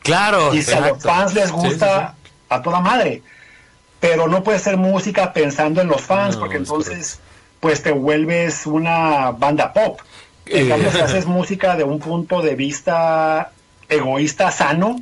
Claro, 0.00 0.54
Y 0.54 0.62
si 0.62 0.72
a 0.72 0.80
los 0.88 1.02
fans 1.02 1.34
les 1.34 1.50
Sí, 1.50 1.52
gusta, 1.52 2.14
a 2.48 2.62
toda 2.62 2.80
madre. 2.80 3.22
Pero 4.00 4.28
no 4.28 4.42
puede 4.44 4.58
ser 4.58 4.76
música 4.76 5.32
pensando 5.32 5.80
en 5.80 5.88
los 5.88 6.00
fans, 6.02 6.34
No, 6.36 6.40
porque 6.40 6.56
es 6.56 6.62
entonces, 6.62 7.20
pues 7.60 7.82
te 7.82 7.90
vuelves 7.90 8.66
una 8.66 9.32
banda 9.32 9.72
pop. 9.72 10.00
En 10.46 10.66
Eh. 10.66 10.68
cambio, 10.68 10.90
si 10.92 10.98
haces 11.00 11.26
música 11.38 11.76
de 11.76 11.84
un 11.84 11.98
punto 11.98 12.40
de 12.42 12.54
vista 12.54 13.50
egoísta 13.88 14.50
sano, 14.50 15.00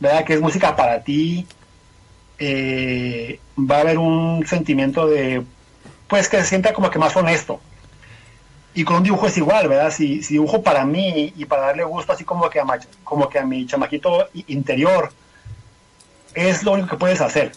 ¿verdad? 0.00 0.24
Que 0.24 0.34
es 0.34 0.40
música 0.40 0.74
para 0.76 1.02
ti, 1.02 1.46
eh, 2.38 3.40
va 3.58 3.78
a 3.78 3.80
haber 3.80 3.98
un 3.98 4.46
sentimiento 4.46 5.06
de, 5.08 5.42
pues 6.06 6.28
que 6.28 6.38
se 6.38 6.44
sienta 6.46 6.72
como 6.72 6.90
que 6.90 6.98
más 6.98 7.14
honesto. 7.16 7.60
Y 8.74 8.84
con 8.84 8.96
un 8.98 9.02
dibujo 9.02 9.26
es 9.26 9.36
igual, 9.36 9.68
¿verdad? 9.68 9.90
Si, 9.90 10.22
si 10.22 10.34
dibujo 10.34 10.62
para 10.62 10.84
mí 10.84 11.32
y 11.36 11.44
para 11.46 11.62
darle 11.62 11.82
gusto 11.84 12.12
así 12.12 12.24
como 12.24 12.48
que 12.48 12.60
a, 12.60 12.64
como 13.02 13.28
que 13.28 13.38
a 13.38 13.44
mi 13.44 13.66
chamaquito 13.66 14.28
interior, 14.46 15.10
es 16.38 16.62
lo 16.62 16.72
único 16.72 16.88
que 16.88 16.96
puedes 16.96 17.20
hacer. 17.20 17.52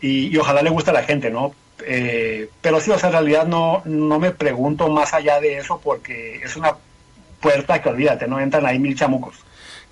Y, 0.00 0.36
ojalá 0.38 0.62
le 0.62 0.70
guste 0.70 0.90
a 0.90 0.94
la 0.94 1.02
gente, 1.02 1.30
¿no? 1.30 1.54
Eh, 1.86 2.48
pero 2.60 2.80
sí, 2.80 2.90
o 2.90 2.98
sea, 2.98 3.08
en 3.08 3.14
realidad 3.14 3.46
no, 3.46 3.82
no 3.84 4.18
me 4.18 4.30
pregunto 4.30 4.88
más 4.88 5.14
allá 5.14 5.40
de 5.40 5.58
eso 5.58 5.80
porque 5.82 6.40
es 6.42 6.56
una 6.56 6.76
puerta 7.40 7.80
que 7.82 7.88
olvídate, 7.88 8.26
¿no? 8.26 8.40
Entran 8.40 8.66
ahí 8.66 8.78
mil 8.78 8.96
chamucos. 8.96 9.36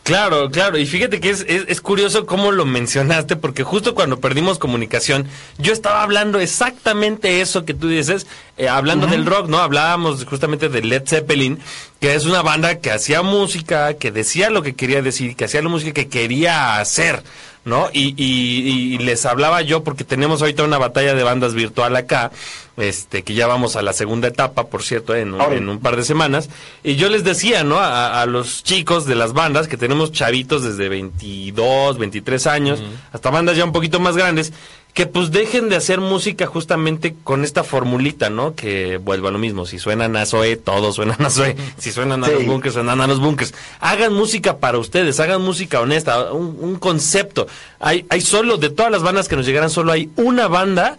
Claro, 0.02 0.50
claro, 0.50 0.78
y 0.78 0.86
fíjate 0.86 1.20
que 1.20 1.28
es, 1.28 1.44
es, 1.48 1.64
es 1.68 1.82
curioso 1.82 2.24
cómo 2.24 2.50
lo 2.50 2.64
mencionaste, 2.64 3.36
porque 3.36 3.62
justo 3.62 3.94
cuando 3.94 4.18
perdimos 4.20 4.58
comunicación, 4.58 5.28
yo 5.58 5.74
estaba 5.74 6.02
hablando 6.02 6.40
exactamente 6.40 7.42
eso 7.42 7.66
que 7.66 7.74
tú 7.74 7.88
dices, 7.88 8.26
eh, 8.58 8.68
hablando 8.68 9.06
del 9.06 9.24
rock, 9.24 9.48
¿no? 9.48 9.58
Hablábamos 9.58 10.24
justamente 10.24 10.68
de 10.68 10.82
Led 10.82 11.04
Zeppelin, 11.06 11.58
que 12.00 12.14
es 12.14 12.24
una 12.26 12.42
banda 12.42 12.80
que 12.80 12.90
hacía 12.90 13.22
música, 13.22 13.94
que 13.94 14.10
decía 14.10 14.50
lo 14.50 14.62
que 14.62 14.74
quería 14.74 15.00
decir, 15.00 15.36
que 15.36 15.44
hacía 15.44 15.62
la 15.62 15.68
música 15.68 15.92
que 15.92 16.08
quería 16.08 16.78
hacer, 16.80 17.22
¿no? 17.64 17.88
Y, 17.92 18.14
y, 18.16 18.94
y 18.94 18.98
les 18.98 19.24
hablaba 19.26 19.62
yo, 19.62 19.84
porque 19.84 20.04
tenemos 20.04 20.40
ahorita 20.42 20.64
una 20.64 20.78
batalla 20.78 21.14
de 21.14 21.22
bandas 21.22 21.54
virtual 21.54 21.94
acá, 21.96 22.30
este, 22.76 23.22
que 23.24 23.34
ya 23.34 23.46
vamos 23.46 23.76
a 23.76 23.82
la 23.82 23.92
segunda 23.92 24.28
etapa, 24.28 24.68
por 24.68 24.82
cierto, 24.82 25.14
en 25.14 25.34
un, 25.34 25.40
Órale. 25.40 25.58
en 25.58 25.68
un 25.68 25.80
par 25.80 25.96
de 25.96 26.04
semanas. 26.04 26.48
Y 26.84 26.96
yo 26.96 27.08
les 27.08 27.24
decía, 27.24 27.64
¿no? 27.64 27.78
A, 27.78 28.22
a 28.22 28.26
los 28.26 28.62
chicos 28.62 29.04
de 29.06 29.14
las 29.14 29.32
bandas, 29.32 29.68
que 29.68 29.76
tenemos 29.76 30.12
chavitos 30.12 30.62
desde 30.62 30.88
22, 30.88 31.98
23 31.98 32.46
años, 32.46 32.82
hasta 33.12 33.30
bandas 33.30 33.56
ya 33.56 33.64
un 33.64 33.72
poquito 33.72 34.00
más 34.00 34.16
grandes, 34.16 34.52
que 34.98 35.06
pues 35.06 35.30
dejen 35.30 35.68
de 35.68 35.76
hacer 35.76 36.00
música 36.00 36.46
justamente 36.46 37.14
con 37.22 37.44
esta 37.44 37.62
formulita, 37.62 38.30
¿no? 38.30 38.56
Que 38.56 38.96
vuelva 38.96 39.28
a 39.28 39.32
lo 39.32 39.38
mismo. 39.38 39.64
Si 39.64 39.78
suenan 39.78 40.16
a 40.16 40.26
Zoe, 40.26 40.56
todos 40.56 40.96
suenan 40.96 41.24
a 41.24 41.30
Zoe. 41.30 41.54
Si 41.78 41.92
suenan 41.92 42.24
a 42.24 42.26
Sí. 42.26 42.32
los 42.32 42.46
bunkers, 42.46 42.74
suenan 42.74 43.00
a 43.00 43.06
los 43.06 43.20
bunkers. 43.20 43.54
Hagan 43.78 44.12
música 44.12 44.56
para 44.58 44.76
ustedes, 44.76 45.20
hagan 45.20 45.40
música 45.40 45.80
honesta, 45.80 46.32
un, 46.32 46.56
un 46.60 46.74
concepto. 46.80 47.46
Hay, 47.78 48.06
hay 48.10 48.20
solo, 48.20 48.56
de 48.56 48.70
todas 48.70 48.90
las 48.90 49.04
bandas 49.04 49.28
que 49.28 49.36
nos 49.36 49.46
llegaran, 49.46 49.70
solo 49.70 49.92
hay 49.92 50.10
una 50.16 50.48
banda 50.48 50.98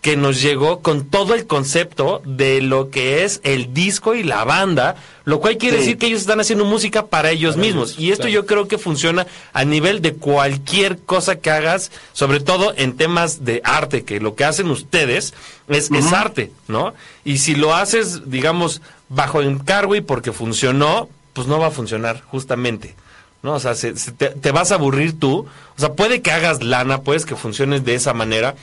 que 0.00 0.16
nos 0.16 0.40
llegó 0.40 0.80
con 0.80 1.04
todo 1.10 1.34
el 1.34 1.46
concepto 1.46 2.22
de 2.24 2.62
lo 2.62 2.88
que 2.88 3.22
es 3.24 3.40
el 3.44 3.74
disco 3.74 4.14
y 4.14 4.22
la 4.22 4.44
banda, 4.44 4.96
lo 5.24 5.40
cual 5.40 5.58
quiere 5.58 5.76
Sí. 5.76 5.82
decir 5.82 5.98
que 5.98 6.06
ellos 6.06 6.22
están 6.22 6.40
haciendo 6.40 6.64
música 6.64 7.06
para 7.06 7.30
ellos 7.30 7.58
mismos. 7.58 7.98
Y 7.98 8.10
esto 8.10 8.22
claro. 8.22 8.32
yo 8.32 8.46
creo 8.46 8.66
que 8.68 8.78
funciona 8.78 9.26
a 9.52 9.64
nivel 9.66 10.00
de 10.00 10.14
cualquier 10.14 10.98
cosa 10.98 11.36
que 11.36 11.50
hagas, 11.50 11.90
sobre 12.14 12.40
todo 12.40 12.72
en 12.78 12.96
temas 12.96 13.44
de 13.44 13.60
arte, 13.62 14.04
que 14.04 14.20
lo 14.20 14.34
que 14.36 14.44
hacen 14.44 14.70
ustedes 14.70 15.34
es, 15.68 15.90
es 15.90 16.12
arte, 16.14 16.50
¿no? 16.66 16.94
Y 17.24 17.36
si 17.38 17.54
lo 17.54 17.74
haces, 17.74 18.30
digamos, 18.30 18.80
bajo 19.10 19.42
encargo 19.42 19.96
y 19.96 20.00
porque 20.00 20.32
funcionó, 20.32 21.10
pues 21.34 21.46
no 21.46 21.58
va 21.58 21.66
a 21.66 21.70
funcionar, 21.72 22.22
justamente. 22.22 22.94
¿no? 23.42 23.54
O 23.54 23.60
sea, 23.60 23.74
se- 23.74 23.96
se 23.96 24.12
te, 24.12 24.28
te 24.30 24.50
vas 24.52 24.70
a 24.70 24.74
aburrir 24.74 25.18
tú. 25.18 25.46
O 25.76 25.80
sea, 25.80 25.94
puede 25.94 26.20
que 26.20 26.30
hagas 26.30 26.62
lana, 26.62 27.00
puedes 27.02 27.24
que 27.24 27.36
funciones 27.36 27.84
de 27.86 27.94
esa 27.94 28.12
manera. 28.12 28.54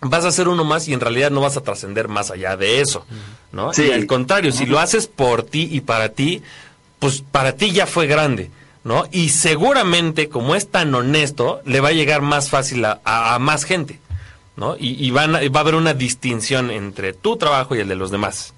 Vas 0.00 0.24
a 0.24 0.28
hacer 0.28 0.46
uno 0.48 0.62
más 0.64 0.86
y 0.88 0.92
en 0.94 1.00
realidad 1.00 1.30
no 1.30 1.40
vas 1.40 1.56
a 1.56 1.62
trascender 1.62 2.06
más 2.08 2.30
allá 2.30 2.56
de 2.56 2.80
eso, 2.80 3.04
¿no? 3.52 3.72
Sí. 3.72 3.86
Y 3.88 3.90
al 3.92 4.06
contrario, 4.06 4.52
si 4.52 4.64
lo 4.66 4.78
haces 4.78 5.08
por 5.08 5.42
ti 5.42 5.68
y 5.72 5.80
para 5.80 6.10
ti, 6.10 6.42
pues 7.00 7.20
para 7.22 7.52
ti 7.56 7.72
ya 7.72 7.86
fue 7.86 8.06
grande, 8.06 8.50
¿no? 8.84 9.06
Y 9.10 9.30
seguramente, 9.30 10.28
como 10.28 10.54
es 10.54 10.68
tan 10.70 10.94
honesto, 10.94 11.60
le 11.64 11.80
va 11.80 11.88
a 11.88 11.92
llegar 11.92 12.22
más 12.22 12.48
fácil 12.48 12.84
a, 12.84 13.00
a- 13.04 13.34
a 13.34 13.38
más 13.40 13.64
gente, 13.64 13.98
¿no? 14.56 14.76
Y, 14.78 15.04
y 15.04 15.10
van 15.10 15.34
a- 15.34 15.40
va 15.48 15.58
a 15.58 15.62
haber 15.62 15.74
una 15.74 15.94
distinción 15.94 16.70
entre 16.70 17.12
tu 17.12 17.36
trabajo 17.36 17.74
y 17.74 17.80
el 17.80 17.88
de 17.88 17.96
los 17.96 18.12
demás. 18.12 18.54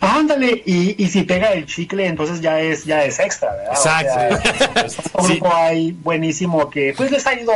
Ándale, 0.00 0.62
y, 0.66 1.02
y 1.02 1.08
si 1.08 1.22
pega 1.22 1.52
el 1.52 1.66
chicle, 1.66 2.06
entonces 2.06 2.40
ya 2.40 2.58
es, 2.60 2.84
ya 2.86 3.04
es 3.04 3.18
extra, 3.20 3.52
¿verdad? 3.52 3.72
Exacto. 3.74 4.84
O 4.84 4.88
sea, 4.88 5.02
un 5.14 5.26
Sí. 5.26 5.32
grupo 5.34 5.54
hay 5.54 5.92
buenísimo 5.92 6.70
que 6.70 6.94
pues 6.96 7.10
les 7.10 7.26
ha 7.26 7.38
ido 7.38 7.52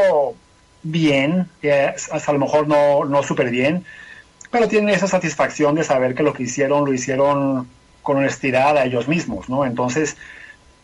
bien, 0.85 1.49
hasta 2.13 2.31
a 2.31 2.35
lo 2.35 2.39
mejor 2.39 2.69
no, 2.69 3.05
no 3.05 3.23
súper 3.25 3.51
bien, 3.51 3.85
pero 4.51 4.69
tienen 4.69 4.95
esa 4.95 5.09
satisfacción 5.09 5.75
de 5.75 5.83
saber 5.83 6.15
que 6.15 6.23
lo 6.23 6.33
que 6.33 6.45
hicieron 6.45 6.85
lo 6.85 6.95
hicieron 6.95 7.67
con 8.03 8.19
honestidad 8.19 8.79
a 8.79 8.85
ellos 8.85 9.09
mismos, 9.09 9.49
¿no? 9.49 9.65
Entonces, 9.65 10.17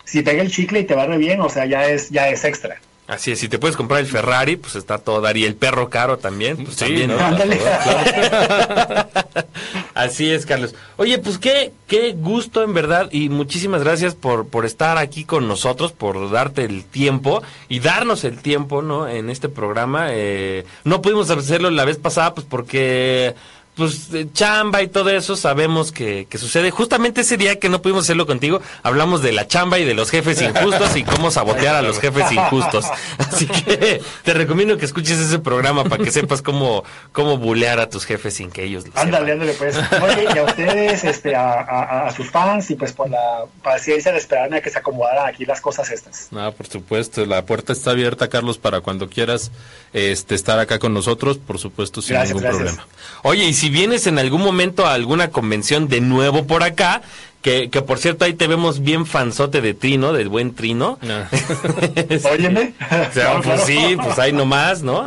si 0.04 0.22
pega 0.22 0.42
el 0.42 0.50
chicle 0.50 0.80
y 0.80 0.84
te 0.84 0.96
va 0.96 1.06
re 1.06 1.18
bien, 1.18 1.40
o 1.40 1.48
sea, 1.48 1.66
ya 1.66 1.86
es, 1.86 2.10
ya 2.10 2.28
es 2.28 2.44
extra. 2.44 2.78
Así 3.10 3.32
es, 3.32 3.40
si 3.40 3.48
te 3.48 3.58
puedes 3.58 3.76
comprar 3.76 3.98
el 3.98 4.06
Ferrari, 4.06 4.54
pues 4.54 4.76
está 4.76 4.98
todo 4.98 5.20
dar. 5.20 5.36
Y 5.36 5.44
el 5.44 5.56
perro 5.56 5.90
caro 5.90 6.18
también, 6.18 6.58
pues 6.58 6.76
Sí, 6.76 6.84
también. 6.84 7.08
¿no? 7.08 7.16
¿no? 7.16 7.24
Ándale. 7.26 7.60
Así 9.94 10.30
es, 10.30 10.46
Carlos. 10.46 10.76
Oye, 10.96 11.18
pues 11.18 11.38
qué, 11.38 11.72
qué 11.88 12.14
gusto 12.16 12.62
en 12.62 12.72
verdad 12.72 13.08
y 13.10 13.28
muchísimas 13.28 13.82
gracias 13.82 14.14
por, 14.14 14.46
por 14.46 14.64
estar 14.64 14.96
aquí 14.96 15.24
con 15.24 15.48
nosotros, 15.48 15.90
por 15.90 16.30
darte 16.30 16.64
el 16.64 16.84
tiempo 16.84 17.42
y 17.68 17.80
darnos 17.80 18.22
el 18.22 18.38
tiempo, 18.38 18.80
¿no? 18.80 19.08
En 19.08 19.28
este 19.28 19.48
programa. 19.48 20.06
Eh, 20.10 20.64
no 20.84 21.02
pudimos 21.02 21.28
hacerlo 21.30 21.68
la 21.70 21.84
vez 21.84 21.98
pasada, 21.98 22.32
pues 22.34 22.46
porque 22.48 23.34
pues 23.76 24.10
chamba 24.34 24.82
y 24.82 24.88
todo 24.88 25.08
eso 25.10 25.36
sabemos 25.36 25.90
que, 25.92 26.26
que 26.28 26.36
sucede. 26.38 26.70
Justamente 26.70 27.22
ese 27.22 27.36
día 27.36 27.58
que 27.58 27.68
no 27.68 27.80
pudimos 27.80 28.04
hacerlo 28.04 28.26
contigo, 28.26 28.60
hablamos 28.82 29.22
de 29.22 29.32
la 29.32 29.46
chamba 29.46 29.78
y 29.78 29.84
de 29.84 29.94
los 29.94 30.10
jefes 30.10 30.42
injustos 30.42 30.96
y 30.96 31.04
cómo 31.04 31.30
sabotear 31.30 31.76
a 31.76 31.82
los 31.82 31.98
jefes 31.98 32.30
injustos. 32.30 32.84
Así 33.18 33.46
que 33.46 34.02
te 34.22 34.34
recomiendo 34.34 34.76
que 34.76 34.84
escuches 34.84 35.18
ese 35.18 35.38
programa 35.38 35.84
para 35.84 36.02
que 36.04 36.10
sepas 36.10 36.42
cómo, 36.42 36.84
cómo 37.12 37.38
bulear 37.38 37.80
a 37.80 37.88
tus 37.88 38.04
jefes 38.04 38.34
sin 38.34 38.50
que 38.50 38.64
ellos 38.64 38.84
lo 38.86 38.92
Ándale, 39.00 39.32
sepan. 39.32 39.48
ándale, 39.48 39.54
pues. 39.54 39.76
Oye, 40.02 40.28
y 40.34 40.38
a 40.38 40.42
ustedes, 40.44 41.04
este, 41.04 41.34
a, 41.34 41.52
a- 41.52 42.06
a 42.08 42.12
sus 42.12 42.30
fans 42.30 42.70
y 42.70 42.74
pues 42.74 42.92
por 42.92 43.08
la 43.08 43.44
paciencia 43.62 44.12
de 44.12 44.18
esperarme 44.18 44.58
a 44.58 44.60
que 44.60 44.68
se 44.70 44.78
acomodaran 44.78 45.26
aquí 45.28 45.46
las 45.46 45.60
cosas 45.60 45.90
estas. 45.90 46.28
No, 46.32 46.52
por 46.52 46.66
supuesto, 46.66 47.24
la 47.24 47.46
puerta 47.46 47.72
está 47.72 47.92
abierta, 47.92 48.28
Carlos, 48.28 48.58
para 48.58 48.80
cuando 48.80 49.08
quieras 49.08 49.50
este, 49.94 50.34
estar 50.34 50.58
acá 50.58 50.78
con 50.78 50.92
nosotros, 50.92 51.38
por 51.38 51.58
supuesto, 51.58 52.02
sin 52.02 52.14
Gracias, 52.16 52.34
ningún 52.36 52.42
gracias. 52.42 52.74
problema. 52.76 52.88
Oye, 53.22 53.44
y 53.44 53.54
si 53.60 53.68
vienes 53.68 54.06
en 54.06 54.18
algún 54.18 54.40
momento 54.40 54.86
a 54.86 54.94
alguna 54.94 55.28
convención 55.28 55.86
de 55.86 56.00
nuevo 56.00 56.46
por 56.46 56.62
acá, 56.62 57.02
que, 57.42 57.68
que 57.68 57.82
por 57.82 57.98
cierto 57.98 58.24
ahí 58.24 58.32
te 58.32 58.46
vemos 58.46 58.80
bien 58.80 59.04
fanzote 59.04 59.60
de 59.60 59.74
Trino, 59.74 60.14
del 60.14 60.30
buen 60.30 60.54
Trino. 60.54 60.98
Ah. 61.02 61.28
Óyeme. 62.32 62.72
O 62.80 62.86
sea, 62.88 63.10
Claro, 63.12 63.42
pues 63.42 63.62
claro. 63.62 63.66
sí, 63.66 63.96
pues 64.02 64.18
ahí 64.18 64.32
nomás, 64.32 64.82
¿no? 64.82 65.04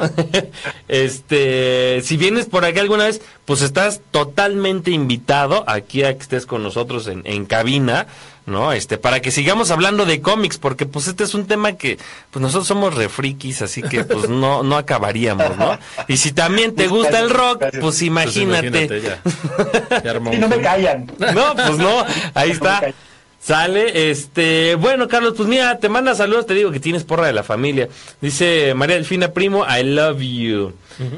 Este, 0.88 2.02
si 2.04 2.16
vienes 2.16 2.46
por 2.46 2.64
acá 2.64 2.82
alguna 2.82 3.06
vez, 3.06 3.22
pues 3.46 3.62
estás 3.62 4.02
totalmente 4.12 4.92
invitado 4.92 5.64
aquí 5.68 6.04
a 6.04 6.14
que 6.16 6.22
estés 6.22 6.46
con 6.46 6.64
nosotros 6.64 7.08
en, 7.08 7.22
en 7.26 7.46
cabina, 7.46 8.08
¿no? 8.46 8.72
Este, 8.72 8.98
para 8.98 9.22
que 9.22 9.32
sigamos 9.32 9.72
hablando 9.72 10.06
de 10.06 10.22
cómics, 10.22 10.58
porque 10.58 10.86
pues 10.86 11.08
este 11.08 11.24
es 11.24 11.34
un 11.34 11.46
tema 11.46 11.74
que, 11.74 11.98
pues 12.32 12.42
nosotros 12.42 12.68
somos 12.68 12.94
refrikis, 12.96 13.62
así 13.62 13.82
que 13.82 14.04
pues 14.06 14.30
no, 14.30 14.64
no 14.64 14.78
acabaríamos, 14.78 15.58
¿no? 15.58 15.78
Y 16.08 16.18
si 16.18 16.32
también 16.32 16.76
te 16.76 16.88
gusta 16.88 17.20
el 17.20 17.30
rock, 17.30 17.60
pues 17.60 17.80
Pues 17.80 18.02
imagínate. 18.02 19.02
ya. 19.02 19.22
Ya 20.04 20.34
Y 20.34 20.38
no 20.38 20.48
me 20.48 20.62
callan. 20.62 21.12
No, 21.34 21.54
pues 21.56 21.78
no, 21.78 22.06
ahí 22.34 22.52
está. 22.52 22.94
Sale, 23.44 24.10
este, 24.10 24.76
bueno, 24.76 25.10
Carlos, 25.10 25.34
pues 25.36 25.50
mira, 25.50 25.78
te 25.78 25.90
manda 25.90 26.16
saludos, 26.16 26.46
te 26.46 26.54
digo 26.54 26.72
que 26.72 26.80
tienes 26.80 27.04
porra 27.04 27.28
de 27.28 27.34
la 27.34 27.44
familia. 27.44 27.90
Dice 28.22 28.74
María 28.74 28.96
Delfina 28.96 29.34
Primo, 29.34 29.66
I 29.68 29.84
love 29.84 30.22
you. 30.22 30.72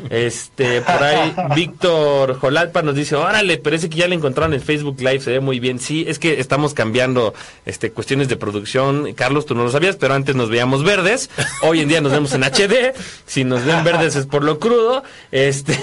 Este, 0.10 0.82
por 0.82 1.04
ahí, 1.04 1.36
Víctor 1.56 2.40
Jolalpa 2.40 2.82
nos 2.82 2.96
dice, 2.96 3.16
órale, 3.16 3.60
parece 3.60 3.92
que 3.92 3.98
ya 3.98 4.08
le 4.08 4.16
encontraron 4.16 4.56
en 4.56 4.62
Facebook 4.62 5.00
Live, 5.02 5.20
se 5.20 5.34
ve 5.34 5.40
muy 5.40 5.60
bien. 5.60 5.78
Sí, 5.78 6.04
es 6.08 6.18
que 6.18 6.40
estamos 6.40 6.74
cambiando, 6.74 7.36
este, 7.68 7.92
cuestiones 7.92 8.28
de 8.28 8.38
producción. 8.38 9.14
Carlos, 9.14 9.46
tú 9.46 9.54
no 9.54 9.64
lo 9.64 9.70
sabías, 9.70 9.96
pero 9.96 10.16
antes 10.16 10.36
nos 10.36 10.50
veíamos 10.50 10.84
verdes. 10.84 11.30
Hoy 11.62 11.82
en 11.82 11.90
día 11.90 12.02
nos 12.02 12.12
vemos 12.12 12.34
en 12.34 12.42
HD. 12.44 12.96
Si 13.28 13.44
nos 13.44 13.64
ven 13.66 13.84
verdes 13.84 14.16
es 14.16 14.26
por 14.26 14.44
lo 14.44 14.58
crudo. 14.58 15.04
Este, 15.32 15.80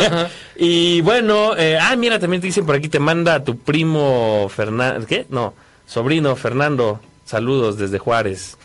y 0.56 1.00
bueno, 1.00 1.56
eh, 1.56 1.78
ah, 1.80 1.96
mira, 1.96 2.18
también 2.18 2.42
te 2.42 2.48
dicen 2.48 2.66
por 2.66 2.74
aquí, 2.74 2.90
te 2.90 2.98
manda 2.98 3.42
tu 3.42 3.56
primo 3.56 4.50
Fernando, 4.54 5.06
¿qué? 5.06 5.24
No, 5.30 5.54
sobrino 5.88 6.36
Fernando, 6.36 7.00
saludos 7.24 7.78
desde 7.78 7.98
Juárez. 7.98 8.56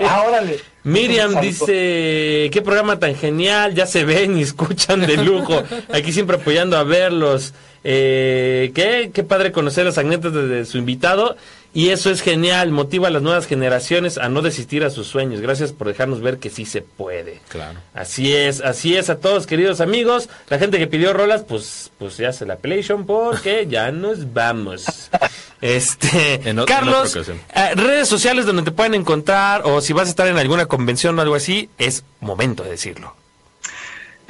Ah, 0.00 0.24
órale. 0.26 0.58
Miriam 0.84 1.38
dice, 1.40 2.48
qué 2.50 2.62
programa 2.64 2.98
tan 2.98 3.14
genial, 3.14 3.74
ya 3.74 3.86
se 3.86 4.04
ven 4.04 4.38
y 4.38 4.42
escuchan 4.42 5.06
de 5.06 5.18
lujo, 5.18 5.62
aquí 5.92 6.12
siempre 6.12 6.36
apoyando 6.36 6.78
a 6.78 6.84
verlos. 6.84 7.52
Eh, 7.82 8.72
¿qué? 8.74 9.10
qué 9.12 9.24
padre 9.24 9.52
conocer 9.52 9.86
las 9.86 9.96
anécdotas 9.98 10.48
de, 10.48 10.66
su 10.66 10.76
invitado 10.76 11.36
y 11.72 11.88
eso 11.90 12.10
es 12.10 12.20
genial, 12.20 12.72
motiva 12.72 13.08
a 13.08 13.10
las 13.10 13.22
nuevas 13.22 13.46
generaciones 13.46 14.18
a 14.18 14.28
no 14.28 14.42
desistir 14.42 14.84
a 14.84 14.90
sus 14.90 15.06
sueños. 15.06 15.40
Gracias 15.40 15.72
por 15.72 15.86
dejarnos 15.86 16.20
ver 16.20 16.38
que 16.38 16.50
sí 16.50 16.66
se 16.66 16.82
puede. 16.82 17.40
Claro. 17.48 17.78
Así 17.94 18.34
es, 18.34 18.60
así 18.60 18.96
es 18.96 19.08
a 19.08 19.18
todos 19.18 19.46
queridos 19.46 19.80
amigos. 19.80 20.28
La 20.48 20.58
gente 20.58 20.78
que 20.78 20.88
pidió 20.88 21.12
rolas, 21.12 21.44
pues, 21.46 21.90
pues 21.98 22.16
ya 22.16 22.32
se 22.32 22.44
la 22.44 22.56
pelation 22.56 23.06
porque 23.06 23.66
ya 23.68 23.92
nos 23.92 24.32
vamos. 24.32 25.10
Este, 25.60 26.34
En 26.48 26.58
o- 26.58 26.62
en 26.62 26.66
Carlos, 26.68 27.16
eh, 27.16 27.74
redes 27.74 28.08
sociales 28.08 28.46
donde 28.46 28.62
te 28.62 28.72
pueden 28.72 28.94
encontrar 28.94 29.62
o 29.64 29.80
si 29.80 29.92
vas 29.92 30.06
a 30.06 30.10
estar 30.10 30.26
en 30.28 30.38
alguna 30.38 30.66
convención 30.66 31.18
o 31.18 31.22
algo 31.22 31.34
así, 31.34 31.68
es 31.78 32.04
momento 32.20 32.62
de 32.64 32.70
decirlo. 32.70 33.14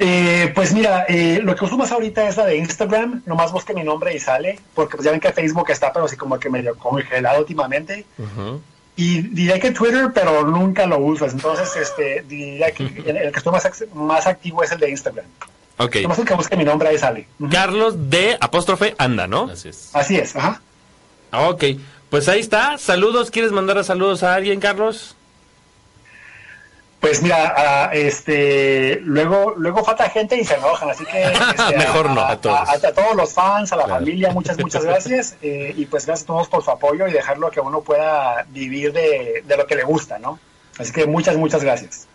Eh, 0.03 0.51
pues 0.55 0.73
mira, 0.73 1.05
eh, 1.07 1.39
lo 1.43 1.55
que 1.55 1.63
uso 1.65 1.77
más 1.77 1.91
ahorita 1.91 2.27
es 2.27 2.35
la 2.35 2.45
de 2.47 2.57
Instagram. 2.57 3.21
Nomás 3.27 3.51
busque 3.51 3.73
mi 3.75 3.83
nombre 3.83 4.15
y 4.15 4.19
sale. 4.19 4.59
Porque 4.73 4.95
pues 4.97 5.05
ya 5.05 5.11
ven 5.11 5.19
que 5.19 5.31
Facebook 5.31 5.69
está, 5.69 5.93
pero 5.93 6.05
así 6.05 6.15
como 6.17 6.39
que 6.39 6.49
medio 6.49 6.75
congelado 6.75 7.39
últimamente. 7.39 8.05
Y 8.95 9.21
diría 9.21 9.59
que 9.59 9.71
Twitter, 9.71 10.09
pero 10.13 10.43
nunca 10.43 10.87
lo 10.87 10.97
usas. 10.97 11.33
Entonces, 11.33 11.69
este, 11.75 12.25
diría 12.27 12.71
que 12.71 12.83
el, 12.83 13.15
el 13.17 13.31
que 13.31 13.37
estoy 13.37 13.53
más, 13.53 13.69
más 13.93 14.25
activo 14.27 14.63
es 14.63 14.71
el 14.71 14.79
de 14.79 14.89
Instagram. 14.89 15.25
Ok. 15.77 15.97
Nomás 15.97 16.17
el 16.19 16.25
que 16.25 16.33
busque 16.33 16.57
mi 16.57 16.63
nombre 16.65 16.89
ahí 16.89 16.97
sale. 16.97 17.27
Carlos 17.51 18.09
de 18.09 18.37
apóstrofe 18.39 18.95
anda, 18.97 19.27
¿no? 19.27 19.51
Así 19.51 19.69
es. 19.69 19.91
Así 19.93 20.15
es, 20.17 20.35
ajá. 20.35 20.61
Ah, 21.31 21.49
Ok, 21.49 21.63
pues 22.09 22.27
ahí 22.29 22.39
está. 22.41 22.77
Saludos, 22.77 23.31
¿quieres 23.31 23.51
mandar 23.51 23.77
a 23.77 23.83
saludos 23.83 24.21
a 24.23 24.35
alguien, 24.35 24.59
Carlos? 24.59 25.15
Pues 26.99 27.23
mira, 27.23 27.89
este, 27.93 28.99
luego, 29.03 29.55
luego 29.57 29.83
falta 29.83 30.07
gente 30.09 30.35
y 30.39 30.43
se 30.45 30.53
enojan, 30.53 30.91
así 30.91 31.03
que 31.05 31.23
este, 31.57 31.77
Mejor 31.77 32.11
no, 32.11 32.21
a, 32.21 32.31
a 32.31 32.37
todos. 32.41 32.69
a- 32.69 32.73
a 32.73 32.91
todos 32.93 33.15
los 33.15 33.33
fans, 33.33 33.71
a 33.73 33.75
la 33.75 33.85
Claro. 33.85 33.99
familia, 34.01 34.29
muchas, 34.31 34.59
muchas 34.59 34.83
gracias 34.85 35.35
eh, 35.41 35.73
y 35.75 35.85
pues 35.87 36.05
gracias 36.05 36.25
a 36.25 36.27
todos 36.27 36.47
por 36.47 36.63
su 36.63 36.69
apoyo 36.69 37.07
y 37.07 37.11
dejarlo 37.11 37.49
que 37.49 37.59
uno 37.59 37.81
pueda 37.81 38.45
vivir 38.49 38.93
de, 38.93 39.43
de 39.47 39.57
lo 39.57 39.65
que 39.65 39.75
le 39.75 39.83
gusta, 39.83 40.19
¿no? 40.19 40.37
Así 40.77 40.91
que 40.91 41.07
muchas, 41.07 41.37
muchas 41.37 41.63
gracias. 41.63 42.07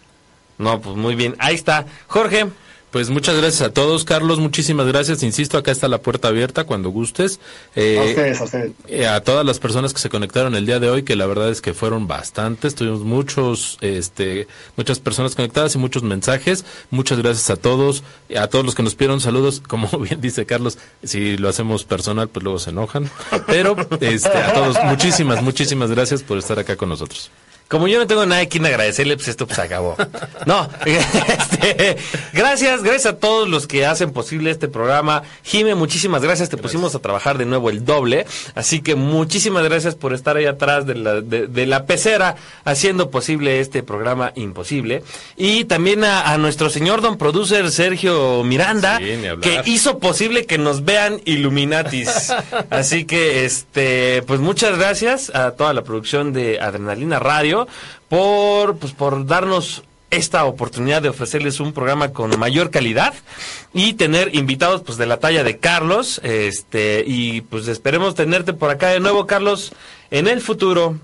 No, 0.58 0.80
pues 0.80 0.94
muy 0.94 1.16
bien. 1.16 1.34
Ahí 1.40 1.56
está. 1.56 1.84
Jorge, 2.06 2.46
Pues 2.96 3.10
muchas 3.10 3.36
gracias 3.36 3.60
a 3.60 3.74
todos, 3.74 4.06
Carlos. 4.06 4.38
Muchísimas 4.38 4.86
gracias. 4.86 5.22
Insisto, 5.22 5.58
acá 5.58 5.70
está 5.70 5.86
la 5.86 5.98
puerta 6.00 6.28
abierta 6.28 6.64
cuando 6.64 6.88
gustes. 6.88 7.40
Eh, 7.74 7.98
A 7.98 8.04
ustedes, 8.04 8.40
a 8.40 8.44
ustedes. 8.44 8.72
eh, 8.88 9.06
a 9.06 9.20
todas 9.22 9.44
las 9.44 9.58
personas 9.58 9.92
que 9.92 10.00
se 10.00 10.08
conectaron 10.08 10.54
el 10.54 10.64
día 10.64 10.80
de 10.80 10.88
hoy, 10.88 11.02
que 11.02 11.14
la 11.14 11.26
verdad 11.26 11.50
es 11.50 11.60
que 11.60 11.74
fueron 11.74 12.08
bastantes, 12.08 12.74
tuvimos 12.74 13.00
muchos, 13.00 13.76
este, 13.82 14.48
muchas 14.78 14.98
personas 14.98 15.34
conectadas 15.34 15.74
y 15.74 15.78
muchos 15.78 16.04
mensajes. 16.04 16.64
Muchas 16.88 17.18
gracias 17.18 17.50
a 17.50 17.56
todos, 17.56 18.02
a 18.34 18.46
todos 18.46 18.64
los 18.64 18.74
que 18.74 18.82
nos 18.82 18.94
pidieron 18.94 19.20
saludos, 19.20 19.60
como 19.68 19.88
bien 19.98 20.22
dice 20.22 20.46
Carlos, 20.46 20.78
si 21.04 21.36
lo 21.36 21.50
hacemos 21.50 21.84
personal, 21.84 22.30
pues 22.30 22.44
luego 22.44 22.58
se 22.58 22.70
enojan. 22.70 23.10
Pero, 23.46 23.76
este, 24.00 24.28
a 24.38 24.54
todos, 24.54 24.78
muchísimas, 24.84 25.42
muchísimas 25.42 25.90
gracias 25.90 26.22
por 26.22 26.38
estar 26.38 26.58
acá 26.58 26.76
con 26.76 26.88
nosotros. 26.88 27.30
Como 27.68 27.88
yo 27.88 27.98
no 27.98 28.06
tengo 28.06 28.24
nada 28.26 28.42
a 28.42 28.46
quien 28.46 28.64
agradecerle, 28.64 29.16
pues 29.16 29.28
esto 29.28 29.46
pues 29.46 29.58
acabó. 29.58 29.96
No, 30.44 30.68
este, 30.86 31.96
gracias, 32.32 32.82
gracias 32.82 33.06
a 33.06 33.16
todos 33.18 33.48
los 33.48 33.66
que 33.66 33.86
hacen 33.86 34.12
posible 34.12 34.50
este 34.50 34.68
programa. 34.68 35.22
Jime, 35.42 35.74
muchísimas 35.74 36.22
gracias, 36.22 36.48
te 36.48 36.56
pusimos 36.56 36.94
a 36.94 37.00
trabajar 37.00 37.38
de 37.38 37.44
nuevo 37.44 37.70
el 37.70 37.84
doble, 37.84 38.26
así 38.54 38.82
que 38.82 38.94
muchísimas 38.94 39.64
gracias 39.64 39.94
por 39.94 40.12
estar 40.12 40.36
ahí 40.36 40.46
atrás 40.46 40.86
de 40.86 40.94
la, 40.94 41.20
de, 41.20 41.46
de 41.48 41.66
la 41.66 41.86
pecera 41.86 42.36
haciendo 42.64 43.10
posible 43.10 43.60
este 43.60 43.82
programa 43.82 44.32
imposible. 44.36 45.02
Y 45.36 45.64
también 45.64 46.04
a, 46.04 46.32
a 46.32 46.38
nuestro 46.38 46.70
señor 46.70 47.00
don 47.00 47.18
producer 47.18 47.70
Sergio 47.70 48.44
Miranda, 48.44 48.98
Sí, 48.98 49.18
que 49.40 49.62
hizo 49.66 49.98
posible 49.98 50.46
que 50.46 50.58
nos 50.58 50.84
vean 50.84 51.20
Illuminatis. 51.24 52.32
Así 52.70 53.04
que, 53.04 53.44
este, 53.44 54.22
pues 54.22 54.40
muchas 54.40 54.78
gracias 54.78 55.34
a 55.34 55.52
toda 55.52 55.74
la 55.74 55.82
producción 55.82 56.32
de 56.32 56.60
Adrenalina 56.60 57.18
Radio 57.18 57.55
por, 58.08 58.76
pues, 58.76 58.92
por 58.92 59.26
darnos 59.26 59.82
esta 60.10 60.44
oportunidad 60.44 61.02
de 61.02 61.08
ofrecerles 61.08 61.58
un 61.60 61.72
programa 61.72 62.12
con 62.12 62.38
mayor 62.38 62.70
calidad 62.70 63.12
y 63.74 63.94
tener 63.94 64.34
invitados 64.36 64.82
pues 64.82 64.98
de 64.98 65.06
la 65.06 65.18
talla 65.18 65.42
de 65.42 65.58
Carlos 65.58 66.20
este 66.22 67.02
y 67.06 67.40
pues 67.40 67.66
esperemos 67.66 68.14
tenerte 68.14 68.52
por 68.52 68.70
acá 68.70 68.88
de 68.88 69.00
nuevo 69.00 69.26
Carlos 69.26 69.72
en 70.10 70.28
el 70.28 70.40
futuro 70.40 70.96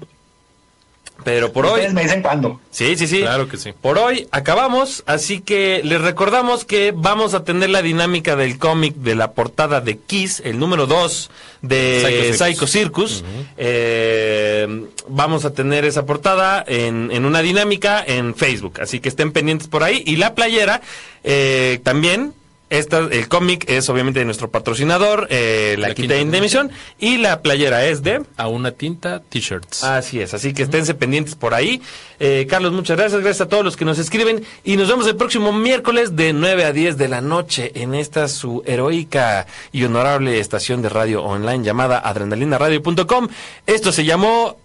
pero 1.25 1.53
por 1.53 1.67
hoy 1.67 1.73
Ustedes 1.73 1.95
me 1.95 2.03
dicen 2.03 2.23
cuándo. 2.23 2.61
Sí, 2.71 2.97
sí, 2.97 3.07
sí. 3.07 3.21
Claro 3.21 3.49
que 3.49 3.57
sí. 3.57 3.73
Por 3.81 3.99
hoy 3.99 4.29
acabamos, 4.31 5.03
así 5.07 5.41
que 5.41 5.81
les 5.85 6.01
recordamos 6.01 6.65
que 6.65 6.93
vamos 6.95 7.35
a 7.35 7.45
tener 7.45 7.71
la 7.71 7.83
dinámica 7.83 8.37
del 8.37 8.59
cómic 8.59 8.95
de 8.97 9.15
la 9.15 9.33
portada 9.33 9.81
de 9.81 9.99
Kiss, 9.99 10.43
el 10.45 10.59
número 10.59 10.87
2 10.87 11.31
de 11.63 12.33
Psycho 12.33 12.45
Psycho 12.45 12.67
Circus. 12.67 13.11
Circus. 13.13 13.25
Eh, 13.57 14.87
vamos 15.09 15.45
a 15.45 15.53
tener 15.53 15.85
esa 15.85 16.07
portada 16.07 16.65
en, 16.67 17.11
en 17.13 17.25
una 17.25 17.43
dinámica 17.43 18.03
en 18.07 18.35
Facebook, 18.35 18.81
así 18.81 19.01
que 19.01 19.09
estén 19.09 19.33
pendientes 19.33 19.69
por 19.69 19.83
ahí. 19.83 20.03
Y 20.07 20.17
la 20.17 20.35
playera 20.35 20.81
eh, 21.25 21.81
también. 21.83 22.35
Esta, 22.73 23.01
el 23.01 23.29
cómic 23.29 23.69
es 23.69 23.89
obviamente 23.91 24.21
de 24.21 24.25
nuestro 24.25 24.51
patrocinador, 24.51 25.27
eh, 25.29 25.77
la, 25.79 25.89
La 25.89 25.95
quinta 25.95 26.15
Quinta 26.15 26.23
indemnización, 26.23 26.71
y 26.99 27.19
la 27.19 27.43
playera 27.43 27.85
es 27.85 28.03
de... 28.03 28.23
A 28.39 28.49
una 28.49 28.73
tinta, 28.73 29.21
t-shirts. 29.21 29.85
Así 29.85 30.21
es, 30.21 30.33
así 30.33 30.55
que 30.55 30.63
esténse 30.63 30.95
pendientes 30.95 31.35
por 31.35 31.53
ahí. 31.53 31.83
Eh, 32.19 32.47
Carlos, 32.49 32.73
muchas 32.73 32.97
gracias, 32.97 33.21
gracias 33.21 33.43
a 33.43 33.49
todos 33.51 33.63
los 33.63 33.77
que 33.77 33.85
nos 33.85 33.99
escriben 33.99 34.43
y 34.65 34.77
nos 34.79 34.89
vemos 34.89 35.07
el 35.07 35.17
próximo 35.17 35.53
miércoles 35.53 36.17
de 36.17 36.33
9 36.33 36.65
a 36.65 36.73
10 36.73 36.97
de 36.97 37.09
la 37.09 37.21
noche 37.21 37.73
en 37.75 37.95
esta 37.95 38.27
su 38.29 38.63
heroica 38.65 39.47
y 39.71 39.85
honorable 39.85 40.41
estación 40.41 40.81
de 40.81 40.89
radio 40.89 41.23
online 41.23 41.63
llamada 41.65 41.99
adrenalinaradio.com. 41.99 43.29
Esto 43.67 43.93
se 43.93 44.07
llamó 44.07 44.57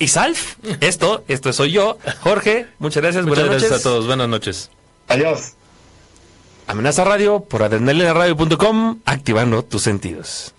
Isalf. 0.00 0.56
Esto, 0.80 1.22
esto 1.28 1.52
soy 1.52 1.70
yo, 1.70 1.98
Jorge. 2.22 2.66
Muchas 2.80 3.02
gracias, 3.02 3.24
Muchas 3.24 3.44
buenas 3.44 3.62
gracias 3.62 3.70
noches. 3.70 3.86
a 3.86 3.88
todos. 3.88 4.06
Buenas 4.06 4.28
noches. 4.28 4.70
Adiós. 5.06 5.52
Amenaza 6.72 7.04
Radio 7.04 7.40
por 7.40 7.62
adrenalinaradio.com, 7.62 9.00
activando 9.04 9.62
tus 9.62 9.82
sentidos. 9.82 10.54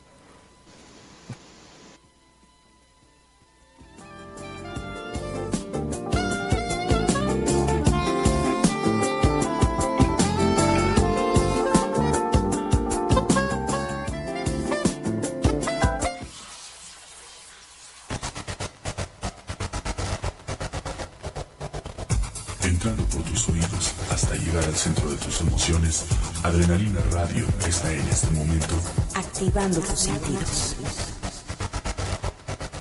Centro 24.84 25.10
de 25.10 25.16
tus 25.16 25.40
emociones, 25.40 26.04
Adrenalina 26.44 27.00
Radio 27.12 27.46
está 27.66 27.90
en 27.90 28.06
este 28.10 28.30
momento 28.32 28.76
activando 29.16 29.80
tus 29.80 29.98
sentidos. 29.98 30.76